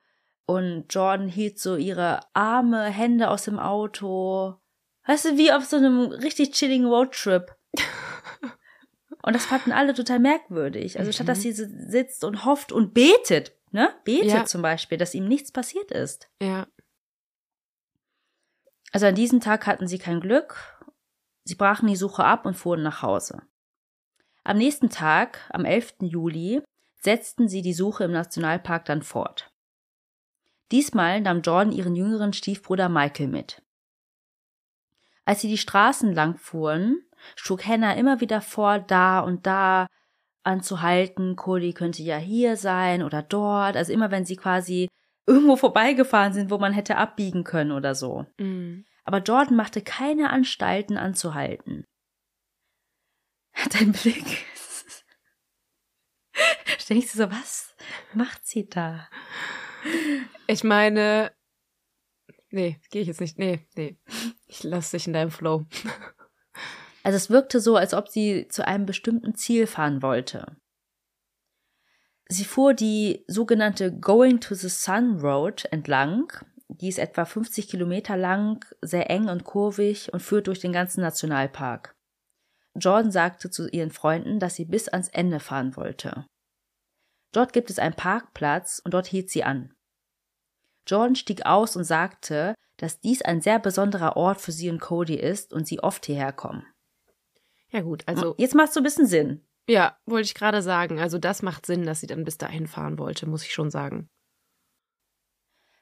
und 0.45 0.85
Jordan 0.89 1.27
hielt 1.27 1.59
so 1.59 1.75
ihre 1.75 2.19
Arme, 2.33 2.85
Hände 2.85 3.29
aus 3.29 3.43
dem 3.43 3.59
Auto. 3.59 4.55
Weißt 5.05 5.25
du, 5.25 5.37
wie 5.37 5.51
auf 5.51 5.65
so 5.65 5.77
einem 5.77 6.07
richtig 6.07 6.51
chilligen 6.51 6.85
Roadtrip. 6.85 7.55
Und 9.25 9.33
das 9.33 9.45
fanden 9.45 9.71
alle 9.71 9.93
total 9.93 10.19
merkwürdig. 10.19 10.99
Also 10.99 11.13
statt 11.13 11.29
dass 11.29 11.39
mhm. 11.39 11.41
sie 11.43 11.51
sitzt 11.53 12.25
und 12.25 12.43
hofft 12.43 12.73
und 12.73 12.93
betet, 12.93 13.53
ne? 13.73 13.93
Betet 14.05 14.31
ja. 14.31 14.45
zum 14.45 14.61
Beispiel, 14.61 14.97
dass 14.97 15.13
ihm 15.13 15.27
nichts 15.27 15.51
passiert 15.51 15.91
ist. 15.91 16.29
Ja. 16.41 16.67
Also 18.91 19.07
an 19.07 19.15
diesem 19.15 19.41
Tag 19.41 19.65
hatten 19.65 19.87
sie 19.87 19.97
kein 19.97 20.21
Glück. 20.21 20.79
Sie 21.43 21.55
brachen 21.55 21.87
die 21.87 21.95
Suche 21.95 22.23
ab 22.23 22.45
und 22.45 22.53
fuhren 22.53 22.83
nach 22.83 23.01
Hause. 23.01 23.41
Am 24.43 24.57
nächsten 24.57 24.89
Tag, 24.89 25.49
am 25.49 25.65
11. 25.65 25.95
Juli, 26.01 26.61
setzten 27.01 27.49
sie 27.49 27.61
die 27.61 27.73
Suche 27.73 28.05
im 28.05 28.11
Nationalpark 28.11 28.85
dann 28.85 29.01
fort. 29.01 29.51
Diesmal 30.71 31.21
nahm 31.21 31.41
Jordan 31.41 31.73
ihren 31.73 31.95
jüngeren 31.95 32.33
Stiefbruder 32.33 32.87
Michael 32.87 33.27
mit. 33.27 33.61
Als 35.25 35.41
sie 35.41 35.47
die 35.47 35.57
Straßen 35.57 36.13
lang 36.13 36.37
fuhren, 36.37 37.03
schlug 37.35 37.65
Hannah 37.65 37.93
immer 37.95 38.21
wieder 38.21 38.41
vor, 38.41 38.79
da 38.79 39.19
und 39.19 39.47
da 39.47 39.87
anzuhalten. 40.43 41.35
Cody 41.35 41.73
könnte 41.73 42.03
ja 42.03 42.17
hier 42.17 42.57
sein 42.57 43.03
oder 43.03 43.21
dort. 43.21 43.75
Also 43.75 43.91
immer 43.93 44.11
wenn 44.11 44.25
sie 44.25 44.35
quasi 44.35 44.89
irgendwo 45.25 45.55
vorbeigefahren 45.55 46.33
sind, 46.33 46.51
wo 46.51 46.57
man 46.57 46.73
hätte 46.73 46.97
abbiegen 46.97 47.43
können 47.43 47.71
oder 47.71 47.95
so. 47.95 48.25
Mhm. 48.37 48.85
Aber 49.05 49.19
Jordan 49.19 49.55
machte 49.55 49.81
keine 49.81 50.29
Anstalten 50.29 50.97
anzuhalten. 50.97 51.85
Dein 53.71 53.91
Blick 53.91 54.45
Denkst 56.89 57.11
du 57.13 57.17
so, 57.17 57.31
was 57.31 57.75
macht 58.13 58.45
sie 58.45 58.67
da? 58.67 59.07
Ich 60.47 60.63
meine, 60.63 61.31
nee, 62.49 62.79
gehe 62.91 63.01
ich 63.01 63.07
jetzt 63.07 63.21
nicht. 63.21 63.37
Nee, 63.37 63.67
nee. 63.75 63.97
Ich 64.47 64.63
lass 64.63 64.91
dich 64.91 65.07
in 65.07 65.13
deinem 65.13 65.31
Flow. 65.31 65.65
Also 67.03 67.17
es 67.17 67.29
wirkte 67.29 67.59
so, 67.59 67.75
als 67.75 67.93
ob 67.93 68.07
sie 68.07 68.47
zu 68.47 68.65
einem 68.65 68.85
bestimmten 68.85 69.35
Ziel 69.35 69.67
fahren 69.67 70.01
wollte. 70.01 70.55
Sie 72.29 72.45
fuhr 72.45 72.73
die 72.73 73.25
sogenannte 73.27 73.91
Going 73.91 74.39
to 74.39 74.55
the 74.55 74.69
Sun 74.69 75.19
Road 75.19 75.65
entlang. 75.71 76.31
Die 76.69 76.87
ist 76.87 76.97
etwa 76.97 77.25
50 77.25 77.67
Kilometer 77.67 78.17
lang, 78.17 78.65
sehr 78.81 79.09
eng 79.09 79.27
und 79.27 79.43
kurvig 79.43 80.11
und 80.13 80.21
führt 80.21 80.47
durch 80.47 80.59
den 80.59 80.71
ganzen 80.71 81.01
Nationalpark. 81.01 81.93
Jordan 82.75 83.11
sagte 83.11 83.51
zu 83.51 83.67
ihren 83.69 83.91
Freunden, 83.91 84.39
dass 84.39 84.55
sie 84.55 84.65
bis 84.65 84.87
ans 84.87 85.09
Ende 85.09 85.39
fahren 85.39 85.75
wollte. 85.75 86.25
Dort 87.33 87.53
gibt 87.53 87.69
es 87.69 87.77
einen 87.77 87.95
Parkplatz 87.95 88.81
und 88.83 88.93
dort 88.93 89.07
hielt 89.07 89.29
sie 89.29 89.43
an. 89.43 89.73
Jordan 90.87 91.15
stieg 91.15 91.45
aus 91.45 91.75
und 91.75 91.83
sagte, 91.83 92.55
dass 92.77 92.99
dies 92.99 93.21
ein 93.21 93.41
sehr 93.41 93.59
besonderer 93.59 94.17
Ort 94.17 94.41
für 94.41 94.51
sie 94.51 94.69
und 94.69 94.79
Cody 94.79 95.15
ist 95.15 95.53
und 95.53 95.67
sie 95.67 95.81
oft 95.81 96.05
hierher 96.05 96.33
kommen. 96.33 96.65
Ja 97.73 97.81
gut, 97.81 98.03
also 98.07 98.35
Jetzt 98.37 98.55
macht 98.55 98.71
so 98.71 98.79
ein 98.79 98.83
bisschen 98.83 99.07
Sinn. 99.07 99.41
ja, 99.67 99.97
wollte 100.05 100.27
ich 100.27 100.35
gerade 100.35 100.61
sagen. 100.61 100.99
Also 100.99 101.17
das 101.17 101.41
macht 101.41 101.65
Sinn, 101.65 101.83
dass 101.83 101.99
sie 101.99 102.07
dann 102.07 102.23
bis 102.23 102.37
dahin 102.37 102.67
fahren 102.67 102.99
wollte, 102.99 103.25
muss 103.27 103.43
ich 103.43 103.53
schon 103.53 103.71
sagen. 103.71 104.07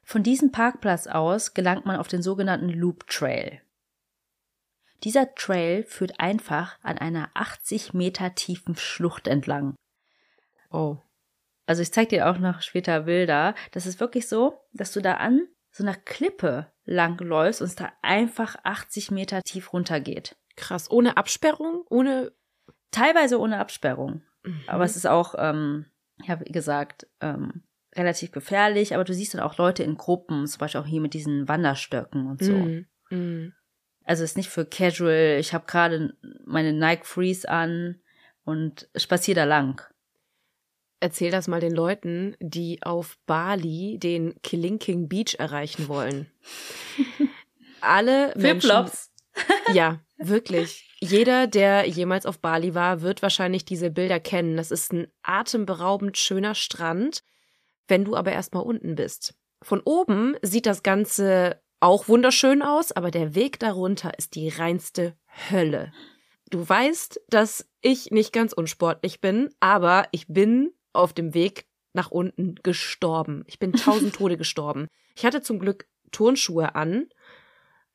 Von 0.03 0.23
diesem 0.23 0.51
Parkplatz 0.51 1.07
aus 1.07 1.53
gelangt 1.53 1.85
man 1.85 1.97
auf 1.97 2.07
den 2.07 2.21
sogenannten 2.21 2.69
Loop 2.69 3.07
Trail. 3.07 3.61
Dieser 5.03 5.33
Trail 5.35 5.83
führt 5.83 6.19
einfach 6.19 6.77
an 6.81 6.97
einer 6.97 7.29
80 7.33 7.93
Meter 7.93 8.35
tiefen 8.35 8.75
Schlucht 8.75 9.27
entlang. 9.27 9.75
Oh. 10.69 10.97
Also 11.65 11.81
ich 11.81 11.91
zeig 11.91 12.09
dir 12.09 12.29
auch 12.29 12.37
noch 12.37 12.61
später 12.61 13.01
Bilder. 13.01 13.55
Das 13.71 13.85
ist 13.85 13.99
wirklich 13.99 14.27
so, 14.27 14.59
dass 14.73 14.91
du 14.91 15.01
da 15.01 15.15
an 15.15 15.47
so 15.71 15.83
einer 15.83 15.95
Klippe 15.95 16.71
lang 16.85 17.17
läufst 17.19 17.61
und 17.61 17.67
es 17.67 17.75
da 17.75 17.91
einfach 18.01 18.55
80 18.63 19.11
Meter 19.11 19.41
tief 19.41 19.73
runtergeht. 19.73 20.35
Krass. 20.56 20.89
Ohne 20.89 21.18
Absperrung? 21.18 21.84
Ohne. 21.89 22.32
Teilweise 22.91 23.39
ohne 23.39 23.60
Absperrung. 23.60 24.22
Mhm. 24.43 24.62
Aber 24.68 24.84
es 24.84 24.95
ist 24.95 25.08
auch, 25.08 25.36
ähm, 25.38 25.86
ich 26.22 26.30
habe 26.30 26.43
gesagt, 26.45 27.08
ähm, 27.22 27.64
relativ 27.95 28.32
gefährlich. 28.32 28.93
Aber 28.93 29.04
du 29.04 29.14
siehst 29.14 29.34
dann 29.34 29.41
auch 29.41 29.58
Leute 29.58 29.84
in 29.84 29.97
Gruppen, 29.97 30.47
zum 30.47 30.60
Beispiel 30.60 30.82
auch 30.82 30.86
hier 30.86 31.02
mit 31.02 31.14
diesen 31.14 31.47
Wanderstöcken 31.47 32.28
und 32.28 32.43
so. 32.43 32.54
Mhm. 32.54 32.86
Mhm. 33.10 33.54
Also 34.04 34.24
es 34.24 34.32
ist 34.32 34.38
nicht 34.38 34.49
für 34.49 34.66
Casual. 34.66 35.38
Ich 35.39 35.54
habe 35.54 35.66
gerade 35.68 36.16
meine 36.45 36.74
Nike 36.74 37.06
Freeze 37.06 37.47
an 37.47 38.02
und 38.43 38.89
spazier 38.95 39.36
da 39.36 39.43
lang. 39.43 39.82
Erzähl 40.99 41.32
das 41.32 41.47
mal 41.47 41.60
den 41.60 41.74
Leuten, 41.74 42.36
die 42.39 42.84
auf 42.84 43.18
Bali 43.26 43.97
den 43.99 44.39
Kilinking 44.43 45.08
Beach 45.08 45.36
erreichen 45.39 45.88
wollen. 45.88 46.28
Alle 47.82 48.34
Menschen. 48.36 48.62
Flipflops. 48.62 49.12
Ja, 49.74 49.99
wirklich. 50.28 50.88
Jeder, 50.99 51.47
der 51.47 51.88
jemals 51.88 52.26
auf 52.26 52.39
Bali 52.39 52.76
war, 52.76 53.01
wird 53.01 53.22
wahrscheinlich 53.22 53.65
diese 53.65 53.89
Bilder 53.89 54.19
kennen. 54.19 54.57
Das 54.57 54.72
ist 54.72 54.93
ein 54.93 55.07
atemberaubend 55.24 56.17
schöner 56.17 56.55
Strand, 56.55 57.24
wenn 57.88 58.05
du 58.05 58.15
aber 58.15 58.32
erstmal 58.32 58.63
unten 58.63 58.95
bist. 58.95 59.34
Von 59.63 59.82
oben 59.84 60.36
sieht 60.41 60.65
das 60.65 60.84
Ganze 60.84 61.61
auch 61.80 62.07
wunderschön 62.07 62.61
aus, 62.61 62.91
aber 62.91 63.11
der 63.11 63.36
Weg 63.36 63.59
darunter 63.59 64.17
ist 64.17 64.36
die 64.36 64.49
reinste 64.49 65.15
Hölle. 65.49 65.91
Du 66.49 66.67
weißt, 66.67 67.22
dass 67.30 67.67
ich 67.82 68.11
nicht 68.11 68.34
ganz 68.34 68.53
unsportlich 68.53 69.22
bin, 69.22 69.49
aber 69.59 70.07
ich 70.11 70.28
bin 70.28 70.72
auf 70.93 71.13
dem 71.13 71.34
Weg 71.34 71.65
nach 71.93 72.11
unten 72.11 72.55
gestorben. 72.55 73.43
Ich 73.47 73.57
bin 73.57 73.74
tausend 73.74 74.15
Tode 74.17 74.38
gestorben. 74.38 74.88
Ich 75.15 75.26
hatte 75.26 75.41
zum 75.41 75.59
Glück 75.59 75.88
Turnschuhe 76.11 76.76
an, 76.76 77.07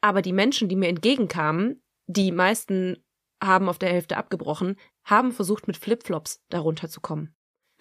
aber 0.01 0.23
die 0.23 0.33
Menschen, 0.33 0.69
die 0.69 0.77
mir 0.77 0.89
entgegenkamen, 0.89 1.83
die 2.07 2.33
meisten 2.33 3.03
haben 3.43 3.69
auf 3.69 3.79
der 3.79 3.91
Hälfte 3.91 4.17
abgebrochen, 4.17 4.77
haben 5.05 5.33
versucht, 5.33 5.67
mit 5.67 5.77
Flipflops 5.77 6.41
darunter 6.49 6.89
zu 6.89 7.01
kommen. 7.01 7.35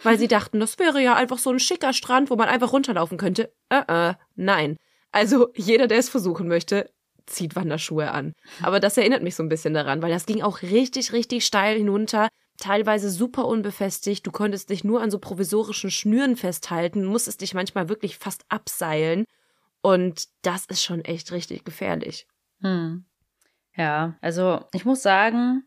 Weil 0.03 0.19
sie 0.19 0.27
dachten, 0.27 0.59
das 0.59 0.79
wäre 0.79 1.01
ja 1.01 1.15
einfach 1.15 1.37
so 1.37 1.51
ein 1.51 1.59
schicker 1.59 1.93
Strand, 1.93 2.29
wo 2.29 2.35
man 2.35 2.49
einfach 2.49 2.73
runterlaufen 2.73 3.17
könnte. 3.17 3.53
Äh, 3.69 3.83
äh, 3.87 4.13
nein. 4.35 4.77
Also 5.11 5.49
jeder, 5.55 5.87
der 5.87 5.99
es 5.99 6.09
versuchen 6.09 6.47
möchte, 6.47 6.91
zieht 7.25 7.55
Wanderschuhe 7.55 8.11
an. 8.11 8.33
Aber 8.61 8.79
das 8.79 8.97
erinnert 8.97 9.23
mich 9.23 9.35
so 9.35 9.43
ein 9.43 9.49
bisschen 9.49 9.73
daran, 9.73 10.01
weil 10.01 10.11
das 10.11 10.25
ging 10.25 10.41
auch 10.41 10.61
richtig, 10.61 11.13
richtig 11.13 11.45
steil 11.45 11.77
hinunter, 11.77 12.27
teilweise 12.57 13.09
super 13.09 13.45
unbefestigt. 13.45 14.25
Du 14.27 14.31
konntest 14.31 14.69
dich 14.69 14.83
nur 14.83 15.01
an 15.01 15.11
so 15.11 15.19
provisorischen 15.19 15.91
Schnüren 15.91 16.35
festhalten, 16.35 17.05
musstest 17.05 17.41
dich 17.41 17.53
manchmal 17.53 17.89
wirklich 17.89 18.17
fast 18.17 18.43
abseilen. 18.49 19.25
Und 19.81 20.27
das 20.41 20.65
ist 20.65 20.83
schon 20.83 21.03
echt 21.03 21.31
richtig 21.31 21.63
gefährlich. 21.63 22.27
Hm. 22.61 23.05
Ja, 23.77 24.15
also 24.21 24.65
ich 24.73 24.85
muss 24.85 25.01
sagen, 25.01 25.63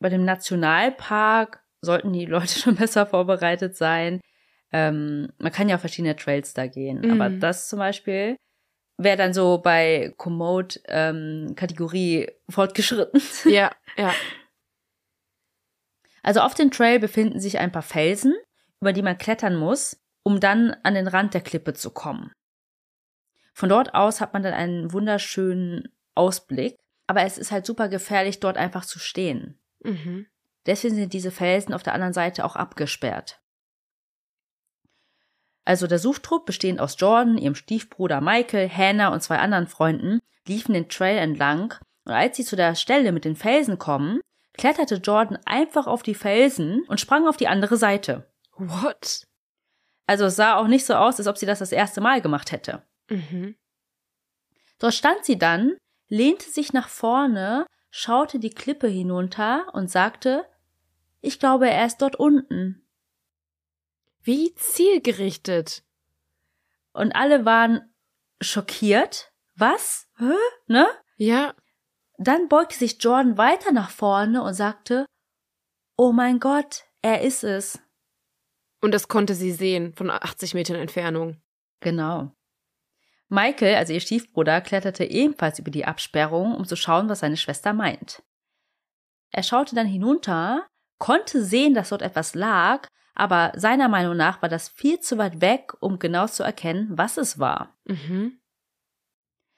bei 0.00 0.08
dem 0.08 0.24
Nationalpark 0.24 1.62
sollten 1.80 2.12
die 2.12 2.26
Leute 2.26 2.48
schon 2.58 2.74
besser 2.76 3.06
vorbereitet 3.06 3.76
sein. 3.76 4.20
Ähm, 4.72 5.32
man 5.38 5.52
kann 5.52 5.68
ja 5.68 5.74
auf 5.76 5.80
verschiedene 5.82 6.16
Trails 6.16 6.54
da 6.54 6.66
gehen, 6.66 7.00
Mhm. 7.00 7.10
aber 7.20 7.30
das 7.30 7.68
zum 7.68 7.78
Beispiel 7.78 8.36
wäre 8.98 9.16
dann 9.16 9.34
so 9.34 9.58
bei 9.58 10.14
Komoot 10.16 10.80
ähm, 10.86 11.54
Kategorie 11.56 12.30
fortgeschritten. 12.48 13.20
Ja, 13.44 13.70
ja. 13.96 14.14
Also 16.22 16.40
auf 16.40 16.54
dem 16.54 16.70
Trail 16.70 17.00
befinden 17.00 17.40
sich 17.40 17.58
ein 17.58 17.72
paar 17.72 17.82
Felsen, 17.82 18.34
über 18.80 18.92
die 18.92 19.02
man 19.02 19.18
klettern 19.18 19.56
muss, 19.56 20.00
um 20.22 20.38
dann 20.40 20.76
an 20.84 20.94
den 20.94 21.08
Rand 21.08 21.34
der 21.34 21.40
Klippe 21.40 21.74
zu 21.74 21.90
kommen. 21.90 22.32
Von 23.54 23.68
dort 23.68 23.94
aus 23.94 24.20
hat 24.20 24.32
man 24.32 24.42
dann 24.42 24.54
einen 24.54 24.92
wunderschönen 24.92 25.88
Ausblick, 26.14 26.76
aber 27.06 27.22
es 27.22 27.38
ist 27.38 27.52
halt 27.52 27.66
super 27.66 27.88
gefährlich, 27.88 28.40
dort 28.40 28.56
einfach 28.56 28.84
zu 28.84 28.98
stehen. 28.98 29.58
Mhm. 29.80 30.26
Deswegen 30.66 30.94
sind 30.94 31.12
diese 31.12 31.30
Felsen 31.30 31.74
auf 31.74 31.82
der 31.82 31.94
anderen 31.94 32.12
Seite 32.12 32.44
auch 32.44 32.56
abgesperrt. 32.56 33.40
Also 35.64 35.86
der 35.86 35.98
Suchtrupp, 35.98 36.46
bestehend 36.46 36.80
aus 36.80 36.96
Jordan, 36.98 37.38
ihrem 37.38 37.54
Stiefbruder 37.54 38.20
Michael, 38.20 38.68
Hannah 38.68 39.08
und 39.08 39.22
zwei 39.22 39.38
anderen 39.38 39.66
Freunden, 39.66 40.20
liefen 40.46 40.74
den 40.74 40.88
Trail 40.88 41.18
entlang 41.18 41.74
und 42.04 42.12
als 42.12 42.36
sie 42.36 42.44
zu 42.44 42.56
der 42.56 42.74
Stelle 42.74 43.12
mit 43.12 43.24
den 43.24 43.36
Felsen 43.36 43.78
kommen, 43.78 44.20
kletterte 44.54 44.96
Jordan 44.96 45.38
einfach 45.44 45.86
auf 45.86 46.02
die 46.02 46.14
Felsen 46.14 46.82
und 46.88 47.00
sprang 47.00 47.28
auf 47.28 47.36
die 47.36 47.48
andere 47.48 47.76
Seite. 47.76 48.28
What? 48.56 49.24
Also 50.06 50.26
es 50.26 50.36
sah 50.36 50.56
auch 50.56 50.66
nicht 50.66 50.84
so 50.84 50.94
aus, 50.94 51.18
als 51.18 51.28
ob 51.28 51.38
sie 51.38 51.46
das 51.46 51.60
das 51.60 51.72
erste 51.72 52.00
Mal 52.00 52.20
gemacht 52.20 52.52
hätte. 52.52 52.82
Mhm. 53.08 53.56
Dort 54.78 54.94
stand 54.94 55.24
sie 55.24 55.38
dann, 55.38 55.76
lehnte 56.12 56.50
sich 56.50 56.74
nach 56.74 56.88
vorne, 56.88 57.66
schaute 57.90 58.38
die 58.38 58.50
Klippe 58.50 58.86
hinunter 58.86 59.72
und 59.72 59.90
sagte, 59.90 60.44
ich 61.22 61.38
glaube, 61.38 61.70
er 61.70 61.86
ist 61.86 62.02
dort 62.02 62.16
unten. 62.16 62.86
Wie 64.22 64.54
zielgerichtet. 64.54 65.82
Und 66.92 67.12
alle 67.12 67.46
waren 67.46 67.94
schockiert. 68.42 69.32
Was? 69.54 70.06
Hä? 70.18 70.34
Ne? 70.66 70.86
Ja. 71.16 71.54
Dann 72.18 72.46
beugte 72.50 72.76
sich 72.76 73.02
Jordan 73.02 73.38
weiter 73.38 73.72
nach 73.72 73.90
vorne 73.90 74.42
und 74.42 74.52
sagte, 74.52 75.06
Oh 75.96 76.12
mein 76.12 76.40
Gott, 76.40 76.84
er 77.00 77.22
ist 77.22 77.42
es. 77.42 77.80
Und 78.82 78.92
das 78.92 79.08
konnte 79.08 79.34
sie 79.34 79.52
sehen 79.52 79.94
von 79.94 80.10
80 80.10 80.52
Metern 80.52 80.76
Entfernung. 80.76 81.40
Genau. 81.80 82.32
Michael, 83.32 83.76
also 83.76 83.94
ihr 83.94 84.00
Stiefbruder, 84.00 84.60
kletterte 84.60 85.04
ebenfalls 85.04 85.58
über 85.58 85.70
die 85.70 85.86
Absperrung, 85.86 86.54
um 86.54 86.66
zu 86.66 86.76
schauen, 86.76 87.08
was 87.08 87.20
seine 87.20 87.38
Schwester 87.38 87.72
meint. 87.72 88.22
Er 89.30 89.42
schaute 89.42 89.74
dann 89.74 89.86
hinunter, 89.86 90.66
konnte 90.98 91.42
sehen, 91.42 91.72
dass 91.72 91.88
dort 91.88 92.02
etwas 92.02 92.34
lag, 92.34 92.86
aber 93.14 93.52
seiner 93.56 93.88
Meinung 93.88 94.18
nach 94.18 94.42
war 94.42 94.50
das 94.50 94.68
viel 94.68 95.00
zu 95.00 95.16
weit 95.16 95.40
weg, 95.40 95.72
um 95.80 95.98
genau 95.98 96.26
zu 96.26 96.42
erkennen, 96.42 96.88
was 96.90 97.16
es 97.16 97.38
war. 97.38 97.74
Mhm. 97.86 98.38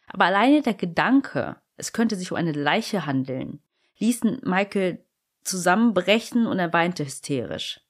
Aber 0.06 0.26
alleine 0.26 0.62
der 0.62 0.74
Gedanke, 0.74 1.56
es 1.76 1.92
könnte 1.92 2.14
sich 2.14 2.30
um 2.30 2.36
eine 2.36 2.52
Leiche 2.52 3.06
handeln, 3.06 3.60
ließen 3.98 4.40
Michael 4.44 5.04
zusammenbrechen 5.42 6.46
und 6.46 6.60
er 6.60 6.72
weinte 6.72 7.04
hysterisch. 7.04 7.83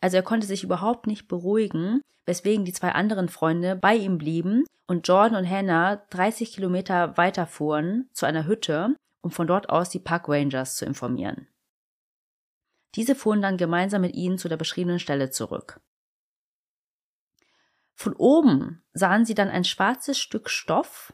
Also 0.00 0.16
er 0.16 0.22
konnte 0.22 0.46
sich 0.46 0.64
überhaupt 0.64 1.06
nicht 1.06 1.28
beruhigen, 1.28 2.00
weswegen 2.26 2.64
die 2.64 2.72
zwei 2.72 2.92
anderen 2.92 3.28
Freunde 3.28 3.74
bei 3.74 3.96
ihm 3.96 4.18
blieben 4.18 4.64
und 4.86 5.06
Jordan 5.08 5.44
und 5.44 5.50
Hannah 5.50 5.96
30 6.10 6.52
Kilometer 6.52 7.16
weiterfuhren 7.16 8.08
zu 8.12 8.26
einer 8.26 8.46
Hütte, 8.46 8.94
um 9.22 9.30
von 9.30 9.46
dort 9.46 9.70
aus 9.70 9.90
die 9.90 9.98
Park 9.98 10.28
Rangers 10.28 10.76
zu 10.76 10.84
informieren. 10.84 11.48
Diese 12.94 13.14
fuhren 13.14 13.42
dann 13.42 13.56
gemeinsam 13.56 14.02
mit 14.02 14.14
ihnen 14.14 14.38
zu 14.38 14.48
der 14.48 14.56
beschriebenen 14.56 14.98
Stelle 14.98 15.30
zurück. 15.30 15.80
Von 17.94 18.14
oben 18.14 18.82
sahen 18.92 19.24
sie 19.24 19.34
dann 19.34 19.48
ein 19.48 19.64
schwarzes 19.64 20.18
Stück 20.18 20.48
Stoff. 20.48 21.12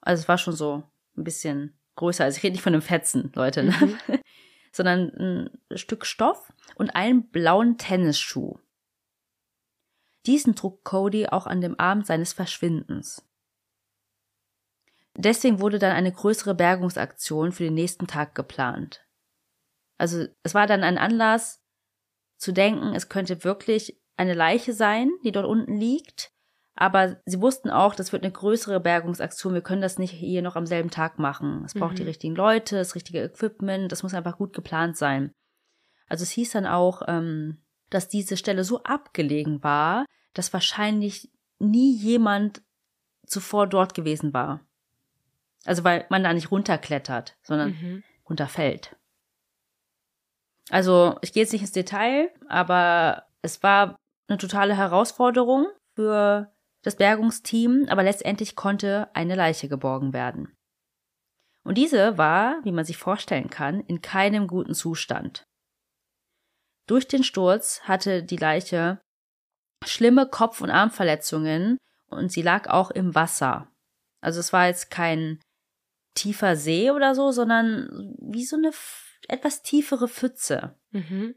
Also 0.00 0.22
es 0.22 0.28
war 0.28 0.36
schon 0.36 0.54
so 0.54 0.82
ein 1.16 1.24
bisschen 1.24 1.78
größer. 1.94 2.24
Also 2.24 2.38
ich 2.38 2.42
rede 2.42 2.54
nicht 2.54 2.62
von 2.62 2.74
einem 2.74 2.82
Fetzen, 2.82 3.32
Leute, 3.34 3.62
ne? 3.64 3.72
Mhm. 3.72 3.98
sondern 4.76 5.50
ein 5.70 5.76
Stück 5.76 6.06
Stoff 6.06 6.52
und 6.74 6.90
einen 6.90 7.28
blauen 7.28 7.78
Tennisschuh. 7.78 8.58
Diesen 10.26 10.54
trug 10.54 10.84
Cody 10.84 11.28
auch 11.28 11.46
an 11.46 11.60
dem 11.60 11.78
Abend 11.78 12.06
seines 12.06 12.32
Verschwindens. 12.32 13.24
Deswegen 15.14 15.60
wurde 15.60 15.78
dann 15.78 15.92
eine 15.92 16.12
größere 16.12 16.54
Bergungsaktion 16.54 17.52
für 17.52 17.64
den 17.64 17.74
nächsten 17.74 18.06
Tag 18.06 18.34
geplant. 18.34 19.06
Also 19.98 20.26
es 20.42 20.52
war 20.52 20.66
dann 20.66 20.84
ein 20.84 20.98
Anlass 20.98 21.62
zu 22.36 22.52
denken, 22.52 22.94
es 22.94 23.08
könnte 23.08 23.44
wirklich 23.44 23.98
eine 24.18 24.34
Leiche 24.34 24.74
sein, 24.74 25.10
die 25.24 25.32
dort 25.32 25.46
unten 25.46 25.76
liegt. 25.76 26.32
Aber 26.78 27.16
sie 27.24 27.40
wussten 27.40 27.70
auch, 27.70 27.94
das 27.94 28.12
wird 28.12 28.22
eine 28.22 28.32
größere 28.32 28.80
Bergungsaktion. 28.80 29.54
Wir 29.54 29.62
können 29.62 29.80
das 29.80 29.98
nicht 29.98 30.12
hier 30.12 30.42
noch 30.42 30.56
am 30.56 30.66
selben 30.66 30.90
Tag 30.90 31.18
machen. 31.18 31.64
Es 31.64 31.72
braucht 31.72 31.92
Mhm. 31.92 31.96
die 31.96 32.02
richtigen 32.02 32.36
Leute, 32.36 32.76
das 32.76 32.94
richtige 32.94 33.22
Equipment. 33.22 33.90
Das 33.90 34.02
muss 34.02 34.12
einfach 34.12 34.36
gut 34.36 34.52
geplant 34.52 34.96
sein. 34.98 35.32
Also 36.06 36.22
es 36.22 36.30
hieß 36.30 36.52
dann 36.52 36.66
auch, 36.66 37.02
ähm, 37.08 37.62
dass 37.88 38.08
diese 38.08 38.36
Stelle 38.36 38.62
so 38.62 38.82
abgelegen 38.82 39.62
war, 39.64 40.04
dass 40.34 40.52
wahrscheinlich 40.52 41.30
nie 41.58 41.96
jemand 41.96 42.62
zuvor 43.26 43.66
dort 43.66 43.94
gewesen 43.94 44.34
war. 44.34 44.60
Also 45.64 45.82
weil 45.82 46.04
man 46.10 46.22
da 46.22 46.34
nicht 46.34 46.50
runterklettert, 46.50 47.38
sondern 47.42 47.70
mhm. 47.70 48.04
runterfällt. 48.28 48.96
Also 50.68 51.16
ich 51.22 51.32
gehe 51.32 51.42
jetzt 51.42 51.52
nicht 51.52 51.62
ins 51.62 51.72
Detail, 51.72 52.30
aber 52.48 53.24
es 53.40 53.62
war 53.62 53.98
eine 54.28 54.36
totale 54.36 54.76
Herausforderung 54.76 55.68
für 55.94 56.52
das 56.86 56.96
Bergungsteam, 56.96 57.86
aber 57.88 58.04
letztendlich 58.04 58.54
konnte 58.54 59.10
eine 59.12 59.34
Leiche 59.34 59.68
geborgen 59.68 60.12
werden. 60.12 60.56
Und 61.64 61.76
diese 61.76 62.16
war, 62.16 62.60
wie 62.62 62.70
man 62.70 62.84
sich 62.84 62.96
vorstellen 62.96 63.50
kann, 63.50 63.80
in 63.80 64.00
keinem 64.00 64.46
guten 64.46 64.72
Zustand. 64.72 65.42
Durch 66.86 67.08
den 67.08 67.24
Sturz 67.24 67.80
hatte 67.82 68.22
die 68.22 68.36
Leiche 68.36 69.00
schlimme 69.84 70.28
Kopf- 70.28 70.60
und 70.60 70.70
Armverletzungen 70.70 71.76
und 72.08 72.30
sie 72.30 72.42
lag 72.42 72.68
auch 72.68 72.92
im 72.92 73.16
Wasser. 73.16 73.68
Also 74.20 74.38
es 74.38 74.52
war 74.52 74.68
jetzt 74.68 74.88
kein 74.92 75.40
tiefer 76.14 76.54
See 76.54 76.92
oder 76.92 77.16
so, 77.16 77.32
sondern 77.32 78.14
wie 78.20 78.44
so 78.44 78.56
eine 78.56 78.70
etwas 79.26 79.62
tiefere 79.62 80.06
Pfütze. 80.06 80.78
Mhm. 80.92 81.34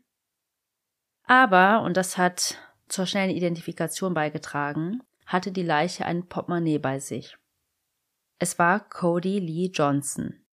Aber, 1.24 1.82
und 1.82 1.98
das 1.98 2.20
hat 2.20 2.60
zur 2.88 3.08
schnellen 3.08 3.32
Identifikation 3.32 4.14
beigetragen, 4.14 5.02
hatte 5.30 5.52
die 5.52 5.64
Leiche 5.64 6.06
ein 6.06 6.28
Portemonnaie 6.28 6.80
bei 6.80 7.00
sich. 7.00 7.38
Es 8.40 8.58
war 8.58 8.80
Cody 8.90 9.38
Lee 9.38 9.70
Johnson. 9.72 10.44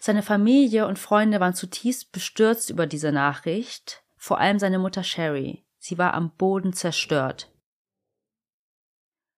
Seine 0.00 0.24
Familie 0.24 0.88
und 0.88 0.98
Freunde 0.98 1.38
waren 1.38 1.54
zutiefst 1.54 2.10
bestürzt 2.10 2.68
über 2.70 2.86
diese 2.86 3.12
Nachricht, 3.12 4.02
vor 4.16 4.38
allem 4.40 4.58
seine 4.58 4.80
Mutter 4.80 5.04
Sherry. 5.04 5.64
Sie 5.78 5.98
war 5.98 6.14
am 6.14 6.34
Boden 6.34 6.72
zerstört. 6.72 7.52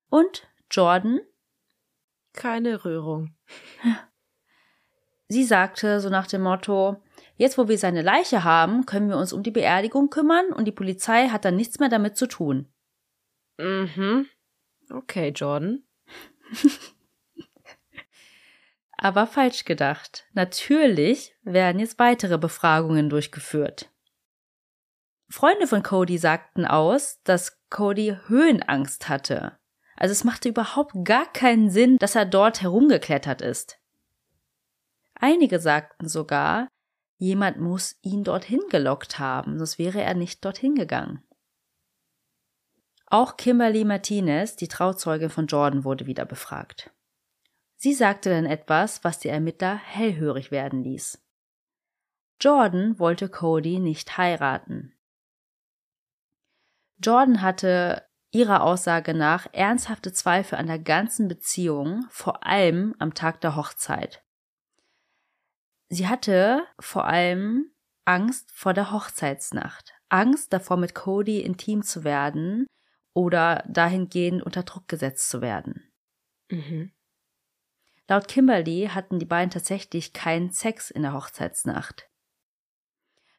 Und 0.08 0.48
Jordan? 0.70 1.20
Keine 2.32 2.86
Rührung. 2.86 3.36
Sie 5.28 5.44
sagte 5.44 6.00
so 6.00 6.08
nach 6.08 6.26
dem 6.26 6.40
Motto, 6.40 7.02
jetzt 7.36 7.58
wo 7.58 7.68
wir 7.68 7.76
seine 7.76 8.00
Leiche 8.00 8.44
haben, 8.44 8.86
können 8.86 9.10
wir 9.10 9.18
uns 9.18 9.34
um 9.34 9.42
die 9.42 9.50
Beerdigung 9.50 10.08
kümmern 10.08 10.54
und 10.54 10.64
die 10.64 10.72
Polizei 10.72 11.28
hat 11.28 11.44
dann 11.44 11.56
nichts 11.56 11.78
mehr 11.80 11.90
damit 11.90 12.16
zu 12.16 12.26
tun. 12.26 12.72
Mhm. 13.60 14.26
Okay, 14.90 15.28
Jordan. 15.28 15.82
Aber 18.96 19.26
falsch 19.26 19.64
gedacht. 19.64 20.26
Natürlich 20.32 21.34
werden 21.42 21.78
jetzt 21.78 21.98
weitere 21.98 22.38
Befragungen 22.38 23.08
durchgeführt. 23.08 23.90
Freunde 25.28 25.66
von 25.66 25.82
Cody 25.82 26.18
sagten 26.18 26.66
aus, 26.66 27.22
dass 27.22 27.58
Cody 27.70 28.16
Höhenangst 28.26 29.08
hatte. 29.08 29.58
Also 29.96 30.12
es 30.12 30.24
machte 30.24 30.48
überhaupt 30.48 30.94
gar 31.04 31.30
keinen 31.32 31.70
Sinn, 31.70 31.98
dass 31.98 32.16
er 32.16 32.26
dort 32.26 32.62
herumgeklettert 32.62 33.40
ist. 33.42 33.78
Einige 35.14 35.60
sagten 35.60 36.08
sogar, 36.08 36.68
jemand 37.16 37.60
muss 37.60 37.96
ihn 38.02 38.24
dorthin 38.24 38.62
gelockt 38.70 39.18
haben, 39.18 39.58
sonst 39.58 39.78
wäre 39.78 40.02
er 40.02 40.14
nicht 40.14 40.44
dorthin 40.44 40.74
gegangen. 40.74 41.22
Auch 43.12 43.36
Kimberly 43.36 43.84
Martinez, 43.84 44.54
die 44.54 44.68
Trauzeugin 44.68 45.30
von 45.30 45.48
Jordan, 45.48 45.82
wurde 45.82 46.06
wieder 46.06 46.24
befragt. 46.24 46.92
Sie 47.74 47.92
sagte 47.92 48.30
dann 48.30 48.46
etwas, 48.46 49.02
was 49.02 49.18
die 49.18 49.28
Ermittler 49.28 49.74
hellhörig 49.74 50.52
werden 50.52 50.84
ließ. 50.84 51.20
Jordan 52.40 53.00
wollte 53.00 53.28
Cody 53.28 53.80
nicht 53.80 54.16
heiraten. 54.16 54.94
Jordan 57.02 57.42
hatte 57.42 58.06
ihrer 58.30 58.62
Aussage 58.62 59.12
nach 59.12 59.48
ernsthafte 59.52 60.12
Zweifel 60.12 60.56
an 60.56 60.68
der 60.68 60.78
ganzen 60.78 61.26
Beziehung, 61.26 62.06
vor 62.10 62.46
allem 62.46 62.94
am 63.00 63.14
Tag 63.14 63.40
der 63.40 63.56
Hochzeit. 63.56 64.22
Sie 65.88 66.06
hatte 66.06 66.64
vor 66.78 67.06
allem 67.06 67.72
Angst 68.04 68.52
vor 68.52 68.72
der 68.72 68.92
Hochzeitsnacht, 68.92 69.94
Angst 70.08 70.52
davor, 70.52 70.76
mit 70.76 70.94
Cody 70.94 71.40
intim 71.40 71.82
zu 71.82 72.04
werden 72.04 72.66
oder 73.14 73.64
dahingehend 73.68 74.42
unter 74.42 74.62
Druck 74.62 74.88
gesetzt 74.88 75.28
zu 75.28 75.40
werden. 75.40 75.92
Mhm. 76.50 76.92
Laut 78.08 78.26
Kimberly 78.26 78.88
hatten 78.92 79.18
die 79.18 79.26
beiden 79.26 79.50
tatsächlich 79.50 80.12
keinen 80.12 80.50
Sex 80.50 80.90
in 80.90 81.02
der 81.02 81.12
Hochzeitsnacht. 81.12 82.08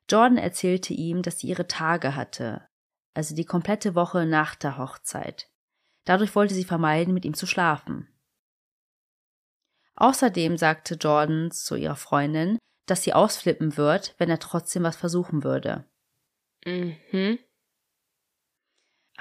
Jordan 0.09 0.37
erzählte 0.37 0.93
ihm, 0.93 1.21
dass 1.21 1.39
sie 1.39 1.47
ihre 1.47 1.67
Tage 1.67 2.15
hatte, 2.15 2.67
also 3.13 3.35
die 3.35 3.45
komplette 3.45 3.95
Woche 3.95 4.25
nach 4.25 4.55
der 4.55 4.77
Hochzeit. 4.77 5.49
Dadurch 6.05 6.35
wollte 6.35 6.53
sie 6.53 6.63
vermeiden, 6.63 7.13
mit 7.13 7.25
ihm 7.25 7.33
zu 7.33 7.45
schlafen. 7.45 8.07
Außerdem 9.95 10.57
sagte 10.57 10.95
Jordan 10.95 11.51
zu 11.51 11.75
ihrer 11.75 11.95
Freundin, 11.95 12.57
dass 12.87 13.03
sie 13.03 13.13
ausflippen 13.13 13.77
wird, 13.77 14.15
wenn 14.17 14.29
er 14.29 14.39
trotzdem 14.39 14.83
was 14.83 14.95
versuchen 14.95 15.43
würde. 15.43 15.85
Mhm. 16.65 17.39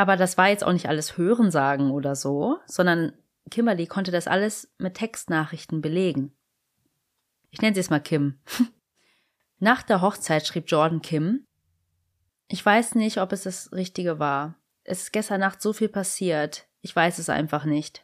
Aber 0.00 0.16
das 0.16 0.38
war 0.38 0.48
jetzt 0.48 0.64
auch 0.64 0.72
nicht 0.72 0.88
alles 0.88 1.18
Hörensagen 1.18 1.90
oder 1.90 2.16
so, 2.16 2.58
sondern 2.64 3.12
Kimberly 3.50 3.86
konnte 3.86 4.10
das 4.10 4.28
alles 4.28 4.72
mit 4.78 4.94
Textnachrichten 4.94 5.82
belegen. 5.82 6.34
Ich 7.50 7.60
nenne 7.60 7.74
sie 7.74 7.80
es 7.80 7.90
mal 7.90 8.00
Kim. 8.00 8.40
Nach 9.58 9.82
der 9.82 10.00
Hochzeit 10.00 10.46
schrieb 10.46 10.64
Jordan 10.68 11.02
Kim, 11.02 11.44
ich 12.48 12.64
weiß 12.64 12.94
nicht, 12.94 13.18
ob 13.18 13.30
es 13.32 13.42
das 13.42 13.72
Richtige 13.72 14.18
war. 14.18 14.58
Es 14.84 15.02
ist 15.02 15.12
gestern 15.12 15.40
Nacht 15.40 15.60
so 15.60 15.74
viel 15.74 15.90
passiert. 15.90 16.66
Ich 16.80 16.96
weiß 16.96 17.18
es 17.18 17.28
einfach 17.28 17.66
nicht. 17.66 18.02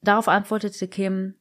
Darauf 0.00 0.28
antwortete 0.28 0.86
Kim, 0.86 1.40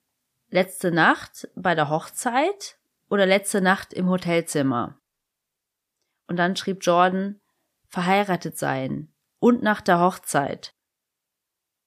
letzte 0.49 0.91
Nacht 0.91 1.47
bei 1.53 1.76
der 1.76 1.91
Hochzeit 1.91 2.80
oder 3.07 3.28
letzte 3.28 3.61
Nacht 3.61 3.93
im 3.93 4.09
Hotelzimmer. 4.09 4.99
Und 6.26 6.38
dann 6.38 6.55
schrieb 6.55 6.80
Jordan, 6.82 7.40
verheiratet 7.91 8.57
sein 8.57 9.13
und 9.39 9.61
nach 9.61 9.81
der 9.81 9.99
Hochzeit. 9.99 10.73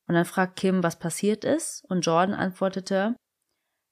Und 0.07 0.14
dann 0.14 0.26
fragt 0.26 0.57
Kim, 0.57 0.82
was 0.82 0.98
passiert 0.98 1.44
ist, 1.44 1.84
und 1.88 2.02
Jordan 2.02 2.34
antwortete, 2.34 3.16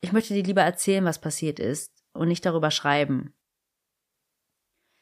ich 0.02 0.12
möchte 0.12 0.34
dir 0.34 0.42
lieber 0.42 0.62
erzählen, 0.62 1.04
was 1.04 1.20
passiert 1.20 1.58
ist, 1.58 1.90
und 2.12 2.28
nicht 2.28 2.44
darüber 2.44 2.70
schreiben. 2.70 3.34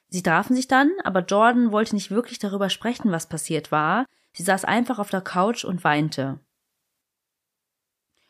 Sie 0.09 0.23
trafen 0.23 0.55
sich 0.55 0.69
dann, 0.69 0.93
aber 1.03 1.25
Jordan 1.25 1.73
wollte 1.73 1.95
nicht 1.95 2.11
wirklich 2.11 2.39
darüber 2.39 2.71
sprechen, 2.71 3.11
was 3.11 3.29
passiert 3.29 3.73
war. 3.73 4.07
Sie 4.33 4.43
saß 4.43 4.65
einfach 4.65 4.99
auf 4.99 5.11
der 5.11 5.21
Couch 5.21 5.65
und 5.65 5.83
weinte. 5.83 6.39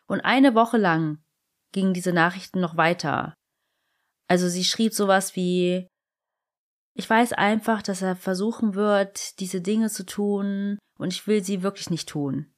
Und 0.07 0.20
eine 0.22 0.55
Woche 0.55 0.78
lang 0.78 1.22
gingen 1.72 1.93
diese 1.95 2.12
Nachrichten 2.12 2.61
noch 2.61 2.76
weiter. 2.76 3.35
Also 4.26 4.49
sie 4.49 4.64
schrieb 4.64 4.95
sowas 4.95 5.37
wie 5.37 5.89
Ich 6.95 7.09
weiß 7.09 7.32
einfach, 7.32 7.82
dass 7.82 8.03
er 8.03 8.16
versuchen 8.16 8.74
wird, 8.74 9.41
diese 9.41 9.61
Dinge 9.61 9.91
zu 9.91 10.05
tun, 10.05 10.78
und 10.99 11.12
ich 11.12 11.26
will 11.26 11.43
sie 11.43 11.62
wirklich 11.62 11.88
nicht 11.91 12.09
tun. 12.09 12.53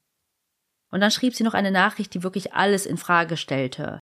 Und 0.91 1.01
dann 1.01 1.11
schrieb 1.11 1.35
sie 1.35 1.45
noch 1.45 1.55
eine 1.55 1.71
Nachricht, 1.71 2.13
die 2.15 2.23
wirklich 2.23 2.55
alles 2.55 2.87
in 2.87 2.97
Frage 2.97 3.37
stellte. 3.37 3.99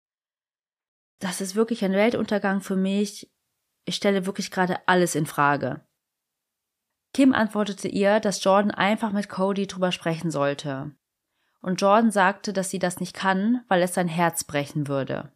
Das 1.19 1.41
ist 1.41 1.55
wirklich 1.55 1.83
ein 1.83 1.91
Weltuntergang 1.91 2.61
für 2.61 2.75
mich. 2.75 3.29
Ich 3.85 3.95
stelle 3.95 4.25
wirklich 4.25 4.49
gerade 4.49 4.87
alles 4.87 5.15
in 5.15 5.25
Frage. 5.25 5.85
Kim 7.13 7.33
antwortete 7.33 7.87
ihr, 7.87 8.19
dass 8.19 8.43
Jordan 8.43 8.71
einfach 8.71 9.11
mit 9.11 9.29
Cody 9.29 9.67
drüber 9.67 9.91
sprechen 9.91 10.31
sollte. 10.31 10.95
Und 11.61 11.81
Jordan 11.81 12.11
sagte, 12.11 12.53
dass 12.53 12.69
sie 12.69 12.79
das 12.79 12.99
nicht 12.99 13.13
kann, 13.13 13.65
weil 13.67 13.81
es 13.81 13.93
sein 13.93 14.07
Herz 14.07 14.43
brechen 14.43 14.87
würde. 14.87 15.33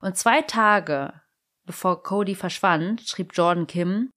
Und 0.00 0.18
zwei 0.18 0.42
Tage 0.42 1.22
bevor 1.64 2.02
Cody 2.02 2.34
verschwand, 2.34 3.02
schrieb 3.02 3.32
Jordan 3.34 3.66
Kim, 3.66 4.10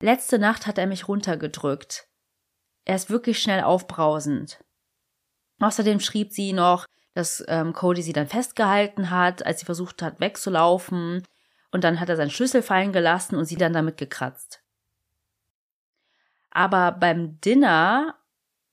Letzte 0.00 0.40
Nacht 0.40 0.66
hat 0.66 0.78
er 0.78 0.88
mich 0.88 1.06
runtergedrückt. 1.06 2.08
Er 2.84 2.96
ist 2.96 3.08
wirklich 3.08 3.40
schnell 3.40 3.62
aufbrausend. 3.62 4.58
Außerdem 5.60 6.00
schrieb 6.00 6.32
sie 6.32 6.52
noch, 6.52 6.86
dass 7.14 7.44
ähm, 7.46 7.72
Cody 7.72 8.02
sie 8.02 8.12
dann 8.12 8.26
festgehalten 8.26 9.10
hat, 9.10 9.46
als 9.46 9.60
sie 9.60 9.66
versucht 9.66 10.02
hat 10.02 10.18
wegzulaufen. 10.18 11.22
Und 11.70 11.84
dann 11.84 12.00
hat 12.00 12.08
er 12.08 12.16
seinen 12.16 12.30
Schlüssel 12.30 12.62
fallen 12.62 12.92
gelassen 12.92 13.36
und 13.36 13.44
sie 13.44 13.56
dann 13.56 13.72
damit 13.72 13.96
gekratzt. 13.96 14.62
Aber 16.50 16.92
beim 16.92 17.40
Dinner 17.40 18.18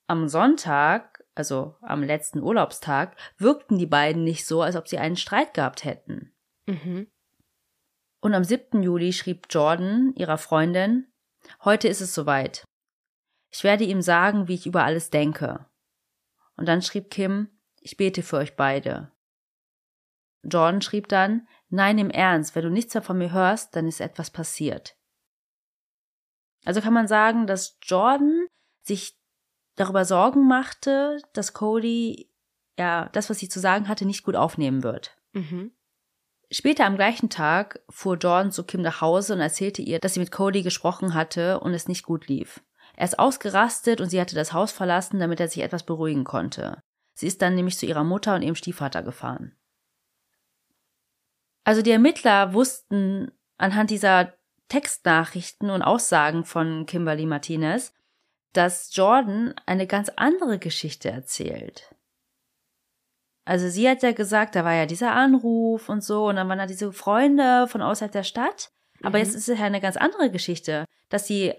am 0.08 0.28
Sonntag, 0.28 1.24
also 1.36 1.76
am 1.82 2.02
letzten 2.02 2.42
Urlaubstag, 2.42 3.16
wirkten 3.38 3.78
die 3.78 3.86
beiden 3.86 4.24
nicht 4.24 4.48
so, 4.48 4.64
als 4.64 4.76
ob 4.76 4.88
sie 4.88 4.98
einen 4.98 5.16
Streit 5.16 5.54
gehabt 5.54 5.86
hätten. 5.86 6.34
Mhm. 6.66 7.08
Und 8.22 8.34
am 8.34 8.44
7. 8.44 8.84
Juli 8.84 9.14
schrieb 9.14 9.48
Jordan 9.50 10.14
ihrer 10.16 10.38
Freundin, 10.38 11.08
heute 11.64 11.88
ist 11.88 12.02
es 12.02 12.14
soweit. 12.14 12.66
Ich 13.50 13.64
werde 13.64 13.86
ihm 13.86 14.02
sagen, 14.02 14.48
wie 14.48 14.56
ich 14.56 14.68
über 14.68 14.84
alles 14.84 15.10
denke. 15.10 15.66
Und 16.58 16.68
dann 16.68 16.82
schrieb 16.82 17.10
Kim, 17.10 17.50
ich 17.82 17.98
bete 17.98 18.22
für 18.22 18.38
euch 18.38 18.56
beide. 18.56 19.12
Jordan 20.44 20.82
schrieb 20.82 21.08
dann, 21.08 21.48
nein, 21.70 21.98
im 21.98 22.10
Ernst, 22.10 22.56
wenn 22.56 22.64
du 22.64 22.70
nichts 22.70 22.94
mehr 22.94 23.02
von 23.02 23.18
mir 23.18 23.32
hörst, 23.32 23.76
dann 23.76 23.88
ist 23.88 24.02
etwas 24.02 24.32
passiert. 24.32 24.98
Also 26.66 26.82
kann 26.82 26.94
man 26.94 27.08
sagen, 27.08 27.48
dass 27.48 27.78
Jordan 27.82 28.48
sich 28.82 29.18
darüber 29.76 30.04
Sorgen 30.06 30.48
machte, 30.48 31.22
dass 31.34 31.54
Cody 31.54 32.30
ja 32.78 33.10
das, 33.10 33.30
was 33.30 33.40
sie 33.40 33.50
zu 33.50 33.60
sagen 33.60 33.88
hatte, 33.88 34.06
nicht 34.06 34.24
gut 34.24 34.36
aufnehmen 34.36 34.84
wird. 34.84 35.18
Mhm. 35.34 35.72
Später 36.52 36.86
am 36.86 36.96
gleichen 36.96 37.30
Tag 37.30 37.82
fuhr 37.90 38.18
Jordan 38.18 38.52
zu 38.52 38.64
Kim 38.64 38.82
nach 38.82 39.02
Hause 39.02 39.34
und 39.34 39.40
erzählte 39.40 39.84
ihr, 39.84 40.00
dass 40.00 40.16
sie 40.16 40.20
mit 40.20 40.32
Cody 40.32 40.64
gesprochen 40.64 41.14
hatte 41.14 41.60
und 41.60 41.74
es 41.74 41.88
nicht 41.88 42.04
gut 42.04 42.28
lief. 42.28 42.62
Er 42.96 43.06
ist 43.06 43.20
ausgerastet 43.20 44.02
und 44.02 44.10
sie 44.10 44.20
hatte 44.20 44.36
das 44.36 44.52
Haus 44.52 44.72
verlassen, 44.72 45.20
damit 45.20 45.40
er 45.40 45.48
sich 45.48 45.62
etwas 45.62 45.84
beruhigen 45.84 46.24
konnte. 46.24 46.82
Sie 47.14 47.28
ist 47.28 47.42
dann 47.42 47.54
nämlich 47.54 47.78
zu 47.78 47.86
ihrer 47.86 48.04
Mutter 48.04 48.36
und 48.36 48.42
ihrem 48.42 48.56
Stiefvater 48.56 49.04
gefahren. 49.04 49.56
Also 51.64 51.84
die 51.84 51.92
Ermittler 51.92 52.54
wussten 52.54 53.32
anhand 53.58 53.92
dieser 53.92 54.34
Textnachrichten 54.70 55.70
und 55.70 55.84
Aussagen 55.84 56.46
von 56.46 56.88
Kimberly 56.88 57.26
Martinez, 57.26 57.94
dass 58.54 58.96
Jordan 58.96 59.54
eine 59.66 59.86
ganz 59.86 60.10
andere 60.16 60.58
Geschichte 60.58 61.12
erzählt. 61.12 61.94
Also 63.50 63.68
sie 63.68 63.90
hat 63.90 64.04
ja 64.04 64.12
gesagt, 64.12 64.56
da 64.56 64.64
war 64.64 64.76
ja 64.76 64.86
dieser 64.86 65.14
Anruf 65.14 65.90
und 65.90 66.04
so, 66.04 66.28
und 66.28 66.36
dann 66.36 66.48
waren 66.50 66.60
da 66.60 66.68
diese 66.68 66.94
Freunde 66.94 67.66
von 67.68 67.82
außerhalb 67.82 68.12
der 68.12 68.22
Stadt. 68.22 68.70
Aber 69.02 69.18
mhm. 69.18 69.24
jetzt 69.26 69.34
ist 69.34 69.50
es 69.50 69.58
ja 69.58 69.66
eine 69.66 69.82
ganz 69.82 69.98
andere 69.98 70.30
Geschichte, 70.30 70.86
dass 71.10 71.26
sie 71.26 71.56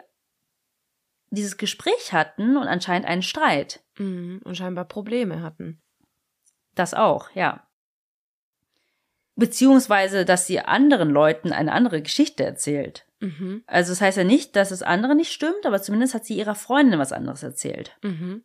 dieses 1.30 1.56
Gespräch 1.56 2.12
hatten 2.12 2.56
und 2.56 2.68
anscheinend 2.68 3.08
einen 3.08 3.22
Streit. 3.22 3.82
Mhm. 3.98 4.40
Und 4.44 4.56
scheinbar 4.56 4.84
Probleme 4.84 5.42
hatten. 5.42 5.82
Das 6.76 6.94
auch, 6.94 7.32
ja. 7.32 7.66
Beziehungsweise, 9.34 10.24
dass 10.24 10.46
sie 10.46 10.60
anderen 10.60 11.10
Leuten 11.10 11.50
eine 11.50 11.72
andere 11.72 12.02
Geschichte 12.02 12.44
erzählt. 12.44 13.04
Mhm. 13.18 13.64
Also 13.66 13.90
das 13.90 14.00
heißt 14.00 14.16
ja 14.16 14.22
nicht, 14.22 14.54
dass 14.54 14.70
es 14.70 14.84
andere 14.84 15.16
nicht 15.16 15.32
stimmt, 15.32 15.66
aber 15.66 15.82
zumindest 15.82 16.14
hat 16.14 16.24
sie 16.24 16.36
ihrer 16.36 16.54
Freundin 16.54 17.00
was 17.00 17.10
anderes 17.10 17.42
erzählt. 17.42 17.98
Mhm. 18.04 18.44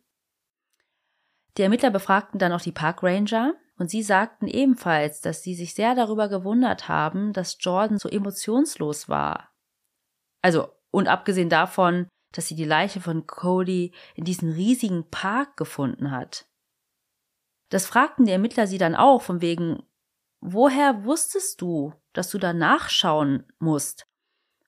Die 1.56 1.62
Ermittler 1.62 1.90
befragten 1.90 2.38
dann 2.38 2.52
auch 2.52 2.60
die 2.60 2.72
Parkranger 2.72 3.54
und 3.78 3.90
sie 3.90 4.02
sagten 4.02 4.46
ebenfalls, 4.46 5.20
dass 5.20 5.42
sie 5.42 5.54
sich 5.54 5.74
sehr 5.74 5.94
darüber 5.94 6.28
gewundert 6.28 6.88
haben, 6.88 7.32
dass 7.32 7.56
Jordan 7.60 7.98
so 7.98 8.08
emotionslos 8.08 9.08
war. 9.08 9.50
Also, 10.42 10.68
und 10.90 11.08
abgesehen 11.08 11.48
davon, 11.48 12.08
dass 12.32 12.48
sie 12.48 12.54
die 12.54 12.64
Leiche 12.64 13.00
von 13.00 13.26
Cody 13.26 13.92
in 14.14 14.24
diesem 14.24 14.52
riesigen 14.52 15.08
Park 15.10 15.56
gefunden 15.56 16.10
hat. 16.10 16.46
Das 17.70 17.86
fragten 17.86 18.26
die 18.26 18.32
Ermittler 18.32 18.66
sie 18.66 18.78
dann 18.78 18.94
auch, 18.94 19.22
von 19.22 19.40
wegen, 19.40 19.82
woher 20.40 21.04
wusstest 21.04 21.60
du, 21.60 21.94
dass 22.12 22.30
du 22.30 22.38
da 22.38 22.52
nachschauen 22.52 23.44
musst? 23.58 24.06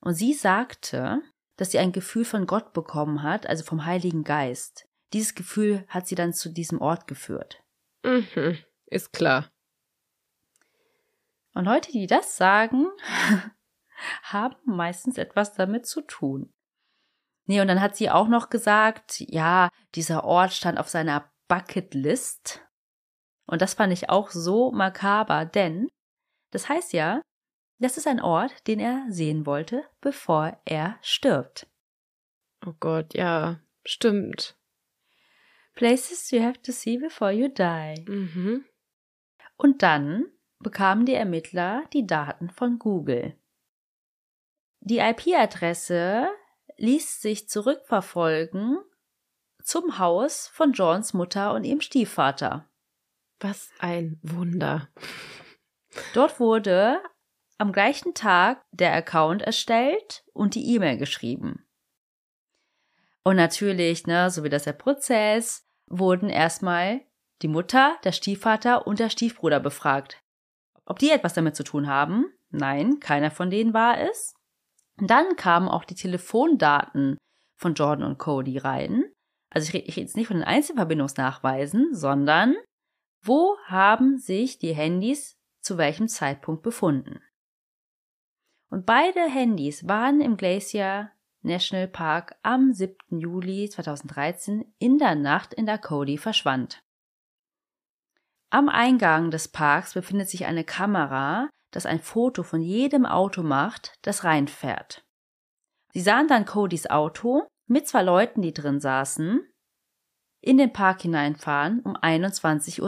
Und 0.01 0.14
sie 0.14 0.32
sagte, 0.32 1.22
dass 1.57 1.70
sie 1.70 1.78
ein 1.78 1.93
Gefühl 1.93 2.24
von 2.24 2.47
Gott 2.47 2.72
bekommen 2.72 3.22
hat, 3.22 3.47
also 3.47 3.64
vom 3.64 3.84
Heiligen 3.84 4.24
Geist. 4.24 4.88
Dieses 5.12 5.34
Gefühl 5.34 5.84
hat 5.88 6.06
sie 6.06 6.14
dann 6.14 6.32
zu 6.32 6.50
diesem 6.50 6.80
Ort 6.80 7.06
geführt. 7.06 7.62
Mhm, 8.04 8.59
ist 8.86 9.12
klar. 9.12 9.50
Und 11.54 11.64
Leute, 11.64 11.90
die 11.90 12.06
das 12.06 12.36
sagen, 12.36 12.86
haben 14.22 14.56
meistens 14.64 15.18
etwas 15.18 15.54
damit 15.54 15.86
zu 15.86 16.02
tun. 16.02 16.52
Nee, 17.46 17.61
und 17.61 17.68
dann 17.68 17.80
hat 17.80 17.96
sie 17.96 18.11
auch 18.11 18.28
noch 18.28 18.50
gesagt, 18.50 19.20
ja, 19.20 19.70
dieser 19.94 20.24
Ort 20.24 20.52
stand 20.52 20.78
auf 20.78 20.88
seiner 20.88 21.32
Bucketlist. 21.48 22.61
Und 23.46 23.62
das 23.62 23.74
fand 23.74 23.92
ich 23.92 24.11
auch 24.11 24.30
so 24.30 24.70
makaber, 24.70 25.46
denn 25.46 25.88
das 26.50 26.68
heißt 26.68 26.92
ja, 26.92 27.22
das 27.80 27.96
ist 27.96 28.06
ein 28.06 28.20
Ort, 28.20 28.66
den 28.66 28.80
er 28.80 29.06
sehen 29.09 29.46
wollte, 29.46 29.84
bevor 30.00 30.61
er 30.64 30.98
stirbt. 31.00 31.66
Oh 32.66 32.74
Gott, 32.78 33.14
ja, 33.14 33.61
stimmt. 33.84 34.57
Places 35.78 36.32
you 36.32 36.42
have 36.42 36.60
to 36.62 36.72
see 36.72 36.98
before 36.98 37.30
you 37.30 37.46
die. 37.46 38.04
Mhm. 38.08 38.64
Und 39.56 39.84
dann 39.84 40.26
bekamen 40.58 41.06
die 41.06 41.14
Ermittler 41.14 41.84
die 41.92 42.04
Daten 42.04 42.50
von 42.50 42.80
Google. 42.80 43.38
Die 44.80 44.98
IP-Adresse 44.98 46.30
ließ 46.78 47.22
sich 47.22 47.48
zurückverfolgen 47.48 48.78
zum 49.62 50.00
Haus 50.00 50.48
von 50.48 50.72
Johns 50.72 51.14
Mutter 51.14 51.54
und 51.54 51.62
ihrem 51.62 51.80
Stiefvater. 51.80 52.68
Was 53.38 53.70
ein 53.78 54.18
Wunder. 54.22 54.88
Dort 56.12 56.40
wurde 56.40 57.00
am 57.56 57.70
gleichen 57.70 58.14
Tag 58.14 58.66
der 58.72 58.94
Account 58.94 59.42
erstellt 59.42 60.24
und 60.32 60.56
die 60.56 60.74
E-Mail 60.74 60.96
geschrieben. 60.96 61.64
Und 63.22 63.36
natürlich, 63.36 64.08
ne, 64.08 64.28
so 64.28 64.42
wie 64.42 64.48
das 64.48 64.64
der 64.64 64.72
Prozess, 64.72 65.67
wurden 65.91 66.28
erstmal 66.28 67.01
die 67.43 67.49
Mutter, 67.49 67.97
der 68.05 68.12
Stiefvater 68.12 68.86
und 68.86 68.99
der 68.99 69.11
Stiefbruder 69.11 69.61
befragt. 69.61 70.22
Ob 70.84 70.99
die 70.99 71.11
etwas 71.11 71.34
damit 71.34 71.57
zu 71.57 71.64
tun 71.64 71.86
haben? 71.86 72.26
Nein, 72.51 72.99
keiner 73.01 73.30
von 73.30 73.51
denen 73.51 73.74
war 73.74 73.99
es. 74.01 74.34
dann 74.97 75.36
kamen 75.36 75.68
auch 75.68 75.84
die 75.84 75.95
Telefondaten 75.95 77.18
von 77.57 77.74
Jordan 77.74 78.05
und 78.09 78.18
Cody 78.18 78.59
rein. 78.59 79.05
Also 79.51 79.68
ich 79.68 79.74
rede, 79.74 80.01
jetzt 80.01 80.16
nicht 80.16 80.26
von 80.26 80.39
den 80.39 80.47
Einzelverbindungsnachweisen, 80.47 81.95
sondern 81.95 82.57
wo 83.22 83.57
haben 83.66 84.18
sich 84.18 84.59
die 84.59 84.74
Handys 84.74 85.36
zu 85.61 85.78
welchem 85.78 86.09
Zeitpunkt 86.09 86.62
befunden? 86.62 87.20
Und 88.70 88.86
beide 88.86 89.20
Handys 89.20 89.86
waren 89.86 90.20
im 90.20 90.36
Glacier 90.36 91.11
National 91.43 91.89
Park 91.89 92.36
am 92.43 92.72
7. 92.72 92.97
Juli 93.18 93.68
2013 93.70 94.64
in 94.78 94.99
der 94.99 95.14
Nacht 95.14 95.55
in 95.55 95.66
der 95.66 95.78
Cody 95.78 96.18
verschwand. 96.18 96.82
Am 98.51 98.68
Eingang 98.68 99.30
des 99.30 99.49
Parks 99.49 99.95
befindet 99.95 100.28
sich 100.28 100.47
eine 100.47 100.64
Kamera, 100.64 101.51
das 101.70 101.86
ein 101.86 102.01
Foto 102.01 102.43
von 102.43 102.62
jedem 102.62 103.05
Auto 103.05 103.43
macht, 103.43 103.99
das 104.03 104.24
reinfährt. 104.24 105.05
Sie 105.93 106.01
sahen 106.01 106.28
dann 106.28 106.47
Codys 106.47 106.86
Auto 106.86 107.47
mit 107.66 107.86
zwei 107.86 108.03
Leuten, 108.03 108.41
die 108.43 108.55
drin 108.55 108.80
saßen, 108.80 109.47
in 110.41 110.57
den 110.57 110.72
Park 110.72 111.03
hineinfahren 111.03 111.80
um 111.80 111.97
21.17 111.97 112.80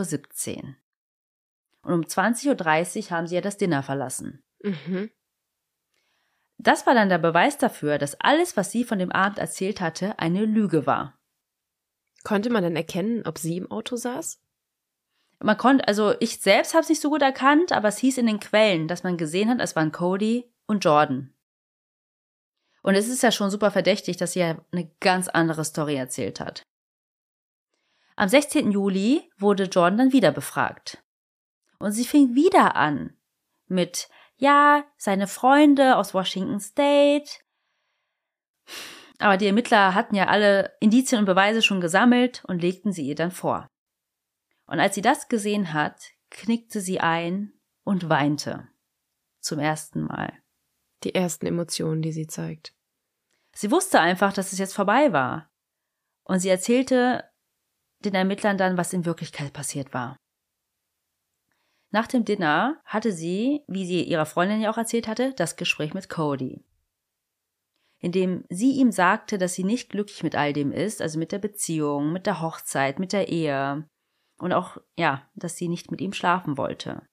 Uhr. 0.63 0.77
Und 1.83 1.93
um 1.93 2.01
20.30 2.03 3.05
Uhr 3.05 3.11
haben 3.11 3.27
sie 3.27 3.35
ja 3.35 3.41
das 3.41 3.57
Dinner 3.57 3.83
verlassen. 3.83 4.43
Mhm. 4.63 5.11
Das 6.63 6.87
war 6.87 6.93
dann 6.93 7.09
der 7.09 7.17
Beweis 7.17 7.57
dafür, 7.57 7.97
dass 7.97 8.21
alles, 8.21 8.55
was 8.55 8.71
sie 8.71 8.85
von 8.85 8.99
dem 8.99 9.11
Abend 9.11 9.39
erzählt 9.39 9.81
hatte, 9.81 10.19
eine 10.19 10.45
Lüge 10.45 10.85
war. 10.85 11.19
Konnte 12.23 12.51
man 12.51 12.63
denn 12.63 12.77
erkennen, 12.77 13.27
ob 13.27 13.39
sie 13.39 13.57
im 13.57 13.71
Auto 13.71 13.97
saß? 13.97 14.43
Man 15.39 15.57
konnte, 15.57 15.89
also 15.89 16.15
ich 16.21 16.39
selbst 16.39 16.75
habe 16.75 16.83
es 16.83 16.91
nicht 16.91 17.01
so 17.01 17.09
gut 17.09 17.23
erkannt, 17.23 17.73
aber 17.73 17.89
es 17.89 17.97
hieß 17.97 18.19
in 18.19 18.27
den 18.27 18.41
Quellen, 18.41 18.89
dass 18.89 19.05
man 19.05 19.17
gesehen 19.17 19.49
hat, 19.49 19.59
es 19.59 19.75
waren 19.75 19.91
Cody 19.91 20.53
und 20.67 20.85
Jordan. 20.85 21.33
Und 22.83 22.95
es 22.95 23.09
ist 23.09 23.23
ja 23.23 23.33
schon 23.33 23.51
super 23.51 23.71
verdächtig, 23.71 24.19
dass 24.19 24.35
sie 24.35 24.41
ja 24.41 24.63
eine 24.71 24.91
ganz 25.01 25.29
andere 25.29 25.65
Story 25.65 25.95
erzählt 25.95 26.41
hat. 26.41 26.63
Am 28.17 28.29
16. 28.29 28.71
Juli 28.71 29.31
wurde 29.39 29.65
Jordan 29.65 29.97
dann 29.97 30.13
wieder 30.13 30.31
befragt. 30.31 31.03
Und 31.79 31.93
sie 31.93 32.05
fing 32.05 32.35
wieder 32.35 32.77
an 32.77 33.17
mit, 33.67 34.11
ja, 34.41 34.84
seine 34.97 35.26
Freunde 35.26 35.97
aus 35.97 36.14
Washington 36.14 36.61
State. 36.61 37.30
Aber 39.18 39.36
die 39.36 39.47
Ermittler 39.47 39.95
hatten 39.95 40.14
ja 40.14 40.28
alle 40.28 40.74
Indizien 40.80 41.20
und 41.20 41.26
Beweise 41.26 41.61
schon 41.61 41.82
gesammelt 41.82 42.43
und 42.47 42.62
legten 42.62 42.93
sie 42.93 43.07
ihr 43.07 43.14
dann 43.14 43.30
vor. 43.30 43.68
Und 44.66 44.80
als 44.80 44.95
sie 44.95 45.03
das 45.03 45.28
gesehen 45.28 45.74
hat, 45.74 46.01
knickte 46.30 46.80
sie 46.80 47.01
ein 47.01 47.53
und 47.84 48.09
weinte. 48.09 48.66
Zum 49.41 49.59
ersten 49.59 50.05
Mal. 50.05 50.32
Die 51.05 51.14
ersten 51.14 51.47
Emotionen, 51.47 52.01
die 52.01 52.12
sie 52.12 52.26
zeigt. 52.26 52.72
Sie 53.53 53.70
wusste 53.70 54.01
einfach, 54.01 54.32
dass 54.32 54.53
es 54.53 54.59
jetzt 54.59 54.74
vorbei 54.74 55.12
war. 55.12 55.51
Und 56.24 56.41
sie 56.41 56.49
erzählte 56.49 57.24
den 57.99 58.14
Ermittlern 58.14 58.57
dann, 58.57 58.78
was 58.78 58.95
in 58.95 59.05
Wirklichkeit 59.05 59.53
passiert 59.53 59.93
war. 59.93 60.16
Nach 61.91 62.07
dem 62.07 62.24
Dinner 62.24 62.80
hatte 62.84 63.12
sie, 63.12 63.64
wie 63.66 63.84
sie 63.84 64.03
ihrer 64.03 64.26
Freundin 64.26 64.61
ja 64.61 64.70
auch 64.70 64.78
erzählt 64.78 65.09
hatte, 65.09 65.34
das 65.34 65.57
Gespräch 65.57 65.93
mit 65.93 66.09
Cody. 66.09 66.64
In 67.99 68.12
dem 68.12 68.45
sie 68.49 68.72
ihm 68.72 68.93
sagte, 68.93 69.38
dass 69.38 69.55
sie 69.55 69.64
nicht 69.64 69.91
glücklich 69.91 70.22
mit 70.22 70.36
all 70.36 70.53
dem 70.53 70.72
ist, 70.72 71.03
also 71.03 71.18
mit 71.18 71.32
der 71.32 71.38
Beziehung, 71.38 72.12
mit 72.12 72.26
der 72.26 72.41
Hochzeit, 72.41 72.99
mit 72.99 73.12
der 73.12 73.28
Ehe 73.28 73.88
und 74.38 74.53
auch, 74.53 74.78
ja, 74.97 75.28
dass 75.34 75.57
sie 75.57 75.68
nicht 75.68 75.91
mit 75.91 76.01
ihm 76.01 76.12
schlafen 76.12 76.57
wollte. 76.57 77.07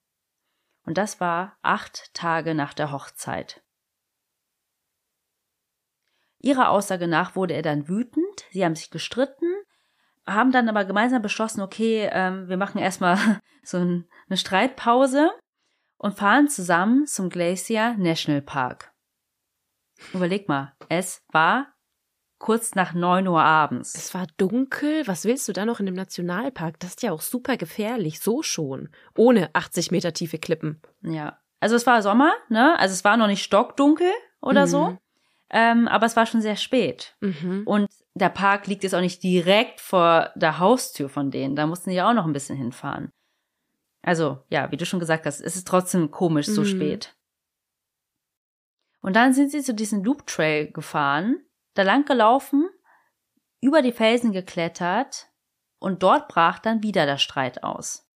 Und 0.86 0.97
das 0.97 1.19
war 1.19 1.57
acht 1.61 2.13
Tage 2.13 2.55
nach 2.55 2.73
der 2.73 2.91
Hochzeit. 2.91 3.63
Ihrer 6.39 6.69
Aussage 6.69 7.07
nach 7.07 7.36
wurde 7.36 7.55
er 7.55 7.63
dann 7.63 7.89
wütend, 7.89 8.45
sie 8.51 8.63
haben 8.63 8.75
sich 8.75 8.91
gestritten 8.91 9.57
haben 10.28 10.51
dann 10.51 10.69
aber 10.69 10.86
gemeinsam 10.86 11.21
beschlossen, 11.21 11.61
okay, 11.61 12.09
ähm, 12.11 12.47
wir 12.49 12.57
machen 12.57 12.78
erstmal 12.80 13.17
so 13.63 13.78
ein, 13.78 14.07
eine 14.30 14.38
Streitpause. 14.38 15.32
und 15.99 16.15
fahren 16.17 16.47
zusammen 16.47 17.07
zum 17.07 17.30
Glacier 17.30 17.95
National 17.97 18.41
Park. 18.41 18.91
Überleg 20.13 20.47
mal, 20.47 20.73
es 20.89 21.23
war 21.32 21.73
kurz 22.39 22.75
nach 22.75 22.93
neun 22.93 23.28
Uhr 23.28 23.41
abends. 23.41 23.95
Es 23.95 24.13
war 24.13 24.28
dunkel. 24.38 25.07
Was 25.07 25.25
willst 25.25 25.47
du 25.47 25.53
da 25.53 25.65
noch 25.65 25.80
in 25.80 25.88
dem 25.88 25.95
Nationalpark? 25.95 26.80
Das 26.80 26.91
ist 26.91 27.01
ja 27.01 27.11
auch 27.11 27.21
super 27.21 27.57
gefährlich, 27.57 28.19
so 28.19 28.43
schon. 28.43 28.89
Ohne 29.15 29.49
80 29.53 29.89
Meter 29.89 30.13
tiefe 30.13 30.38
Klippen. 30.38 30.80
Ja. 31.01 31.39
Also 31.59 31.75
es 31.75 31.88
war 31.88 32.03
Sommer, 32.03 32.34
ne? 32.49 32.78
Also 32.78 32.93
es 32.93 33.03
war 33.03 33.17
noch 33.17 33.25
nicht 33.25 33.43
stockdunkel 33.43 34.11
oder 34.39 34.65
Mhm. 34.65 34.69
so. 34.69 34.97
Ähm, 35.50 35.88
aber 35.88 36.06
es 36.06 36.16
war 36.16 36.26
schon 36.26 36.41
sehr 36.41 36.58
spät. 36.58 37.16
Mhm. 37.22 37.64
Und 37.66 37.89
der 38.16 38.30
Park 38.30 38.68
liegt 38.68 38.84
jetzt 38.84 38.93
auch 38.93 39.02
nicht 39.02 39.24
direkt 39.24 39.80
vor 39.80 40.32
der 40.36 40.60
Haustür 40.60 41.08
von 41.10 41.32
denen. 41.32 41.56
Da 41.56 41.66
mussten 41.68 41.89
die 41.89 41.95
ja 41.95 42.10
auch 42.10 42.14
noch 42.14 42.26
ein 42.26 42.34
bisschen 42.34 42.58
hinfahren. 42.58 43.12
Also, 44.02 44.43
ja, 44.50 44.72
wie 44.72 44.78
du 44.78 44.86
schon 44.86 45.00
gesagt 45.00 45.26
hast, 45.26 45.41
es 45.41 45.56
ist 45.56 45.68
trotzdem 45.68 46.12
komisch, 46.12 46.48
so 46.48 46.62
Mhm. 46.62 46.66
spät. 46.66 47.16
Und 49.02 49.16
dann 49.16 49.34
sind 49.34 49.52
sie 49.52 49.62
zu 49.62 49.74
diesem 49.74 50.04
Loop 50.04 50.28
Trail 50.28 50.72
gefahren, 50.72 51.39
da 51.76 51.84
lang 51.84 52.06
gelaufen, 52.06 52.70
über 53.62 53.82
die 53.82 53.91
Felsen 53.91 54.32
geklettert 54.34 55.28
und 55.80 56.04
dort 56.04 56.28
brach 56.28 56.60
dann 56.60 56.84
wieder 56.84 57.06
der 57.06 57.18
Streit 57.18 57.64
aus. 57.64 58.10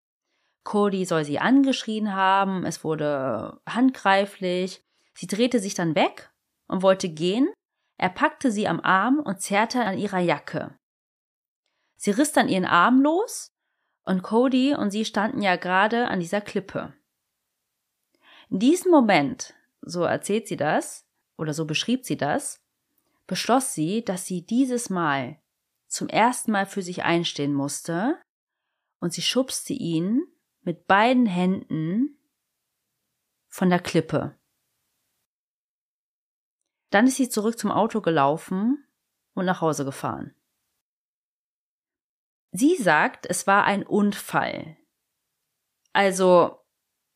Cody 0.64 1.04
soll 1.04 1.24
sie 1.24 1.38
angeschrien 1.38 2.14
haben, 2.14 2.64
es 2.64 2.84
wurde 2.84 3.60
handgreiflich. 3.68 4.84
Sie 5.14 5.26
drehte 5.26 5.58
sich 5.60 5.74
dann 5.74 5.94
weg 5.94 6.30
und 6.68 6.82
wollte 6.82 7.08
gehen. 7.08 7.52
Er 7.96 8.10
packte 8.10 8.52
sie 8.52 8.68
am 8.68 8.80
Arm 8.80 9.18
und 9.18 9.40
zerrte 9.40 9.84
an 9.84 9.98
ihrer 9.98 10.20
Jacke. 10.20 10.78
Sie 11.96 12.12
riss 12.12 12.32
dann 12.32 12.48
ihren 12.48 12.64
Arm 12.64 13.00
los 13.00 13.48
und 14.04 14.22
Cody 14.22 14.74
und 14.74 14.90
sie 14.92 15.04
standen 15.04 15.42
ja 15.42 15.56
gerade 15.56 16.06
an 16.08 16.20
dieser 16.20 16.40
Klippe. 16.40 16.94
In 18.50 18.60
diesem 18.60 18.90
Moment, 18.90 19.54
so 19.82 20.04
erzählt 20.04 20.46
sie 20.46 20.56
das, 20.56 21.04
oder 21.36 21.52
so 21.52 21.66
beschrieb 21.66 22.04
sie 22.04 22.16
das, 22.16 22.60
beschloss 23.26 23.74
sie, 23.74 24.04
dass 24.04 24.26
sie 24.26 24.46
dieses 24.46 24.90
Mal 24.90 25.40
zum 25.88 26.08
ersten 26.08 26.52
Mal 26.52 26.66
für 26.66 26.82
sich 26.82 27.02
einstehen 27.02 27.52
musste 27.52 28.18
und 29.00 29.12
sie 29.12 29.22
schubste 29.22 29.72
ihn 29.72 30.22
mit 30.62 30.86
beiden 30.86 31.26
Händen 31.26 32.18
von 33.48 33.70
der 33.70 33.80
Klippe. 33.80 34.37
Dann 36.90 37.06
ist 37.06 37.16
sie 37.16 37.28
zurück 37.28 37.58
zum 37.58 37.70
Auto 37.70 38.00
gelaufen 38.00 38.84
und 39.34 39.44
nach 39.44 39.60
Hause 39.60 39.84
gefahren. 39.84 40.34
Sie 42.52 42.76
sagt, 42.76 43.26
es 43.26 43.46
war 43.46 43.64
ein 43.64 43.84
Unfall. 43.84 44.76
Also, 45.92 46.58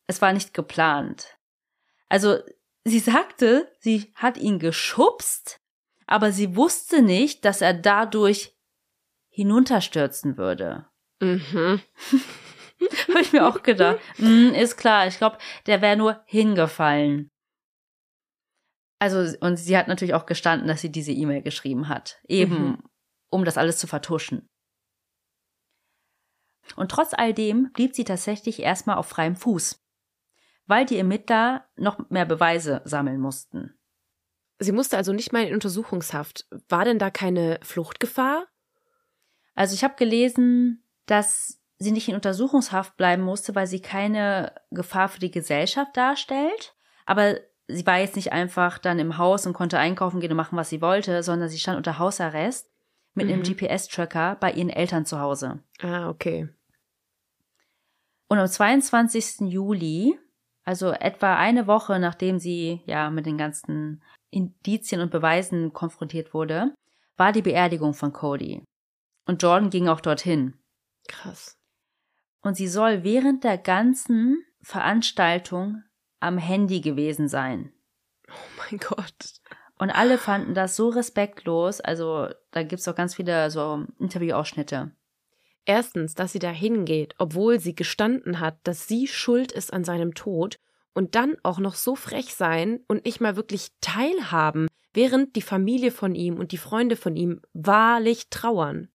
es 0.07 0.21
war 0.21 0.33
nicht 0.33 0.53
geplant. 0.53 1.39
Also, 2.09 2.39
sie 2.85 2.99
sagte, 2.99 3.73
sie 3.81 4.13
hat 4.15 4.37
ihn 4.37 4.59
geschubst, 4.59 5.61
aber 6.07 6.33
sie 6.33 6.57
wusste 6.57 7.01
nicht, 7.01 7.45
dass 7.45 7.63
er 7.63 7.73
dadurch 7.73 8.55
hinunterstürzen 9.31 10.37
würde. 10.37 10.87
Mhm. 11.21 11.81
Habe 13.09 13.21
ich 13.21 13.33
mir 13.33 13.47
auch 13.47 13.63
gedacht. 13.63 14.01
mm, 14.19 14.51
ist 14.55 14.77
klar, 14.77 15.07
ich 15.07 15.17
glaube, 15.17 15.39
der 15.67 15.81
wäre 15.81 15.97
nur 15.97 16.23
hingefallen. 16.27 17.32
Also, 19.03 19.37
und 19.41 19.57
sie 19.57 19.77
hat 19.77 19.89
natürlich 19.89 20.15
auch 20.15 20.27
gestanden, 20.27 20.69
dass 20.69 20.81
sie 20.81 20.93
diese 20.93 21.11
E-Mail 21.11 21.43
geschrieben 21.43 21.89
hat. 21.89 22.21
Eben, 22.29 22.55
Mhm. 22.55 22.83
um 23.31 23.45
das 23.45 23.59
alles 23.59 23.79
zu 23.79 23.89
vertuschen. 23.89 24.49
Und 26.77 26.93
trotz 26.93 27.13
all 27.13 27.35
dem 27.35 27.73
blieb 27.73 27.97
sie 27.97 28.05
tatsächlich 28.05 28.61
erstmal 28.61 28.97
auf 28.97 29.09
freiem 29.09 29.35
Fuß, 29.35 29.85
weil 30.67 30.87
die 30.87 30.99
Ermittler 30.99 31.69
noch 31.75 32.11
mehr 32.11 32.27
Beweise 32.27 32.81
sammeln 32.85 33.21
mussten. 33.21 33.77
Sie 34.61 34.71
musste 34.71 34.97
also 34.97 35.13
nicht 35.13 35.33
mal 35.33 35.43
in 35.45 35.55
Untersuchungshaft. 35.55 36.47
War 36.69 36.85
denn 36.85 37.01
da 37.01 37.11
keine 37.11 37.59
Fluchtgefahr? 37.65 38.47
Also 39.57 39.75
ich 39.75 39.83
habe 39.83 39.97
gelesen, 39.97 40.87
dass 41.07 41.61
sie 41.79 41.91
nicht 41.91 42.09
in 42.09 42.15
Untersuchungshaft 42.15 42.97
bleiben 42.97 43.25
musste, 43.25 43.57
weil 43.57 43.67
sie 43.67 43.81
keine 43.83 44.55
Gefahr 44.71 45.09
für 45.09 45.19
die 45.19 45.33
Gesellschaft 45.33 45.97
darstellt. 45.97 46.77
Aber 47.05 47.41
sie 47.69 47.87
war 47.87 47.99
jetzt 47.99 48.17
nicht 48.17 48.33
einfach 48.33 48.79
dann 48.79 48.99
im 48.99 49.19
Haus 49.19 49.47
und 49.47 49.53
konnte 49.53 49.79
einkaufen 49.79 50.21
gehen 50.21 50.31
und 50.31 50.37
machen, 50.37 50.57
was 50.59 50.69
sie 50.71 50.81
wollte, 50.83 51.23
sondern 51.23 51.49
sie 51.49 51.59
stand 51.59 51.77
unter 51.77 51.99
Hausarrest 51.99 52.71
mit 53.15 53.29
einem 53.29 53.41
Mhm. 53.41 53.45
GPS-Tracker 53.45 54.37
bei 54.41 54.53
ihren 54.53 54.71
Eltern 54.71 55.05
zu 55.07 55.21
Hause. 55.21 55.63
Ah, 55.81 56.09
okay. 56.09 56.49
Und 58.29 58.39
am 58.39 58.47
22. 58.47 59.41
Juli, 59.53 60.19
also 60.65 60.93
etwa 60.93 61.37
eine 61.37 61.67
Woche 61.67 61.99
nachdem 61.99 62.39
sie 62.39 62.81
ja 62.87 63.11
mit 63.11 63.27
den 63.27 63.37
ganzen 63.37 64.03
Indizien 64.31 65.01
und 65.03 65.11
Beweisen 65.11 65.73
konfrontiert 65.73 66.33
wurde, 66.33 66.75
war 67.17 67.33
die 67.33 67.43
Beerdigung 67.43 67.93
von 67.93 68.13
Cody. 68.13 68.65
Und 69.27 69.43
Jordan 69.43 69.69
ging 69.71 69.89
auch 69.89 70.01
dorthin. 70.01 70.55
Krass. 71.09 71.59
Und 72.41 72.57
sie 72.57 72.69
soll 72.69 73.05
während 73.05 73.45
der 73.45 73.59
ganzen 73.59 74.43
Veranstaltung 74.63 75.83
am 76.23 76.39
Handy 76.39 76.81
gewesen 76.81 77.29
sein. 77.29 77.73
Oh 78.29 78.63
mein 78.71 78.79
Gott. 78.79 79.41
Und 79.79 79.91
alle 79.91 80.19
fanden 80.19 80.55
das 80.55 80.77
so 80.77 80.89
respektlos. 80.89 81.81
Also 81.81 82.29
da 82.51 82.63
gibt's 82.63 82.87
auch 82.89 82.95
ganz 82.95 83.15
viele 83.17 83.51
so 83.51 83.85
Interviewausschnitte. 83.99 84.93
Erstens, 85.65 86.15
dass 86.15 86.33
sie 86.33 86.39
da 86.39 86.51
hingeht, 86.51 87.15
obwohl 87.19 87.61
sie 87.61 87.75
gestanden 87.75 88.41
hat, 88.41 88.59
dass 88.65 88.89
sie 88.89 89.07
schuld 89.07 89.53
ist 89.53 89.73
an 89.73 89.85
seinem 89.85 90.15
Tod 90.15 90.59
und 90.93 91.15
dann 91.15 91.37
auch 91.43 91.59
noch 91.59 91.75
so 91.75 91.95
frech 91.95 92.35
sein 92.35 92.81
und 92.89 93.05
nicht 93.05 93.21
mal 93.21 93.37
wirklich 93.37 93.69
teilhaben, 93.81 94.69
während 94.93 95.37
die 95.37 95.43
Familie 95.43 95.91
von 95.91 96.15
ihm 96.15 96.39
und 96.39 96.53
die 96.53 96.59
Freunde 96.59 96.97
von 96.97 97.17
ihm 97.17 97.41
wahrlich 97.53 98.29
trauern. 98.29 98.89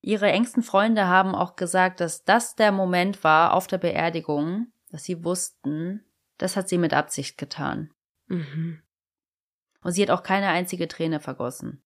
Ihre 0.00 0.30
engsten 0.30 0.64
Freunde 0.64 1.06
haben 1.06 1.34
auch 1.34 1.54
gesagt, 1.54 2.00
dass 2.00 2.24
das 2.24 2.56
der 2.56 2.72
Moment 2.72 3.22
war 3.22 3.54
auf 3.54 3.68
der 3.68 3.78
Beerdigung, 3.78 4.66
dass 4.90 5.04
sie 5.04 5.24
wussten, 5.24 6.04
das 6.42 6.56
hat 6.56 6.68
sie 6.68 6.78
mit 6.78 6.92
Absicht 6.92 7.38
getan. 7.38 7.94
Mhm. 8.26 8.82
Und 9.82 9.92
sie 9.92 10.02
hat 10.02 10.10
auch 10.10 10.22
keine 10.22 10.48
einzige 10.48 10.88
Träne 10.88 11.20
vergossen. 11.20 11.82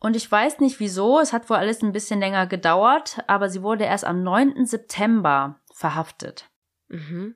Und 0.00 0.14
ich 0.14 0.30
weiß 0.30 0.60
nicht 0.60 0.78
wieso, 0.78 1.18
es 1.18 1.32
hat 1.32 1.50
wohl 1.50 1.56
alles 1.56 1.82
ein 1.82 1.92
bisschen 1.92 2.20
länger 2.20 2.46
gedauert, 2.46 3.18
aber 3.26 3.48
sie 3.50 3.62
wurde 3.62 3.84
erst 3.84 4.04
am 4.04 4.22
9. 4.22 4.64
September 4.64 5.60
verhaftet. 5.72 6.48
Mhm. 6.86 7.34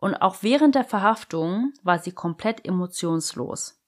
Und 0.00 0.16
auch 0.16 0.42
während 0.42 0.74
der 0.74 0.84
Verhaftung 0.84 1.72
war 1.82 2.00
sie 2.00 2.12
komplett 2.12 2.66
emotionslos. 2.66 3.80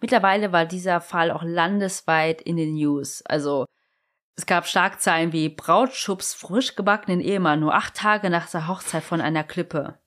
Mittlerweile 0.00 0.52
war 0.52 0.66
dieser 0.66 1.00
Fall 1.00 1.30
auch 1.30 1.42
landesweit 1.42 2.42
in 2.42 2.56
den 2.56 2.74
News. 2.74 3.22
Also 3.22 3.64
es 4.36 4.46
gab 4.46 4.66
Schlagzeilen 4.66 5.32
wie 5.32 5.48
Brautschubs 5.48 6.34
frisch 6.34 6.74
gebackenen 6.74 7.20
Ehemann 7.20 7.60
nur 7.60 7.74
acht 7.74 7.94
Tage 7.94 8.30
nach 8.30 8.50
der 8.50 8.66
Hochzeit 8.68 9.02
von 9.02 9.20
einer 9.20 9.44
Klippe. 9.44 9.98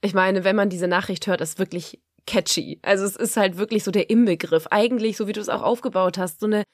Ich 0.00 0.14
meine, 0.14 0.44
wenn 0.44 0.56
man 0.56 0.70
diese 0.70 0.88
Nachricht 0.88 1.26
hört, 1.26 1.40
ist 1.40 1.58
wirklich 1.58 2.00
catchy. 2.26 2.80
Also 2.82 3.04
es 3.04 3.16
ist 3.16 3.36
halt 3.36 3.56
wirklich 3.58 3.84
so 3.84 3.90
der 3.90 4.08
Inbegriff. 4.10 4.66
Eigentlich, 4.70 5.16
so 5.16 5.26
wie 5.26 5.32
du 5.32 5.40
es 5.40 5.48
auch 5.48 5.62
aufgebaut 5.62 6.18
hast, 6.18 6.40
so 6.40 6.46
eine 6.46 6.64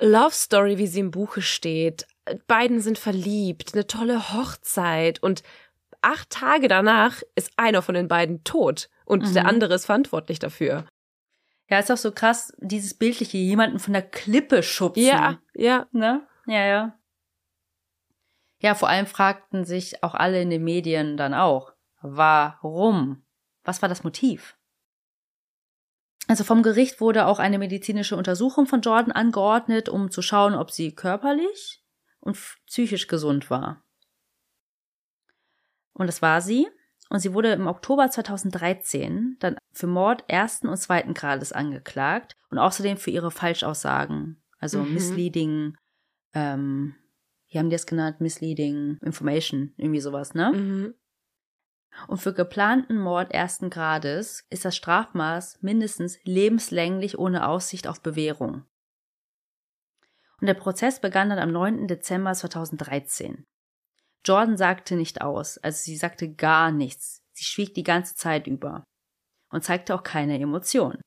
Love 0.00 0.32
Story, 0.34 0.78
wie 0.78 0.86
sie 0.86 1.00
im 1.00 1.10
Buche 1.10 1.42
steht. 1.42 2.06
Beiden 2.46 2.80
sind 2.80 2.98
verliebt, 2.98 3.74
eine 3.74 3.86
tolle 3.86 4.32
Hochzeit 4.32 5.22
und 5.22 5.42
acht 6.00 6.30
Tage 6.30 6.68
danach 6.68 7.20
ist 7.34 7.50
einer 7.56 7.82
von 7.82 7.94
den 7.94 8.08
beiden 8.08 8.42
tot 8.44 8.88
und 9.04 9.24
Mhm. 9.28 9.34
der 9.34 9.46
andere 9.46 9.74
ist 9.74 9.86
verantwortlich 9.86 10.38
dafür. 10.38 10.86
Ja, 11.70 11.78
ist 11.78 11.90
auch 11.90 11.96
so 11.96 12.10
krass, 12.10 12.52
dieses 12.58 12.94
bildliche 12.94 13.38
jemanden 13.38 13.78
von 13.78 13.92
der 13.92 14.02
Klippe 14.02 14.62
schubsen. 14.62 15.04
Ja, 15.04 15.38
ja. 15.54 15.86
Ne? 15.92 16.26
Ja, 16.46 16.66
ja. 16.66 16.98
Ja, 18.58 18.74
vor 18.74 18.88
allem 18.88 19.06
fragten 19.06 19.64
sich 19.64 20.02
auch 20.02 20.14
alle 20.14 20.42
in 20.42 20.50
den 20.50 20.64
Medien 20.64 21.16
dann 21.16 21.32
auch, 21.32 21.72
warum? 22.02 23.24
Was 23.62 23.82
war 23.82 23.88
das 23.88 24.02
Motiv? 24.02 24.56
Also 26.26 26.44
vom 26.44 26.62
Gericht 26.62 27.00
wurde 27.00 27.26
auch 27.26 27.38
eine 27.38 27.58
medizinische 27.58 28.16
Untersuchung 28.16 28.66
von 28.66 28.82
Jordan 28.82 29.12
angeordnet, 29.12 29.88
um 29.88 30.10
zu 30.10 30.22
schauen, 30.22 30.54
ob 30.54 30.70
sie 30.70 30.94
körperlich 30.94 31.84
und 32.18 32.36
psychisch 32.66 33.06
gesund 33.06 33.48
war. 33.48 33.84
Und 35.92 36.08
das 36.08 36.20
war 36.20 36.40
sie. 36.40 36.68
Und 37.10 37.18
sie 37.18 37.34
wurde 37.34 37.52
im 37.52 37.66
Oktober 37.66 38.08
2013 38.08 39.36
dann 39.40 39.58
für 39.72 39.88
Mord 39.88 40.24
ersten 40.28 40.68
und 40.68 40.76
zweiten 40.76 41.12
Grades 41.12 41.52
angeklagt 41.52 42.36
und 42.50 42.58
außerdem 42.58 42.96
für 42.96 43.10
ihre 43.10 43.32
Falschaussagen, 43.32 44.40
also 44.58 44.84
Mhm. 44.84 44.94
misleading, 44.94 45.74
ähm, 46.34 46.94
wie 47.48 47.58
haben 47.58 47.68
die 47.68 47.74
das 47.74 47.86
genannt? 47.86 48.20
Misleading 48.20 48.98
Information, 49.02 49.74
irgendwie 49.76 50.00
sowas, 50.00 50.34
ne? 50.34 50.52
Mhm. 50.52 50.94
Und 52.06 52.18
für 52.18 52.32
geplanten 52.32 52.98
Mord 53.00 53.32
ersten 53.32 53.68
Grades 53.68 54.46
ist 54.48 54.64
das 54.64 54.76
Strafmaß 54.76 55.58
mindestens 55.62 56.18
lebenslänglich 56.22 57.18
ohne 57.18 57.48
Aussicht 57.48 57.88
auf 57.88 58.00
Bewährung. 58.00 58.64
Und 60.40 60.46
der 60.46 60.54
Prozess 60.54 61.00
begann 61.00 61.28
dann 61.28 61.40
am 61.40 61.50
9. 61.50 61.88
Dezember 61.88 62.32
2013. 62.32 63.44
Jordan 64.24 64.56
sagte 64.56 64.96
nicht 64.96 65.22
aus, 65.22 65.58
also 65.58 65.78
sie 65.82 65.96
sagte 65.96 66.32
gar 66.32 66.70
nichts. 66.70 67.22
Sie 67.32 67.44
schwieg 67.44 67.74
die 67.74 67.82
ganze 67.82 68.14
Zeit 68.14 68.46
über 68.46 68.84
und 69.50 69.64
zeigte 69.64 69.94
auch 69.94 70.02
keine 70.02 70.38
Emotion. 70.38 71.00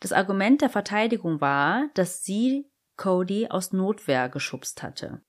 Das 0.00 0.12
Argument 0.12 0.60
der 0.60 0.70
Verteidigung 0.70 1.40
war, 1.40 1.88
dass 1.94 2.24
sie 2.24 2.70
Cody 2.96 3.48
aus 3.48 3.72
Notwehr 3.72 4.28
geschubst 4.28 4.82
hatte. 4.82 5.22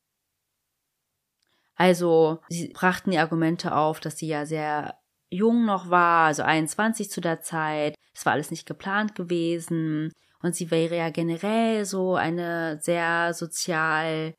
Also, 1.75 2.41
sie 2.47 2.69
brachten 2.69 3.11
die 3.11 3.17
Argumente 3.17 3.75
auf, 3.75 3.99
dass 3.99 4.17
sie 4.17 4.27
ja 4.27 4.45
sehr 4.45 4.97
jung 5.29 5.65
noch 5.65 5.89
war, 5.89 6.27
also 6.27 6.43
21 6.43 7.09
zu 7.09 7.21
der 7.21 7.41
Zeit. 7.41 7.95
Es 8.13 8.25
war 8.25 8.33
alles 8.33 8.51
nicht 8.51 8.65
geplant 8.65 9.15
gewesen. 9.15 10.11
Und 10.41 10.55
sie 10.55 10.71
wäre 10.71 10.95
ja 10.97 11.09
generell 11.09 11.85
so 11.85 12.15
eine 12.15 12.79
sehr 12.81 13.33
sozial 13.33 14.33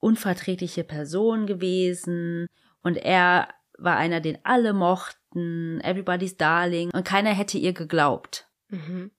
unverträgliche 0.00 0.84
Person 0.84 1.46
gewesen. 1.46 2.46
Und 2.82 2.96
er 2.96 3.48
war 3.78 3.96
einer, 3.96 4.20
den 4.20 4.38
alle 4.44 4.72
mochten, 4.72 5.80
everybody's 5.80 6.36
darling. 6.36 6.90
Und 6.92 7.04
keiner 7.04 7.30
hätte 7.30 7.58
ihr 7.58 7.72
geglaubt. 7.72 8.48
Mhm. 8.68 9.10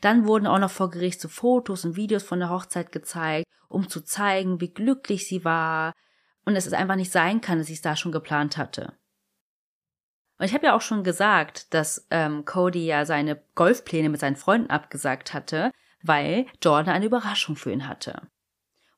Dann 0.00 0.26
wurden 0.26 0.46
auch 0.46 0.58
noch 0.58 0.70
vor 0.70 0.90
Gericht 0.90 1.20
so 1.20 1.28
Fotos 1.28 1.84
und 1.84 1.96
Videos 1.96 2.22
von 2.22 2.38
der 2.38 2.50
Hochzeit 2.50 2.92
gezeigt, 2.92 3.46
um 3.68 3.88
zu 3.88 4.02
zeigen, 4.02 4.60
wie 4.60 4.72
glücklich 4.72 5.26
sie 5.26 5.44
war 5.44 5.92
und 6.44 6.54
dass 6.54 6.66
es 6.66 6.72
einfach 6.72 6.96
nicht 6.96 7.10
sein 7.10 7.40
kann, 7.40 7.58
dass 7.58 7.68
sie 7.68 7.72
es 7.74 7.82
da 7.82 7.96
schon 7.96 8.12
geplant 8.12 8.56
hatte. 8.56 8.92
Und 10.38 10.44
ich 10.44 10.54
habe 10.54 10.66
ja 10.66 10.76
auch 10.76 10.82
schon 10.82 11.02
gesagt, 11.02 11.72
dass 11.72 12.06
ähm, 12.10 12.44
Cody 12.44 12.86
ja 12.86 13.06
seine 13.06 13.42
Golfpläne 13.54 14.10
mit 14.10 14.20
seinen 14.20 14.36
Freunden 14.36 14.70
abgesagt 14.70 15.32
hatte, 15.32 15.72
weil 16.02 16.46
Jordan 16.62 16.94
eine 16.94 17.06
Überraschung 17.06 17.56
für 17.56 17.72
ihn 17.72 17.88
hatte. 17.88 18.20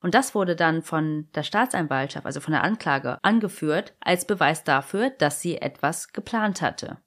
Und 0.01 0.14
das 0.14 0.34
wurde 0.34 0.55
dann 0.55 0.82
von 0.82 1.28
der 1.34 1.42
Staatsanwaltschaft, 1.42 2.24
also 2.24 2.40
von 2.40 2.53
der 2.53 2.62
Anklage, 2.62 3.18
angeführt 3.22 3.94
als 4.01 4.26
Beweis 4.26 4.64
dafür, 4.64 5.11
dass 5.11 5.42
sie 5.42 5.59
etwas 5.59 6.12
geplant 6.12 6.62
hatte. 6.62 6.99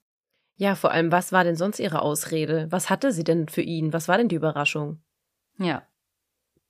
Ja, 0.56 0.74
vor 0.74 0.90
allem, 0.90 1.10
was 1.10 1.32
war 1.32 1.44
denn 1.44 1.56
sonst 1.56 1.80
ihre 1.80 2.02
Ausrede? 2.02 2.66
Was 2.70 2.90
hatte 2.90 3.12
sie 3.12 3.24
denn 3.24 3.48
für 3.48 3.62
ihn? 3.62 3.92
Was 3.92 4.08
war 4.08 4.18
denn 4.18 4.28
die 4.28 4.36
Überraschung? 4.36 5.02
Ja. 5.58 5.86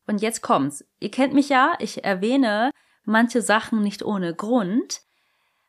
Und 0.07 0.23
jetzt 0.23 0.43
kommt's. 0.43 0.85
Ihr 1.01 1.11
kennt 1.11 1.35
mich 1.35 1.49
ja, 1.49 1.75
ich 1.79 2.05
erwähne 2.05 2.71
manche 3.05 3.43
Sachen 3.43 3.83
nicht 3.83 4.03
ohne 4.05 4.35
Grund. 4.35 5.03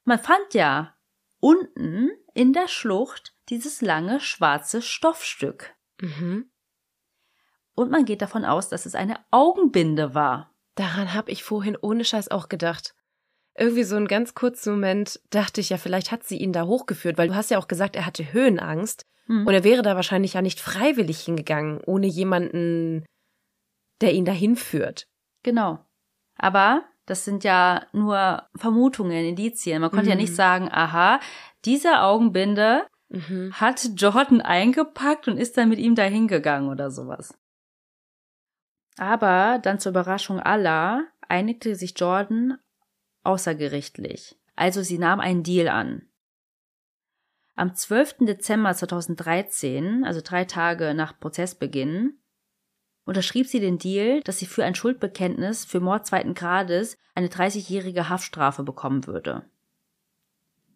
Man 0.06 0.20
fand 0.20 0.54
ja 0.54 0.96
unten 1.40 2.10
in 2.34 2.54
der 2.54 2.68
Schlucht 2.68 3.36
dieses 3.50 3.82
lange 3.82 4.20
schwarze 4.20 4.82
Stoffstück. 4.82 5.76
Mhm. 6.00 6.50
Und 7.76 7.92
man 7.92 8.06
geht 8.06 8.22
davon 8.22 8.46
aus, 8.46 8.70
dass 8.70 8.86
es 8.86 8.96
eine 8.96 9.18
Augenbinde 9.32 10.14
war. 10.14 10.52
Daran 10.76 11.14
habe 11.14 11.32
ich 11.32 11.44
vorhin 11.44 11.78
ohne 11.80 12.06
Scheiß 12.06 12.30
auch 12.30 12.50
gedacht 12.50 12.94
irgendwie 13.58 13.84
so 13.84 13.96
einen 13.96 14.08
ganz 14.08 14.34
kurzen 14.34 14.74
Moment 14.74 15.20
dachte 15.30 15.62
ich 15.62 15.70
ja, 15.70 15.78
vielleicht 15.78 16.12
hat 16.12 16.24
sie 16.24 16.38
ihn 16.38 16.54
da 16.54 16.66
hochgeführt, 16.66 17.18
weil 17.18 17.28
du 17.28 17.36
hast 17.36 17.52
ja 17.52 17.60
auch 17.60 17.68
gesagt, 17.68 17.96
er 17.96 18.06
hatte 18.06 18.34
Höhenangst 18.34 19.06
mhm. 19.28 19.46
und 19.46 19.54
er 19.54 19.64
wäre 19.64 19.84
da 19.84 19.96
wahrscheinlich 19.96 20.34
ja 20.34 20.42
nicht 20.42 20.60
freiwillig 20.60 21.22
hingegangen, 21.22 21.80
ohne 21.86 22.08
jemanden, 22.08 23.06
der 24.02 24.14
ihn 24.14 24.26
dahin 24.26 24.56
führt. 24.56 25.06
Genau. 25.44 25.80
Aber 26.38 26.84
das 27.06 27.26
sind 27.26 27.44
ja 27.44 27.86
nur 27.92 28.44
Vermutungen, 28.56 29.26
Indizien. 29.26 29.82
Man 29.82 29.92
konnte 29.92 30.06
mhm. 30.06 30.12
ja 30.12 30.16
nicht 30.16 30.32
mhm. 30.32 30.36
sagen, 30.36 30.70
aha, 30.72 31.20
diese 31.66 32.02
Augenbinde 32.02 32.88
mhm. 33.10 33.54
hat 33.54 33.88
Jordan 33.96 34.42
eingepackt 34.42 35.28
und 35.28 35.38
ist 35.38 35.58
dann 35.58 35.70
mit 35.70 35.80
ihm 35.80 35.96
dahin 35.96 36.28
gegangen 36.28 36.70
oder 36.70 36.90
sowas. 36.90 37.38
Aber 38.98 39.60
dann 39.62 39.80
zur 39.80 39.92
Überraschung 39.92 40.40
aller 40.40 41.06
einigte 41.28 41.76
sich 41.76 41.94
Jordan 41.98 42.58
außergerichtlich. 43.24 44.38
Also 44.56 44.82
sie 44.84 44.98
nahm 44.98 45.20
einen 45.20 45.44
Deal 45.44 45.68
an. 45.68 46.08
Am 47.56 47.76
12. 47.76 48.18
Dezember 48.22 48.74
2013, 48.74 50.04
also 50.06 50.22
drei 50.24 50.46
Tage 50.46 50.94
nach 50.94 51.20
Prozessbeginn, 51.20 52.18
unterschrieb 53.06 53.48
sie 53.48 53.60
den 53.60 53.78
Deal, 53.78 54.22
dass 54.22 54.40
sie 54.40 54.46
für 54.46 54.64
ein 54.64 54.76
Schuldbekenntnis 54.76 55.66
für 55.66 55.80
Mord 55.80 56.06
zweiten 56.06 56.34
Grades 56.34 56.98
eine 57.16 57.28
30-jährige 57.28 58.10
Haftstrafe 58.10 58.64
bekommen 58.64 59.06
würde. 59.06 59.46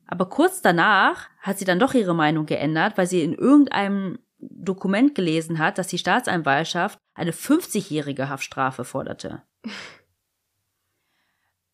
Aber 0.05 0.29
kurz 0.29 0.61
danach 0.61 1.29
hat 1.39 1.57
sie 1.57 1.65
dann 1.65 1.79
doch 1.79 1.93
ihre 1.93 2.15
Meinung 2.15 2.45
geändert, 2.45 2.97
weil 2.97 3.07
sie 3.07 3.23
in 3.23 3.33
irgendeinem 3.33 4.19
Dokument 4.39 5.15
gelesen 5.15 5.59
hat, 5.59 5.77
dass 5.77 5.87
die 5.87 5.97
Staatsanwaltschaft 5.97 6.99
eine 7.13 7.31
50-jährige 7.31 8.29
Haftstrafe 8.29 8.83
forderte. 8.85 9.43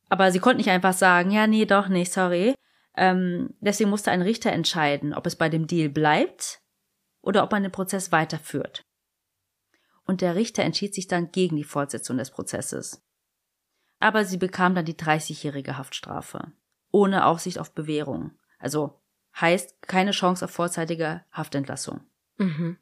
Aber 0.09 0.31
sie 0.31 0.39
konnte 0.39 0.57
nicht 0.57 0.69
einfach 0.69 0.93
sagen, 0.93 1.31
ja, 1.31 1.47
nee, 1.47 1.65
doch 1.65 1.87
nicht, 1.87 2.13
sorry. 2.13 2.53
Ähm, 2.95 3.55
deswegen 3.59 3.89
musste 3.89 4.11
ein 4.11 4.21
Richter 4.21 4.51
entscheiden, 4.51 5.13
ob 5.13 5.25
es 5.25 5.35
bei 5.35 5.49
dem 5.49 5.65
Deal 5.65 5.89
bleibt 5.89 6.61
oder 7.21 7.43
ob 7.43 7.51
man 7.51 7.63
den 7.63 7.71
Prozess 7.71 8.11
weiterführt. 8.11 8.85
Und 10.05 10.21
der 10.21 10.35
Richter 10.35 10.63
entschied 10.63 10.93
sich 10.93 11.07
dann 11.07 11.31
gegen 11.31 11.55
die 11.55 11.63
Fortsetzung 11.63 12.17
des 12.17 12.29
Prozesses. 12.29 13.01
Aber 13.99 14.25
sie 14.25 14.37
bekam 14.37 14.75
dann 14.75 14.85
die 14.85 14.95
30-jährige 14.95 15.77
Haftstrafe. 15.77 16.51
Ohne 16.91 17.25
Aussicht 17.25 17.57
auf 17.57 17.73
Bewährung. 17.73 18.37
Also 18.59 19.01
heißt 19.39 19.81
keine 19.81 20.11
Chance 20.11 20.45
auf 20.45 20.51
vorzeitige 20.51 21.23
Haftentlassung. 21.31 22.01
Mhm. 22.37 22.77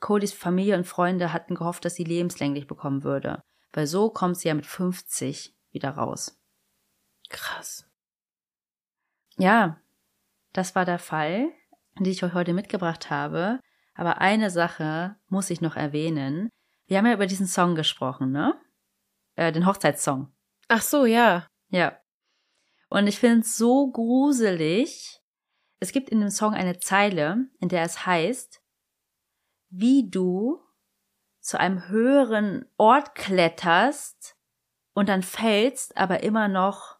Codys 0.00 0.32
Familie 0.32 0.76
und 0.76 0.86
Freunde 0.86 1.32
hatten 1.32 1.54
gehofft, 1.54 1.84
dass 1.84 1.94
sie 1.94 2.04
lebenslänglich 2.04 2.66
bekommen 2.66 3.04
würde, 3.04 3.42
weil 3.72 3.86
so 3.86 4.10
kommt 4.10 4.38
sie 4.38 4.48
ja 4.48 4.54
mit 4.54 4.66
50 4.66 5.54
wieder 5.72 5.90
raus. 5.90 6.38
Krass. 7.28 7.86
Ja, 9.36 9.80
das 10.52 10.74
war 10.74 10.84
der 10.84 10.98
Fall, 10.98 11.52
den 11.98 12.06
ich 12.06 12.24
euch 12.24 12.34
heute 12.34 12.52
mitgebracht 12.52 13.10
habe. 13.10 13.60
Aber 13.94 14.18
eine 14.18 14.50
Sache 14.50 15.16
muss 15.28 15.50
ich 15.50 15.60
noch 15.60 15.76
erwähnen. 15.76 16.48
Wir 16.86 16.98
haben 16.98 17.06
ja 17.06 17.14
über 17.14 17.26
diesen 17.26 17.46
Song 17.46 17.74
gesprochen, 17.74 18.32
ne? 18.32 18.60
Äh, 19.36 19.52
den 19.52 19.66
Hochzeitssong. 19.66 20.32
Ach 20.68 20.82
so, 20.82 21.04
ja. 21.04 21.46
Ja. 21.68 21.98
Und 22.88 23.06
ich 23.06 23.18
finde 23.18 23.40
es 23.40 23.56
so 23.56 23.90
gruselig. 23.90 25.20
Es 25.78 25.92
gibt 25.92 26.10
in 26.10 26.20
dem 26.20 26.30
Song 26.30 26.54
eine 26.54 26.78
Zeile, 26.78 27.46
in 27.60 27.68
der 27.68 27.82
es 27.82 28.04
heißt, 28.06 28.59
wie 29.70 30.08
du 30.10 30.60
zu 31.40 31.58
einem 31.58 31.88
höheren 31.88 32.66
Ort 32.76 33.14
kletterst 33.14 34.36
und 34.92 35.08
dann 35.08 35.22
fällst, 35.22 35.96
aber 35.96 36.22
immer 36.22 36.48
noch 36.48 36.98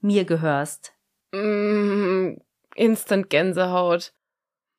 mir 0.00 0.24
gehörst. 0.24 0.94
Mm, 1.32 2.36
instant 2.74 3.30
Gänsehaut. 3.30 4.12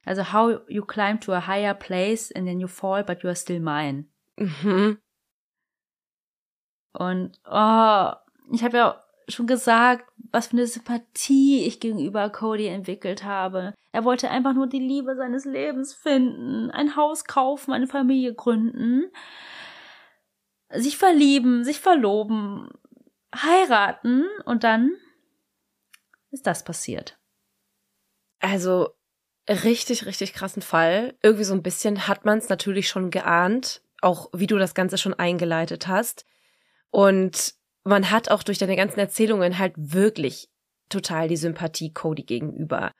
Also 0.03 0.33
how 0.33 0.59
you 0.67 0.83
climb 0.83 1.21
to 1.21 1.31
a 1.31 1.47
higher 1.47 1.73
place 1.73 2.31
and 2.31 2.47
then 2.47 2.59
you 2.59 2.67
fall, 2.67 3.03
but 3.03 3.21
you 3.23 3.29
are 3.29 3.35
still 3.35 3.59
mine. 3.59 4.05
Mhm. 4.35 4.97
Und 6.93 7.39
oh, 7.45 8.11
ich 8.51 8.63
habe 8.63 8.77
ja 8.77 9.03
schon 9.31 9.47
gesagt, 9.47 10.11
was 10.31 10.47
für 10.47 10.57
eine 10.57 10.67
Sympathie 10.67 11.65
ich 11.65 11.79
gegenüber 11.79 12.29
Cody 12.29 12.67
entwickelt 12.67 13.23
habe. 13.23 13.73
Er 13.91 14.03
wollte 14.05 14.29
einfach 14.29 14.53
nur 14.53 14.67
die 14.67 14.79
Liebe 14.79 15.15
seines 15.15 15.45
Lebens 15.45 15.93
finden, 15.93 16.71
ein 16.71 16.95
Haus 16.95 17.25
kaufen, 17.25 17.73
eine 17.73 17.87
Familie 17.87 18.33
gründen, 18.33 19.11
sich 20.69 20.97
verlieben, 20.97 21.63
sich 21.63 21.79
verloben, 21.79 22.69
heiraten 23.35 24.25
und 24.45 24.63
dann 24.63 24.91
ist 26.31 26.47
das 26.47 26.63
passiert. 26.63 27.17
Also 28.39 28.89
richtig, 29.47 30.05
richtig 30.05 30.33
krassen 30.33 30.61
Fall. 30.61 31.15
Irgendwie 31.21 31.43
so 31.43 31.53
ein 31.53 31.63
bisschen 31.63 32.07
hat 32.07 32.25
man 32.25 32.37
es 32.37 32.49
natürlich 32.49 32.87
schon 32.87 33.11
geahnt, 33.11 33.81
auch 34.01 34.29
wie 34.33 34.47
du 34.47 34.57
das 34.57 34.73
Ganze 34.73 34.97
schon 34.97 35.13
eingeleitet 35.13 35.87
hast. 35.87 36.25
Und 36.89 37.55
man 37.83 38.11
hat 38.11 38.29
auch 38.29 38.43
durch 38.43 38.57
deine 38.57 38.75
ganzen 38.75 38.99
Erzählungen 38.99 39.57
halt 39.57 39.73
wirklich 39.75 40.49
total 40.89 41.27
die 41.27 41.37
Sympathie 41.37 41.93
Cody 41.93 42.23
gegenüber. 42.23 42.91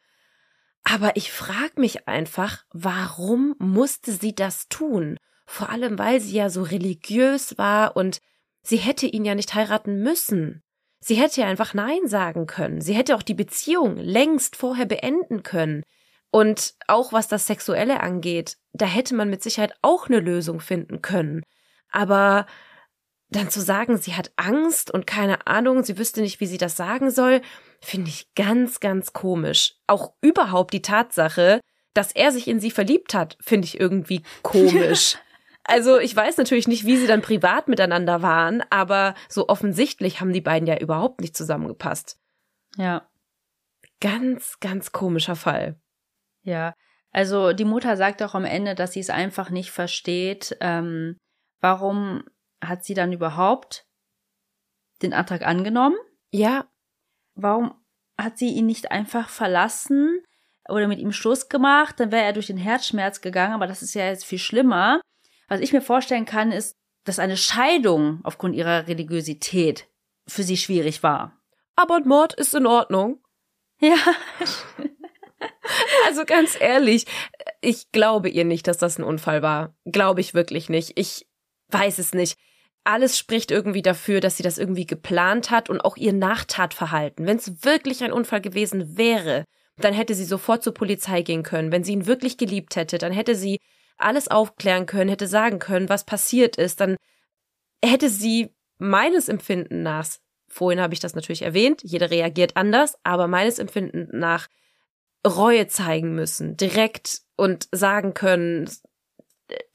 Aber 0.84 1.16
ich 1.16 1.32
frage 1.32 1.80
mich 1.80 2.08
einfach, 2.08 2.64
warum 2.72 3.56
musste 3.60 4.12
sie 4.12 4.34
das 4.34 4.68
tun? 4.68 5.18
Vor 5.46 5.70
allem, 5.70 6.00
weil 6.00 6.20
sie 6.20 6.36
ja 6.36 6.50
so 6.50 6.64
religiös 6.64 7.58
war 7.58 7.96
und 7.96 8.20
sie 8.64 8.78
hätte 8.78 9.06
ihn 9.06 9.26
ja 9.26 9.36
nicht 9.36 9.54
heiraten 9.54 10.02
müssen. 10.02 10.64
Sie 11.00 11.16
hätte 11.16 11.42
ja 11.42 11.48
einfach 11.48 11.74
Nein 11.74 12.08
sagen 12.08 12.46
können. 12.46 12.82
Sie 12.82 12.94
hätte 12.94 13.16
auch 13.16 13.24
die 13.24 13.34
Beziehung 13.34 13.98
längst 13.98 14.56
vorher 14.56 14.86
beenden 14.86 15.44
können. 15.44 15.84
Und 16.32 16.76
auch 16.88 17.12
was 17.12 17.28
das 17.28 17.48
Sexuelle 17.48 18.00
angeht, 18.00 18.58
da 18.72 18.86
hätte 18.86 19.16
man 19.16 19.30
mit 19.30 19.44
Sicherheit 19.44 19.74
auch 19.82 20.08
eine 20.08 20.20
Lösung 20.20 20.62
finden 20.62 21.02
können. 21.02 21.44
Aber 21.92 22.46
dann 23.32 23.50
zu 23.50 23.62
sagen, 23.62 23.98
sie 23.98 24.14
hat 24.14 24.32
Angst 24.36 24.92
und 24.92 25.08
keine 25.08 25.48
Ahnung, 25.48 25.84
sie 25.84 25.98
wüsste 25.98 26.22
nicht, 26.22 26.40
wie 26.42 26.46
sie 26.46 26.58
das 26.58 26.76
sagen 26.76 27.12
soll, 27.12 27.42
finde 27.80 28.10
ich 28.10 28.34
ganz, 28.36 28.80
ganz 28.80 29.14
komisch. 29.14 29.76
Auch 29.88 30.14
überhaupt 30.22 30.74
die 30.74 30.82
Tatsache, 30.82 31.62
dass 31.94 32.12
er 32.12 32.32
sich 32.32 32.48
in 32.48 32.60
sie 32.60 32.72
verliebt 32.72 33.14
hat, 33.14 33.38
finde 33.42 33.66
ich 33.66 33.80
irgendwie 33.80 34.24
komisch. 34.44 35.18
Also 35.64 36.00
ich 36.00 36.16
weiß 36.16 36.38
natürlich 36.38 36.68
nicht, 36.68 36.88
wie 36.88 36.98
sie 36.98 37.06
dann 37.06 37.22
privat 37.22 37.68
miteinander 37.68 38.24
waren, 38.24 38.64
aber 38.72 39.14
so 39.30 39.48
offensichtlich 39.48 40.20
haben 40.20 40.34
die 40.34 40.42
beiden 40.42 40.68
ja 40.68 40.80
überhaupt 40.80 41.22
nicht 41.22 41.38
zusammengepasst. 41.38 42.20
Ja. 42.78 43.08
Ganz, 44.00 44.60
ganz 44.60 44.92
komischer 44.92 45.36
Fall. 45.36 45.80
Ja. 46.42 46.74
Also 47.12 47.54
die 47.54 47.64
Mutter 47.64 47.96
sagt 47.96 48.24
auch 48.24 48.34
am 48.34 48.44
Ende, 48.44 48.74
dass 48.74 48.94
sie 48.94 49.02
es 49.02 49.12
einfach 49.12 49.52
nicht 49.52 49.70
versteht. 49.70 50.58
Ähm, 50.62 51.18
warum 51.60 52.24
hat 52.64 52.84
sie 52.84 52.94
dann 52.94 53.14
überhaupt 53.14 53.86
den 55.02 55.14
Antrag 55.14 55.42
angenommen? 55.44 55.98
Ja. 56.32 56.70
Warum 57.36 57.74
hat 58.18 58.38
sie 58.38 58.50
ihn 58.50 58.66
nicht 58.66 58.92
einfach 58.92 59.30
verlassen 59.30 60.24
oder 60.70 60.88
mit 60.88 61.00
ihm 61.00 61.12
Schluss 61.12 61.50
gemacht? 61.50 62.00
Dann 62.00 62.12
wäre 62.12 62.26
er 62.26 62.34
durch 62.34 62.48
den 62.48 62.58
Herzschmerz 62.58 63.22
gegangen, 63.22 63.54
aber 63.54 63.68
das 63.68 63.82
ist 63.82 63.94
ja 63.94 64.06
jetzt 64.06 64.26
viel 64.26 64.40
schlimmer. 64.40 65.02
Was 65.48 65.60
ich 65.60 65.74
mir 65.74 65.82
vorstellen 65.82 66.26
kann, 66.26 66.52
ist, 66.52 66.76
dass 67.04 67.20
eine 67.20 67.38
Scheidung 67.38 68.22
aufgrund 68.24 68.56
ihrer 68.56 68.88
Religiosität 68.88 69.88
für 70.28 70.44
sie 70.44 70.58
schwierig 70.58 71.04
war. 71.04 71.38
Aber 71.76 72.00
Mord 72.02 72.34
ist 72.34 72.54
in 72.54 72.66
Ordnung. 72.66 73.24
Ja. 73.80 73.96
Also 76.06 76.26
ganz 76.26 76.56
ehrlich, 76.60 77.06
ich 77.62 77.92
glaube 77.92 78.30
ihr 78.30 78.46
nicht, 78.46 78.68
dass 78.68 78.78
das 78.78 79.00
ein 79.00 79.04
Unfall 79.04 79.42
war. 79.42 79.76
Glaube 79.86 80.22
ich 80.22 80.34
wirklich 80.36 80.70
nicht. 80.70 80.94
Ich 81.00 81.28
weiß 81.70 81.98
es 81.98 82.14
nicht. 82.14 82.38
Alles 82.84 83.18
spricht 83.18 83.52
irgendwie 83.52 83.84
dafür, 83.84 84.22
dass 84.22 84.38
sie 84.38 84.44
das 84.44 84.58
irgendwie 84.58 84.88
geplant 84.88 85.52
hat 85.52 85.70
und 85.70 85.82
auch 85.82 85.98
ihr 85.98 86.14
Nachtatverhalten. 86.14 87.28
Wenn 87.28 87.38
es 87.38 87.64
wirklich 87.64 88.04
ein 88.04 88.12
Unfall 88.12 88.42
gewesen 88.42 88.98
wäre, 88.98 89.46
dann 89.78 89.94
hätte 89.94 90.16
sie 90.16 90.26
sofort 90.26 90.64
zur 90.64 90.74
Polizei 90.74 91.22
gehen 91.22 91.44
können. 91.44 91.72
Wenn 91.72 91.84
sie 91.84 91.94
ihn 91.94 92.08
wirklich 92.08 92.38
geliebt 92.38 92.76
hätte, 92.76 92.98
dann 92.98 93.12
hätte 93.12 93.36
sie 93.36 93.60
alles 93.98 94.30
aufklären 94.30 94.86
können, 94.86 95.10
hätte 95.10 95.28
sagen 95.28 95.60
können, 95.60 95.90
was 95.90 96.06
passiert 96.06 96.56
ist, 96.56 96.82
dann 96.82 96.96
hätte 97.84 98.10
sie 98.10 98.54
meines 98.78 99.30
Empfinden 99.30 99.84
nach, 99.84 100.08
vorhin 100.48 100.82
habe 100.82 100.94
ich 100.94 101.00
das 101.00 101.16
natürlich 101.16 101.44
erwähnt, 101.44 101.82
jeder 101.84 102.10
reagiert 102.10 102.58
anders, 102.58 102.96
aber 103.04 103.28
meines 103.28 103.60
Empfinden 103.60 104.08
nach 104.18 104.48
Reue 105.26 105.68
zeigen 105.68 106.16
müssen, 106.16 106.58
direkt 106.58 107.22
und 107.36 107.68
sagen 107.72 108.16
können, 108.16 108.70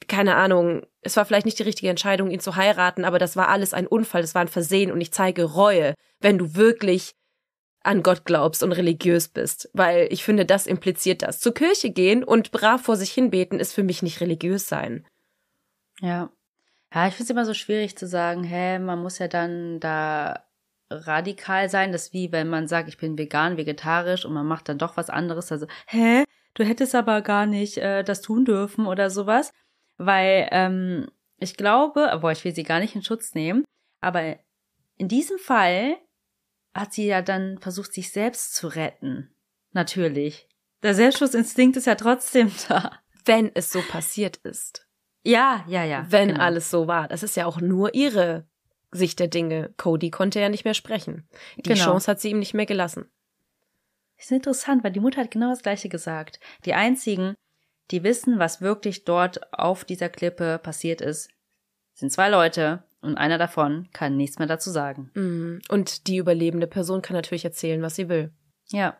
keine 0.07 0.35
Ahnung, 0.35 0.85
es 1.01 1.17
war 1.17 1.25
vielleicht 1.25 1.45
nicht 1.45 1.59
die 1.59 1.63
richtige 1.63 1.89
Entscheidung, 1.89 2.31
ihn 2.31 2.39
zu 2.39 2.55
heiraten, 2.55 3.05
aber 3.05 3.19
das 3.19 3.35
war 3.35 3.49
alles 3.49 3.73
ein 3.73 3.87
Unfall, 3.87 4.21
das 4.21 4.35
war 4.35 4.41
ein 4.41 4.47
Versehen 4.47 4.91
und 4.91 5.01
ich 5.01 5.11
zeige 5.11 5.43
Reue, 5.43 5.93
wenn 6.19 6.37
du 6.37 6.55
wirklich 6.55 7.13
an 7.83 8.03
Gott 8.03 8.25
glaubst 8.25 8.63
und 8.63 8.73
religiös 8.73 9.29
bist, 9.29 9.69
weil 9.73 10.07
ich 10.11 10.23
finde, 10.23 10.45
das 10.45 10.67
impliziert 10.67 11.21
das. 11.21 11.39
Zur 11.39 11.53
Kirche 11.53 11.89
gehen 11.89 12.23
und 12.23 12.51
brav 12.51 12.81
vor 12.81 12.97
sich 12.97 13.11
hinbeten 13.11 13.59
ist 13.59 13.73
für 13.73 13.83
mich 13.83 14.01
nicht 14.01 14.19
religiös 14.19 14.67
sein. 14.67 15.05
Ja. 16.01 16.29
Ja, 16.93 17.07
ich 17.07 17.13
finde 17.13 17.23
es 17.23 17.29
immer 17.29 17.45
so 17.45 17.53
schwierig 17.53 17.97
zu 17.97 18.07
sagen, 18.07 18.43
hä, 18.43 18.79
man 18.79 18.99
muss 18.99 19.19
ja 19.19 19.27
dann 19.27 19.79
da 19.79 20.45
radikal 20.89 21.69
sein. 21.69 21.91
Das 21.91 22.07
ist 22.07 22.13
wie, 22.13 22.31
wenn 22.31 22.47
man 22.47 22.67
sagt, 22.67 22.87
ich 22.87 22.97
bin 22.97 23.17
vegan, 23.17 23.57
vegetarisch 23.57 24.25
und 24.25 24.33
man 24.33 24.45
macht 24.45 24.69
dann 24.69 24.77
doch 24.77 24.97
was 24.97 25.09
anderes. 25.09 25.51
Also, 25.51 25.67
hä, 25.87 26.23
du 26.53 26.63
hättest 26.63 26.95
aber 26.95 27.21
gar 27.21 27.45
nicht 27.45 27.77
äh, 27.77 28.03
das 28.03 28.21
tun 28.21 28.45
dürfen 28.45 28.87
oder 28.87 29.09
sowas. 29.09 29.51
Weil 29.97 30.47
ähm, 30.51 31.07
ich 31.39 31.57
glaube, 31.57 32.09
obwohl 32.13 32.31
ich 32.31 32.43
will 32.43 32.53
sie 32.53 32.63
gar 32.63 32.79
nicht 32.79 32.95
in 32.95 33.03
Schutz 33.03 33.33
nehmen, 33.33 33.63
aber 34.01 34.37
in 34.97 35.07
diesem 35.07 35.37
Fall 35.37 35.97
hat 36.73 36.93
sie 36.93 37.07
ja 37.07 37.21
dann 37.21 37.57
versucht, 37.59 37.93
sich 37.93 38.11
selbst 38.11 38.55
zu 38.55 38.67
retten. 38.67 39.33
Natürlich. 39.71 40.47
Der 40.83 40.93
Selbstschutzinstinkt 40.93 41.77
ist 41.77 41.87
ja 41.87 41.95
trotzdem 41.95 42.51
da. 42.67 42.91
Wenn 43.25 43.51
es 43.53 43.71
so 43.71 43.81
passiert 43.81 44.37
ist. 44.37 44.87
Ja, 45.23 45.65
ja, 45.67 45.83
ja. 45.83 46.05
Wenn 46.09 46.29
genau. 46.29 46.41
alles 46.41 46.71
so 46.71 46.87
war. 46.87 47.07
Das 47.07 47.23
ist 47.23 47.35
ja 47.35 47.45
auch 47.45 47.59
nur 47.59 47.93
ihre 47.93 48.47
Sicht 48.91 49.19
der 49.19 49.27
Dinge. 49.27 49.73
Cody 49.75 50.09
konnte 50.09 50.39
ja 50.39 50.49
nicht 50.49 50.63
mehr 50.63 50.73
sprechen. 50.73 51.27
Die 51.57 51.63
genau. 51.63 51.83
Chance 51.83 52.09
hat 52.09 52.21
sie 52.21 52.29
ihm 52.29 52.39
nicht 52.39 52.53
mehr 52.53 52.65
gelassen. 52.65 53.09
Das 54.15 54.25
ist 54.25 54.31
interessant, 54.31 54.83
weil 54.83 54.91
die 54.91 54.99
Mutter 54.99 55.21
hat 55.21 55.31
genau 55.31 55.49
das 55.49 55.61
Gleiche 55.61 55.89
gesagt. 55.89 56.39
Die 56.65 56.73
einzigen, 56.73 57.35
die 57.91 58.03
wissen, 58.03 58.39
was 58.39 58.61
wirklich 58.61 59.05
dort 59.05 59.53
auf 59.53 59.85
dieser 59.85 60.09
Klippe 60.09 60.59
passiert 60.59 61.01
ist, 61.01 61.29
sind 61.93 62.11
zwei 62.11 62.29
Leute 62.29 62.83
und 63.01 63.17
einer 63.17 63.37
davon 63.37 63.89
kann 63.93 64.17
nichts 64.17 64.39
mehr 64.39 64.47
dazu 64.47 64.69
sagen. 64.69 65.11
Mhm. 65.13 65.61
Und 65.69 66.07
die 66.07 66.17
überlebende 66.17 66.67
Person 66.67 67.01
kann 67.01 67.15
natürlich 67.15 67.45
erzählen, 67.45 67.81
was 67.81 67.95
sie 67.95 68.09
will. 68.09 68.31
Ja. 68.69 68.97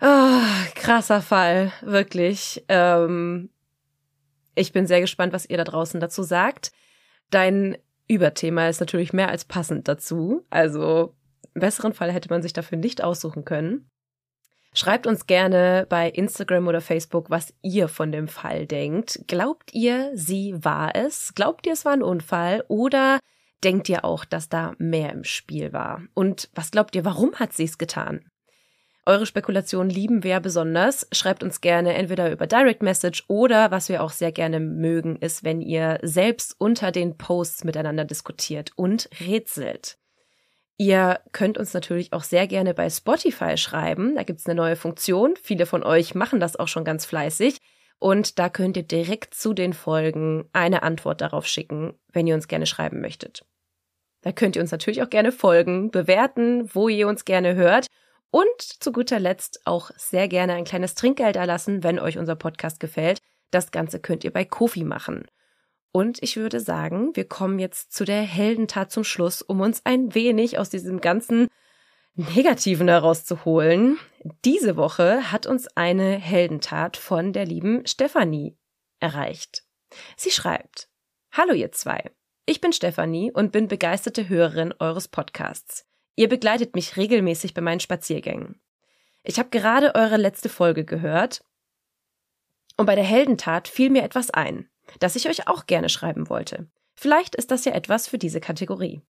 Oh, 0.00 0.40
krasser 0.74 1.22
Fall, 1.22 1.72
wirklich. 1.82 2.64
Ähm, 2.68 3.50
ich 4.54 4.72
bin 4.72 4.86
sehr 4.86 5.00
gespannt, 5.00 5.32
was 5.32 5.48
ihr 5.48 5.56
da 5.56 5.64
draußen 5.64 6.00
dazu 6.00 6.22
sagt. 6.22 6.72
Dein 7.30 7.76
Überthema 8.06 8.68
ist 8.68 8.80
natürlich 8.80 9.12
mehr 9.12 9.28
als 9.28 9.44
passend 9.44 9.88
dazu. 9.88 10.46
Also, 10.50 11.14
im 11.54 11.60
besseren 11.60 11.92
Fall 11.92 12.12
hätte 12.12 12.30
man 12.30 12.42
sich 12.42 12.52
dafür 12.52 12.78
nicht 12.78 13.02
aussuchen 13.02 13.44
können. 13.44 13.90
Schreibt 14.74 15.06
uns 15.06 15.26
gerne 15.26 15.86
bei 15.88 16.08
Instagram 16.08 16.68
oder 16.68 16.80
Facebook, 16.80 17.30
was 17.30 17.54
ihr 17.62 17.88
von 17.88 18.12
dem 18.12 18.28
Fall 18.28 18.66
denkt. 18.66 19.24
Glaubt 19.26 19.72
ihr, 19.72 20.10
sie 20.14 20.54
war 20.56 20.94
es? 20.94 21.34
Glaubt 21.34 21.66
ihr, 21.66 21.72
es 21.72 21.84
war 21.84 21.92
ein 21.92 22.02
Unfall? 22.02 22.64
Oder 22.68 23.18
denkt 23.64 23.88
ihr 23.88 24.04
auch, 24.04 24.24
dass 24.24 24.48
da 24.48 24.74
mehr 24.78 25.10
im 25.12 25.24
Spiel 25.24 25.72
war? 25.72 26.02
Und 26.14 26.50
was 26.54 26.70
glaubt 26.70 26.94
ihr, 26.94 27.04
warum 27.04 27.34
hat 27.36 27.52
sie 27.54 27.64
es 27.64 27.78
getan? 27.78 28.24
Eure 29.08 29.24
Spekulationen 29.24 29.88
lieben 29.88 30.22
wir 30.22 30.38
besonders. 30.40 31.08
Schreibt 31.12 31.42
uns 31.42 31.62
gerne 31.62 31.94
entweder 31.94 32.30
über 32.30 32.46
Direct 32.46 32.82
Message 32.82 33.24
oder 33.26 33.70
was 33.70 33.88
wir 33.88 34.02
auch 34.02 34.10
sehr 34.10 34.32
gerne 34.32 34.60
mögen, 34.60 35.16
ist, 35.16 35.44
wenn 35.44 35.62
ihr 35.62 35.98
selbst 36.02 36.54
unter 36.58 36.92
den 36.92 37.16
Posts 37.16 37.64
miteinander 37.64 38.04
diskutiert 38.04 38.72
und 38.76 39.08
rätselt. 39.18 39.96
Ihr 40.80 41.20
könnt 41.32 41.58
uns 41.58 41.74
natürlich 41.74 42.12
auch 42.12 42.22
sehr 42.22 42.46
gerne 42.46 42.72
bei 42.72 42.88
Spotify 42.88 43.56
schreiben. 43.56 44.14
Da 44.14 44.22
gibt's 44.22 44.46
eine 44.46 44.54
neue 44.54 44.76
Funktion. 44.76 45.34
Viele 45.42 45.66
von 45.66 45.82
euch 45.82 46.14
machen 46.14 46.38
das 46.38 46.54
auch 46.54 46.68
schon 46.68 46.84
ganz 46.84 47.04
fleißig. 47.04 47.58
Und 47.98 48.38
da 48.38 48.48
könnt 48.48 48.76
ihr 48.76 48.84
direkt 48.84 49.34
zu 49.34 49.54
den 49.54 49.72
Folgen 49.72 50.48
eine 50.52 50.84
Antwort 50.84 51.20
darauf 51.20 51.46
schicken, 51.46 51.98
wenn 52.12 52.28
ihr 52.28 52.36
uns 52.36 52.46
gerne 52.46 52.66
schreiben 52.66 53.00
möchtet. 53.00 53.44
Da 54.22 54.30
könnt 54.30 54.54
ihr 54.54 54.62
uns 54.62 54.70
natürlich 54.70 55.02
auch 55.02 55.10
gerne 55.10 55.32
folgen, 55.32 55.90
bewerten, 55.90 56.72
wo 56.72 56.88
ihr 56.88 57.08
uns 57.08 57.24
gerne 57.24 57.56
hört 57.56 57.88
und 58.30 58.60
zu 58.60 58.92
guter 58.92 59.18
Letzt 59.18 59.62
auch 59.64 59.90
sehr 59.96 60.28
gerne 60.28 60.54
ein 60.54 60.64
kleines 60.64 60.94
Trinkgeld 60.94 61.34
erlassen, 61.34 61.82
wenn 61.82 61.98
euch 61.98 62.18
unser 62.18 62.36
Podcast 62.36 62.78
gefällt. 62.78 63.18
Das 63.50 63.72
Ganze 63.72 63.98
könnt 63.98 64.22
ihr 64.22 64.32
bei 64.32 64.44
Kofi 64.44 64.84
machen. 64.84 65.26
Und 65.92 66.22
ich 66.22 66.36
würde 66.36 66.60
sagen, 66.60 67.16
wir 67.16 67.26
kommen 67.26 67.58
jetzt 67.58 67.92
zu 67.92 68.04
der 68.04 68.22
Heldentat 68.22 68.92
zum 68.92 69.04
Schluss, 69.04 69.42
um 69.42 69.60
uns 69.60 69.80
ein 69.84 70.14
wenig 70.14 70.58
aus 70.58 70.70
diesem 70.70 71.00
ganzen 71.00 71.48
Negativen 72.14 72.88
herauszuholen. 72.88 73.98
Diese 74.44 74.76
Woche 74.76 75.32
hat 75.32 75.46
uns 75.46 75.68
eine 75.76 76.18
Heldentat 76.18 76.96
von 76.96 77.32
der 77.32 77.46
lieben 77.46 77.86
Stefanie 77.86 78.58
erreicht. 79.00 79.64
Sie 80.16 80.30
schreibt, 80.30 80.88
Hallo 81.32 81.54
ihr 81.54 81.72
zwei. 81.72 82.10
Ich 82.46 82.60
bin 82.60 82.72
Stefanie 82.72 83.30
und 83.30 83.52
bin 83.52 83.68
begeisterte 83.68 84.28
Hörerin 84.28 84.74
eures 84.78 85.08
Podcasts. 85.08 85.86
Ihr 86.16 86.28
begleitet 86.28 86.74
mich 86.74 86.96
regelmäßig 86.96 87.54
bei 87.54 87.60
meinen 87.60 87.80
Spaziergängen. 87.80 88.60
Ich 89.22 89.38
habe 89.38 89.50
gerade 89.50 89.94
eure 89.94 90.16
letzte 90.16 90.48
Folge 90.48 90.84
gehört 90.84 91.42
und 92.76 92.86
bei 92.86 92.94
der 92.94 93.04
Heldentat 93.04 93.68
fiel 93.68 93.90
mir 93.90 94.02
etwas 94.02 94.30
ein 94.30 94.68
das 94.98 95.16
ich 95.16 95.28
euch 95.28 95.48
auch 95.48 95.66
gerne 95.66 95.88
schreiben 95.88 96.28
wollte. 96.28 96.68
Vielleicht 96.94 97.34
ist 97.34 97.50
das 97.50 97.64
ja 97.64 97.72
etwas 97.72 98.08
für 98.08 98.18
diese 98.18 98.40
Kategorie. 98.40 99.02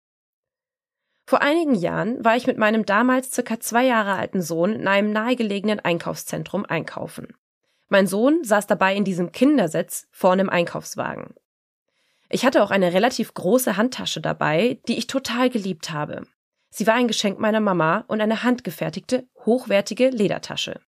Vor 1.27 1.43
einigen 1.43 1.75
Jahren 1.75 2.25
war 2.25 2.37
ich 2.37 2.47
mit 2.47 2.57
meinem 2.57 2.87
damals 2.87 3.31
circa 3.33 3.61
zwei 3.61 3.85
Jahre 3.85 4.15
alten 4.15 4.41
Sohn 4.41 4.73
in 4.73 4.89
einem 4.89 5.13
nahegelegenen 5.13 5.81
Einkaufszentrum 5.81 6.65
einkaufen. 6.65 7.35
Mein 7.89 8.07
Sohn 8.07 8.45
saß 8.45 8.67
dabei 8.67 8.95
in 8.95 9.05
diesem 9.05 9.33
Kindersitz 9.33 10.07
vorne 10.11 10.43
im 10.43 10.51
Einkaufswagen. 10.51 11.35
Ich 12.31 12.45
hatte 12.45 12.63
auch 12.63 12.71
eine 12.71 12.93
relativ 12.93 13.33
große 13.33 13.77
Handtasche 13.77 14.21
dabei, 14.21 14.81
die 14.89 14.99
ich 14.99 15.07
total 15.07 15.49
geliebt 15.49 15.91
habe. 15.91 16.27
Sie 16.71 16.87
war 16.87 16.95
ein 16.95 17.09
Geschenk 17.09 17.39
meiner 17.39 17.61
Mama 17.61 18.05
und 18.09 18.21
eine 18.21 18.43
handgefertigte, 18.43 19.27
hochwertige 19.47 20.11
Ledertasche. 20.11 20.81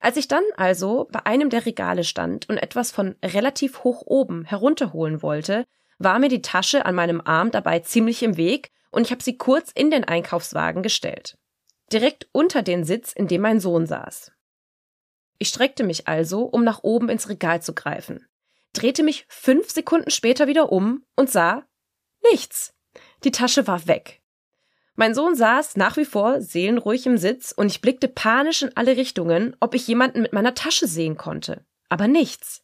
Als 0.00 0.16
ich 0.16 0.28
dann 0.28 0.42
also 0.56 1.08
bei 1.12 1.26
einem 1.26 1.50
der 1.50 1.66
Regale 1.66 2.04
stand 2.04 2.48
und 2.48 2.56
etwas 2.56 2.90
von 2.90 3.16
relativ 3.22 3.84
hoch 3.84 4.02
oben 4.06 4.44
herunterholen 4.44 5.22
wollte, 5.22 5.66
war 5.98 6.18
mir 6.18 6.28
die 6.28 6.40
Tasche 6.42 6.86
an 6.86 6.94
meinem 6.94 7.20
Arm 7.20 7.50
dabei 7.50 7.80
ziemlich 7.80 8.22
im 8.22 8.38
Weg 8.38 8.70
und 8.90 9.02
ich 9.02 9.12
habe 9.12 9.22
sie 9.22 9.36
kurz 9.36 9.70
in 9.72 9.90
den 9.90 10.04
Einkaufswagen 10.04 10.82
gestellt. 10.82 11.36
Direkt 11.92 12.28
unter 12.32 12.62
den 12.62 12.84
Sitz, 12.84 13.12
in 13.12 13.28
dem 13.28 13.42
mein 13.42 13.60
Sohn 13.60 13.86
saß. 13.86 14.32
Ich 15.38 15.48
streckte 15.48 15.84
mich 15.84 16.08
also, 16.08 16.44
um 16.44 16.64
nach 16.64 16.82
oben 16.82 17.10
ins 17.10 17.28
Regal 17.28 17.62
zu 17.62 17.74
greifen, 17.74 18.26
drehte 18.72 19.02
mich 19.02 19.26
fünf 19.28 19.70
Sekunden 19.70 20.10
später 20.10 20.46
wieder 20.46 20.72
um 20.72 21.04
und 21.16 21.30
sah 21.30 21.64
nichts. 22.30 22.74
Die 23.24 23.30
Tasche 23.30 23.66
war 23.66 23.86
weg. 23.86 24.19
Mein 25.00 25.14
Sohn 25.14 25.34
saß 25.34 25.78
nach 25.78 25.96
wie 25.96 26.04
vor 26.04 26.42
seelenruhig 26.42 27.06
im 27.06 27.16
Sitz 27.16 27.52
und 27.52 27.68
ich 27.68 27.80
blickte 27.80 28.06
panisch 28.06 28.60
in 28.60 28.76
alle 28.76 28.98
Richtungen, 28.98 29.56
ob 29.58 29.74
ich 29.74 29.86
jemanden 29.86 30.20
mit 30.20 30.34
meiner 30.34 30.54
Tasche 30.54 30.86
sehen 30.86 31.16
konnte. 31.16 31.64
Aber 31.88 32.06
nichts. 32.06 32.62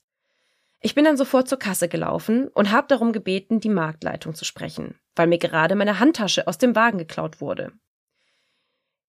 Ich 0.82 0.94
bin 0.94 1.06
dann 1.06 1.16
sofort 1.16 1.48
zur 1.48 1.58
Kasse 1.58 1.88
gelaufen 1.88 2.48
und 2.48 2.70
habe 2.70 2.88
darum 2.88 3.14
gebeten, 3.14 3.60
die 3.60 3.70
Marktleitung 3.70 4.34
zu 4.34 4.44
sprechen, 4.44 5.00
weil 5.14 5.28
mir 5.28 5.38
gerade 5.38 5.76
meine 5.76 5.98
Handtasche 5.98 6.46
aus 6.46 6.58
dem 6.58 6.76
Wagen 6.76 6.98
geklaut 6.98 7.40
wurde. 7.40 7.72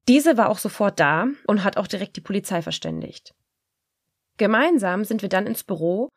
Diese 0.07 0.38
war 0.38 0.47
auch 0.47 0.57
sofort 0.57 0.97
da 0.97 1.28
und 1.47 1.65
hat 1.65 1.75
auch 1.75 1.88
direkt 1.88 2.15
die 2.15 2.21
Polizei 2.21 2.61
verständigt. 2.61 3.36
Gemeinsam 4.38 5.03
sind 5.03 5.21
wir 5.21 5.28
dann 5.28 5.47
ins 5.47 5.65
Büro, 5.65 6.07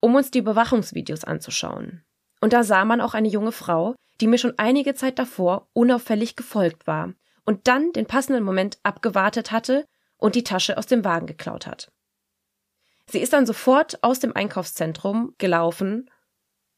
um 0.00 0.14
uns 0.16 0.30
die 0.30 0.40
Überwachungsvideos 0.40 1.24
anzuschauen. 1.24 2.04
Und 2.40 2.52
da 2.52 2.62
sah 2.62 2.84
man 2.84 3.00
auch 3.00 3.14
eine 3.14 3.28
junge 3.28 3.52
Frau, 3.52 3.94
die 4.20 4.26
mir 4.26 4.38
schon 4.38 4.54
einige 4.58 4.94
Zeit 4.94 5.18
davor 5.18 5.68
unauffällig 5.72 6.36
gefolgt 6.36 6.86
war 6.86 7.14
und 7.44 7.66
dann 7.68 7.92
den 7.92 8.06
passenden 8.06 8.44
Moment 8.44 8.78
abgewartet 8.82 9.52
hatte 9.52 9.86
und 10.16 10.34
die 10.34 10.44
Tasche 10.44 10.76
aus 10.76 10.86
dem 10.86 11.04
Wagen 11.04 11.26
geklaut 11.26 11.66
hat. 11.66 11.90
Sie 13.10 13.20
ist 13.20 13.32
dann 13.32 13.46
sofort 13.46 14.02
aus 14.02 14.18
dem 14.18 14.36
Einkaufszentrum 14.36 15.34
gelaufen 15.38 16.10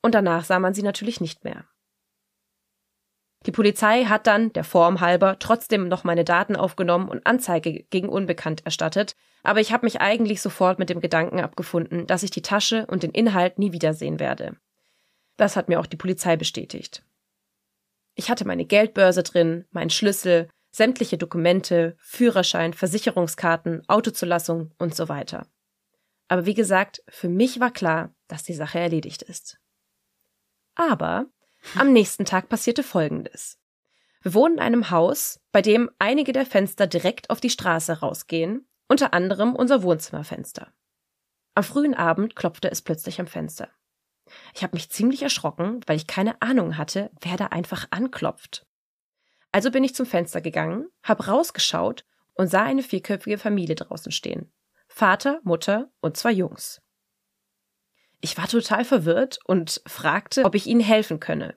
und 0.02 0.14
danach 0.14 0.44
sah 0.44 0.58
man 0.58 0.74
sie 0.74 0.82
natürlich 0.82 1.20
nicht 1.20 1.44
mehr. 1.44 1.64
Die 3.46 3.52
Polizei 3.52 4.04
hat 4.04 4.26
dann, 4.26 4.52
der 4.52 4.64
Form 4.64 5.00
halber, 5.00 5.38
trotzdem 5.38 5.88
noch 5.88 6.04
meine 6.04 6.24
Daten 6.24 6.56
aufgenommen 6.56 7.08
und 7.08 7.26
Anzeige 7.26 7.84
gegen 7.84 8.11
Unbekannt 8.11 8.66
erstattet, 8.66 9.16
aber 9.42 9.61
ich 9.61 9.72
habe 9.72 9.86
mich 9.86 10.00
eigentlich 10.00 10.42
sofort 10.42 10.78
mit 10.78 10.90
dem 10.90 11.00
Gedanken 11.00 11.40
abgefunden, 11.40 12.06
dass 12.06 12.22
ich 12.22 12.30
die 12.30 12.42
Tasche 12.42 12.86
und 12.86 13.02
den 13.02 13.12
Inhalt 13.12 13.58
nie 13.58 13.72
wiedersehen 13.72 14.20
werde. 14.20 14.56
Das 15.41 15.57
hat 15.57 15.70
mir 15.70 15.80
auch 15.80 15.86
die 15.86 15.97
Polizei 15.97 16.36
bestätigt. 16.36 17.03
Ich 18.14 18.28
hatte 18.28 18.47
meine 18.47 18.66
Geldbörse 18.66 19.22
drin, 19.22 19.64
meinen 19.70 19.88
Schlüssel, 19.88 20.51
sämtliche 20.70 21.16
Dokumente, 21.16 21.97
Führerschein, 21.97 22.74
Versicherungskarten, 22.74 23.88
Autozulassung 23.88 24.74
und 24.76 24.95
so 24.95 25.09
weiter. 25.09 25.47
Aber 26.28 26.45
wie 26.45 26.53
gesagt, 26.53 27.03
für 27.09 27.30
mich 27.30 27.59
war 27.59 27.70
klar, 27.70 28.14
dass 28.28 28.43
die 28.43 28.53
Sache 28.53 28.80
erledigt 28.80 29.22
ist. 29.22 29.59
Aber 30.74 31.24
am 31.74 31.91
nächsten 31.91 32.26
Tag 32.26 32.51
passierte 32.51 32.82
Folgendes. 32.82 33.59
Wir 34.20 34.34
wohnen 34.34 34.57
in 34.57 34.61
einem 34.61 34.91
Haus, 34.91 35.41
bei 35.53 35.62
dem 35.62 35.91
einige 35.99 36.34
der 36.34 36.45
Fenster 36.45 36.86
direkt 36.86 37.30
auf 37.30 37.41
die 37.41 37.49
Straße 37.49 38.01
rausgehen, 38.01 38.68
unter 38.88 39.14
anderem 39.14 39.57
unser 39.57 39.82
Wohnzimmerfenster. 39.82 40.70
Am 41.55 41.64
frühen 41.64 41.95
Abend 41.95 42.36
klopfte 42.36 42.70
es 42.70 42.82
plötzlich 42.82 43.18
am 43.20 43.26
Fenster. 43.26 43.70
Ich 44.55 44.62
habe 44.62 44.76
mich 44.76 44.91
ziemlich 44.91 45.22
erschrocken, 45.22 45.81
weil 45.87 45.97
ich 45.97 46.07
keine 46.07 46.41
Ahnung 46.43 46.76
hatte, 46.76 47.11
wer 47.20 47.37
da 47.37 47.47
einfach 47.47 47.87
anklopft. 47.91 48.66
Also 49.53 49.70
bin 49.70 49.85
ich 49.85 49.95
zum 49.95 50.07
Fenster 50.07 50.41
gegangen, 50.41 50.89
habe 51.03 51.26
rausgeschaut 51.26 52.05
und 52.35 52.49
sah 52.49 52.62
eine 52.62 52.83
vierköpfige 52.83 53.39
Familie 53.39 53.74
draußen 53.74 54.12
stehen. 54.12 54.53
Vater, 54.89 55.41
Mutter 55.45 55.91
und 56.01 56.16
zwei 56.16 56.33
Jungs. 56.33 56.81
Ich 58.20 58.37
war 58.37 58.49
total 58.49 58.85
verwirrt 58.85 59.39
und 59.45 59.81
fragte, 59.87 60.45
ob 60.45 60.55
ich 60.55 60.66
ihnen 60.66 60.81
helfen 60.81 61.20
könne. 61.20 61.57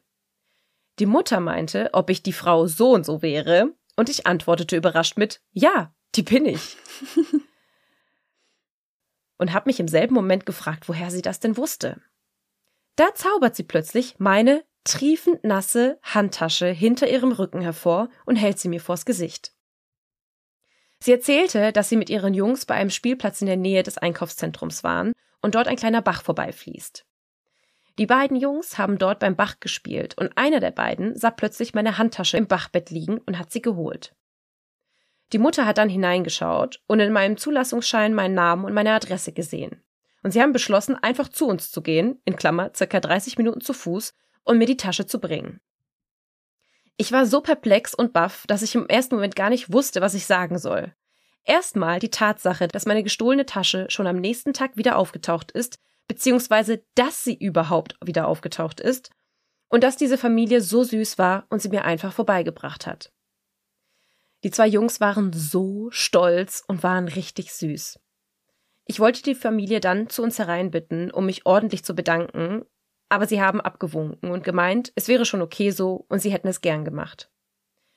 Die 0.99 1.05
Mutter 1.05 1.39
meinte, 1.39 1.89
ob 1.93 2.09
ich 2.09 2.24
die 2.24 2.34
Frau 2.34 2.67
so 2.67 2.91
und 2.91 3.05
so 3.05 3.21
wäre, 3.21 3.74
und 3.95 4.09
ich 4.09 4.26
antwortete 4.26 4.76
überrascht 4.76 5.17
mit 5.17 5.41
Ja, 5.51 5.93
die 6.15 6.24
bin 6.24 6.45
ich. 6.45 6.78
und 9.38 9.53
habe 9.53 9.69
mich 9.69 9.80
im 9.80 9.88
selben 9.88 10.13
Moment 10.13 10.45
gefragt, 10.45 10.88
woher 10.88 11.11
sie 11.11 11.21
das 11.21 11.39
denn 11.39 11.57
wusste. 11.57 12.01
Da 12.95 13.13
zaubert 13.15 13.55
sie 13.55 13.63
plötzlich 13.63 14.15
meine 14.19 14.63
triefend 14.83 15.43
nasse 15.43 15.97
Handtasche 16.03 16.67
hinter 16.67 17.09
ihrem 17.09 17.31
Rücken 17.31 17.61
hervor 17.61 18.09
und 18.25 18.35
hält 18.35 18.59
sie 18.59 18.69
mir 18.69 18.81
vors 18.81 19.05
Gesicht. 19.05 19.53
Sie 20.99 21.11
erzählte, 21.11 21.71
dass 21.71 21.89
sie 21.89 21.97
mit 21.97 22.09
ihren 22.09 22.33
Jungs 22.33 22.65
bei 22.65 22.75
einem 22.75 22.89
Spielplatz 22.89 23.41
in 23.41 23.47
der 23.47 23.57
Nähe 23.57 23.83
des 23.83 23.97
Einkaufszentrums 23.97 24.83
waren 24.83 25.11
und 25.41 25.55
dort 25.55 25.67
ein 25.67 25.75
kleiner 25.75 26.01
Bach 26.01 26.23
vorbeifließt. 26.23 27.05
Die 27.99 28.05
beiden 28.05 28.37
Jungs 28.37 28.77
haben 28.77 28.97
dort 28.97 29.19
beim 29.19 29.35
Bach 29.35 29.59
gespielt 29.59 30.17
und 30.17 30.37
einer 30.37 30.59
der 30.59 30.71
beiden 30.71 31.15
sah 31.15 31.29
plötzlich 31.29 31.73
meine 31.73 31.97
Handtasche 31.97 32.37
im 32.37 32.47
Bachbett 32.47 32.89
liegen 32.89 33.19
und 33.19 33.37
hat 33.37 33.51
sie 33.51 33.61
geholt. 33.61 34.15
Die 35.31 35.37
Mutter 35.37 35.65
hat 35.65 35.77
dann 35.77 35.89
hineingeschaut 35.89 36.81
und 36.87 36.99
in 36.99 37.11
meinem 37.11 37.37
Zulassungsschein 37.37 38.13
meinen 38.13 38.35
Namen 38.35 38.65
und 38.65 38.73
meine 38.73 38.93
Adresse 38.93 39.31
gesehen. 39.31 39.83
Und 40.24 40.32
sie 40.32 40.41
haben 40.41 40.53
beschlossen, 40.53 40.95
einfach 40.95 41.28
zu 41.28 41.47
uns 41.47 41.69
zu 41.69 41.82
gehen, 41.82 42.21
in 42.26 42.36
Klammer, 42.36 42.71
circa 42.76 42.99
30 42.99 43.38
Minuten 43.38 43.61
zu 43.61 43.74
Fuß, 43.74 44.13
und 44.43 44.57
mir 44.57 44.65
die 44.65 44.78
Tasche 44.78 45.05
zu 45.05 45.19
bringen. 45.19 45.61
Ich 46.97 47.11
war 47.11 47.26
so 47.26 47.41
perplex 47.41 47.93
und 47.93 48.13
baff, 48.13 48.45
dass 48.47 48.61
ich 48.61 48.76
im 48.76 48.88
ersten 48.88 49.15
Moment 49.15 49.36
gar 49.36 49.49
nicht 49.49 49.71
wusste, 49.71 50.01
was 50.01 50.13
ich 50.13 50.26
sagen 50.26 50.57
soll. 50.57 50.93
Erstmal 51.43 51.99
die 51.99 52.11
Tatsache, 52.11 52.67
dass 52.67 52.86
meine 52.86 53.03
gestohlene 53.03 53.45
Tasche 53.45 53.88
schon 53.89 54.07
am 54.07 54.17
nächsten 54.17 54.53
Tag 54.53 54.78
wieder 54.78 54.97
aufgetaucht 54.97 55.51
ist, 55.51 55.80
beziehungsweise 56.07 56.84
dass 56.95 57.24
sie 57.24 57.36
überhaupt 57.36 57.97
wieder 58.03 58.28
aufgetaucht 58.28 58.80
ist 58.80 59.09
und 59.69 59.84
dass 59.84 59.97
diese 59.97 60.17
Familie 60.17 60.61
so 60.61 60.84
süß 60.84 61.17
war 61.17 61.45
und 61.49 61.61
sie 61.61 61.69
mir 61.69 61.84
einfach 61.84 62.13
vorbeigebracht 62.13 62.86
hat. 62.86 63.11
Die 64.43 64.51
zwei 64.51 64.67
Jungs 64.67 64.99
waren 64.99 65.34
so 65.34 65.89
stolz 65.91 66.63
und 66.67 66.84
waren 66.84 67.07
richtig 67.07 67.53
süß. 67.53 67.99
Ich 68.86 68.99
wollte 68.99 69.23
die 69.23 69.36
Familie 69.36 69.79
dann 69.79 70.09
zu 70.09 70.23
uns 70.23 70.39
hereinbitten, 70.39 71.11
um 71.11 71.25
mich 71.25 71.45
ordentlich 71.45 71.84
zu 71.84 71.95
bedanken, 71.95 72.65
aber 73.09 73.27
sie 73.27 73.41
haben 73.41 73.61
abgewunken 73.61 74.31
und 74.31 74.43
gemeint, 74.43 74.91
es 74.95 75.07
wäre 75.07 75.25
schon 75.25 75.41
okay 75.41 75.69
so 75.69 76.05
und 76.09 76.19
sie 76.19 76.31
hätten 76.31 76.47
es 76.47 76.61
gern 76.61 76.84
gemacht. 76.84 77.29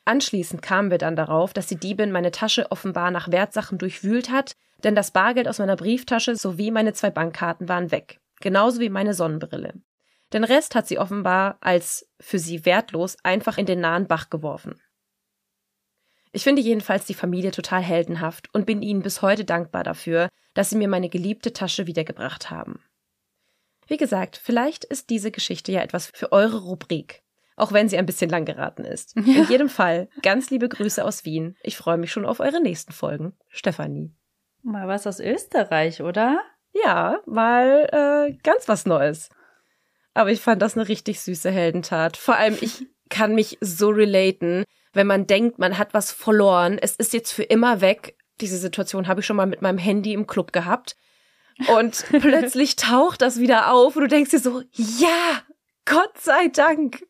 Anschließend 0.05 0.63
kamen 0.63 0.91
wir 0.91 0.99
dann 0.99 1.17
darauf, 1.17 1.53
dass 1.53 1.67
die 1.67 1.81
Diebin 1.81 2.13
meine 2.13 2.31
Tasche 2.31 2.71
offenbar 2.71 3.11
nach 3.11 3.31
Wertsachen 3.31 3.79
durchwühlt 3.79 4.31
hat, 4.31 4.55
denn 4.85 4.95
das 4.95 5.11
Bargeld 5.11 5.49
aus 5.49 5.59
meiner 5.59 5.75
Brieftasche 5.75 6.37
sowie 6.37 6.71
meine 6.71 6.93
zwei 6.93 7.11
Bankkarten 7.11 7.69
waren 7.69 7.91
weg, 7.91 8.21
genauso 8.41 8.81
wie 8.81 8.89
meine 8.89 9.15
Sonnenbrille. 9.15 9.75
Den 10.33 10.45
Rest 10.45 10.75
hat 10.75 10.87
sie 10.87 10.99
offenbar 10.99 11.59
als 11.61 12.09
für 12.21 12.39
sie 12.39 12.65
wertlos 12.65 13.17
einfach 13.23 13.59
in 13.59 13.67
den 13.67 13.81
nahen 13.81 14.07
Bach 14.07 14.31
geworfen. 14.31 14.81
Ich 16.37 16.45
finde 16.45 16.61
jedenfalls 16.61 17.07
die 17.07 17.15
Familie 17.15 17.51
total 17.51 17.81
heldenhaft 17.81 18.53
und 18.53 18.67
bin 18.67 18.83
ihnen 18.83 19.01
bis 19.01 19.23
heute 19.23 19.47
dankbar 19.47 19.85
dafür, 19.85 20.29
dass 20.53 20.69
sie 20.69 20.77
mir 20.77 20.87
meine 20.87 21.09
geliebte 21.09 21.55
Tasche 21.55 21.87
wiedergebracht 21.87 22.51
haben. 22.51 22.85
Wie 23.87 23.97
gesagt, 23.97 24.37
vielleicht 24.37 24.85
ist 24.85 25.09
diese 25.09 25.31
Geschichte 25.31 25.73
ja 25.73 25.81
etwas 25.81 26.09
für 26.09 26.33
eure 26.33 26.59
Rubrik 26.59 27.23
auch 27.57 27.73
wenn 27.73 27.89
sie 27.89 27.97
ein 27.97 28.05
bisschen 28.05 28.29
lang 28.29 28.45
geraten 28.45 28.85
ist. 28.85 29.15
Ja. 29.25 29.43
In 29.43 29.49
jedem 29.49 29.69
Fall, 29.71 30.09
ganz 30.21 30.51
liebe 30.51 30.69
Grüße 30.69 31.03
aus 31.03 31.25
Wien. 31.25 31.57
Ich 31.63 31.79
freue 31.79 31.97
mich 31.97 32.13
schon 32.13 32.27
auf 32.27 32.39
eure 32.39 32.61
nächsten 32.61 32.93
Folgen. 32.93 33.33
Stefanie. 33.49 34.13
Mal 34.63 34.87
was 34.89 35.07
aus 35.07 35.21
Österreich, 35.21 36.03
oder? 36.03 36.43
Ja, 36.85 37.21
mal 37.25 37.89
äh, 38.29 38.37
ganz 38.43 38.69
was 38.69 38.85
Neues. 38.85 39.31
Aber 40.13 40.31
ich 40.31 40.43
fand 40.43 40.61
das 40.61 40.77
eine 40.77 40.87
richtig 40.87 41.21
süße 41.21 41.51
Heldentat. 41.51 42.19
Vor 42.19 42.37
allem, 42.37 42.59
ich 42.61 42.87
kann 43.09 43.35
mich 43.35 43.57
so 43.63 43.89
relaten, 43.89 44.65
wenn 44.97 45.07
man 45.07 45.27
denkt, 45.27 45.59
man 45.59 45.77
hat 45.77 45.93
was 45.93 46.11
verloren, 46.11 46.79
es 46.81 46.97
ist 46.97 47.13
jetzt 47.13 47.33
für 47.33 47.43
immer 47.43 47.83
weg. 47.83 48.17
Diese 48.41 48.57
Situation 48.57 49.09
habe 49.09 49.21
ich 49.21 49.27
schon 49.27 49.37
mal 49.37 49.47
mit 49.47 49.61
meinem 49.61 49.79
Handy 49.79 50.15
im 50.15 50.27
Club 50.27 50.53
gehabt. 50.53 50.97
Und 51.69 52.05
plötzlich 52.21 52.77
taucht 52.77 53.21
das 53.21 53.39
wieder 53.39 53.73
auf 53.73 53.95
und 53.95 54.03
du 54.03 54.09
denkst 54.09 54.31
dir 54.31 54.39
so, 54.39 54.63
ja, 54.73 55.43
Gott 55.85 56.19
sei 56.19 56.49
Dank. 56.49 57.05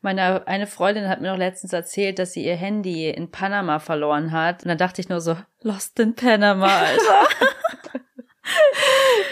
Meine 0.00 0.46
eine 0.46 0.68
Freundin 0.68 1.08
hat 1.08 1.20
mir 1.20 1.32
noch 1.32 1.38
letztens 1.38 1.72
erzählt, 1.72 2.20
dass 2.20 2.32
sie 2.32 2.44
ihr 2.44 2.54
Handy 2.54 3.10
in 3.10 3.32
Panama 3.32 3.80
verloren 3.80 4.30
hat. 4.30 4.62
Und 4.62 4.68
dann 4.68 4.78
dachte 4.78 5.00
ich 5.00 5.08
nur 5.08 5.20
so, 5.20 5.36
Lost 5.62 5.98
in 5.98 6.14
Panama, 6.14 6.68
Alter. 6.68 7.28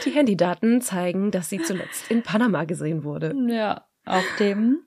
Die 0.05 0.11
Handydaten 0.11 0.81
zeigen, 0.81 1.31
dass 1.31 1.51
sie 1.51 1.63
zuletzt 1.63 2.11
in 2.11 2.25
Panama 2.25 2.65
gesehen 2.65 3.05
wurde. 3.05 3.33
Ja, 3.49 3.87
auf 4.05 4.25
dem 4.41 4.85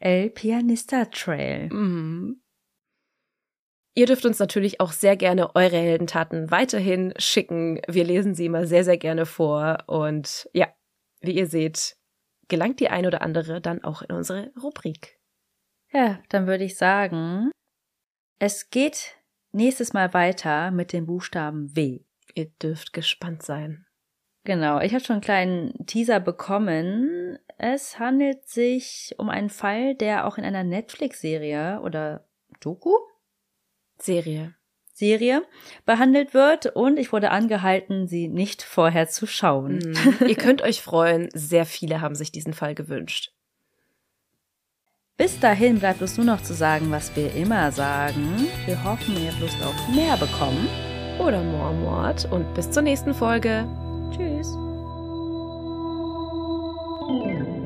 El 0.00 0.30
Pianista 0.30 1.04
Trail. 1.04 1.68
Mhm. 1.70 2.42
Ihr 3.94 4.06
dürft 4.06 4.24
uns 4.24 4.38
natürlich 4.38 4.80
auch 4.80 4.92
sehr 4.92 5.16
gerne 5.16 5.54
eure 5.54 5.76
Heldentaten 5.76 6.50
weiterhin 6.50 7.12
schicken. 7.18 7.80
Wir 7.86 8.04
lesen 8.04 8.34
sie 8.34 8.46
immer 8.46 8.66
sehr, 8.66 8.84
sehr 8.84 8.96
gerne 8.96 9.26
vor. 9.26 9.84
Und 9.86 10.48
ja, 10.54 10.68
wie 11.20 11.36
ihr 11.36 11.46
seht, 11.46 11.96
gelangt 12.48 12.80
die 12.80 12.88
ein 12.88 13.06
oder 13.06 13.20
andere 13.20 13.60
dann 13.60 13.84
auch 13.84 14.02
in 14.02 14.12
unsere 14.12 14.52
Rubrik. 14.62 15.18
Ja, 15.92 16.20
dann 16.28 16.46
würde 16.46 16.64
ich 16.64 16.76
sagen, 16.76 17.50
es 18.38 18.70
geht 18.70 19.18
nächstes 19.52 19.92
Mal 19.92 20.14
weiter 20.14 20.70
mit 20.70 20.92
dem 20.92 21.04
Buchstaben 21.04 21.76
W. 21.76 22.00
Ihr 22.34 22.46
dürft 22.62 22.92
gespannt 22.92 23.42
sein. 23.42 23.84
Genau, 24.44 24.80
ich 24.80 24.94
habe 24.94 25.04
schon 25.04 25.14
einen 25.14 25.22
kleinen 25.22 25.86
Teaser 25.86 26.20
bekommen. 26.20 27.38
Es 27.62 27.98
handelt 27.98 28.48
sich 28.48 29.14
um 29.18 29.28
einen 29.28 29.50
Fall, 29.50 29.94
der 29.94 30.26
auch 30.26 30.38
in 30.38 30.44
einer 30.44 30.64
Netflix-Serie 30.64 31.80
oder 31.82 32.24
Doku? 32.60 32.94
Serie 33.98 34.54
Serie 34.94 35.42
behandelt 35.84 36.32
wird 36.32 36.66
und 36.66 36.98
ich 36.98 37.12
wurde 37.12 37.30
angehalten, 37.30 38.06
sie 38.06 38.28
nicht 38.28 38.62
vorher 38.62 39.08
zu 39.08 39.26
schauen. 39.26 39.78
Mhm. 39.78 40.28
Ihr 40.28 40.36
könnt 40.36 40.62
euch 40.62 40.80
freuen, 40.80 41.28
sehr 41.34 41.66
viele 41.66 42.00
haben 42.00 42.14
sich 42.14 42.32
diesen 42.32 42.54
Fall 42.54 42.74
gewünscht. 42.74 43.32
Bis 45.18 45.38
dahin 45.38 45.80
bleibt 45.80 46.00
uns 46.00 46.16
nur 46.16 46.26
noch 46.26 46.42
zu 46.42 46.54
sagen, 46.54 46.90
was 46.90 47.14
wir 47.14 47.34
immer 47.34 47.72
sagen. 47.72 48.46
Wir 48.64 48.82
hoffen, 48.84 49.22
ihr 49.22 49.32
habt 49.32 49.40
Lust 49.40 49.62
auf 49.62 49.88
mehr 49.94 50.16
bekommen. 50.16 50.66
Oder 51.18 51.42
Mormort 51.42 52.26
und 52.32 52.54
bis 52.54 52.70
zur 52.70 52.82
nächsten 52.82 53.12
Folge. 53.12 53.66
you. 57.10 57.59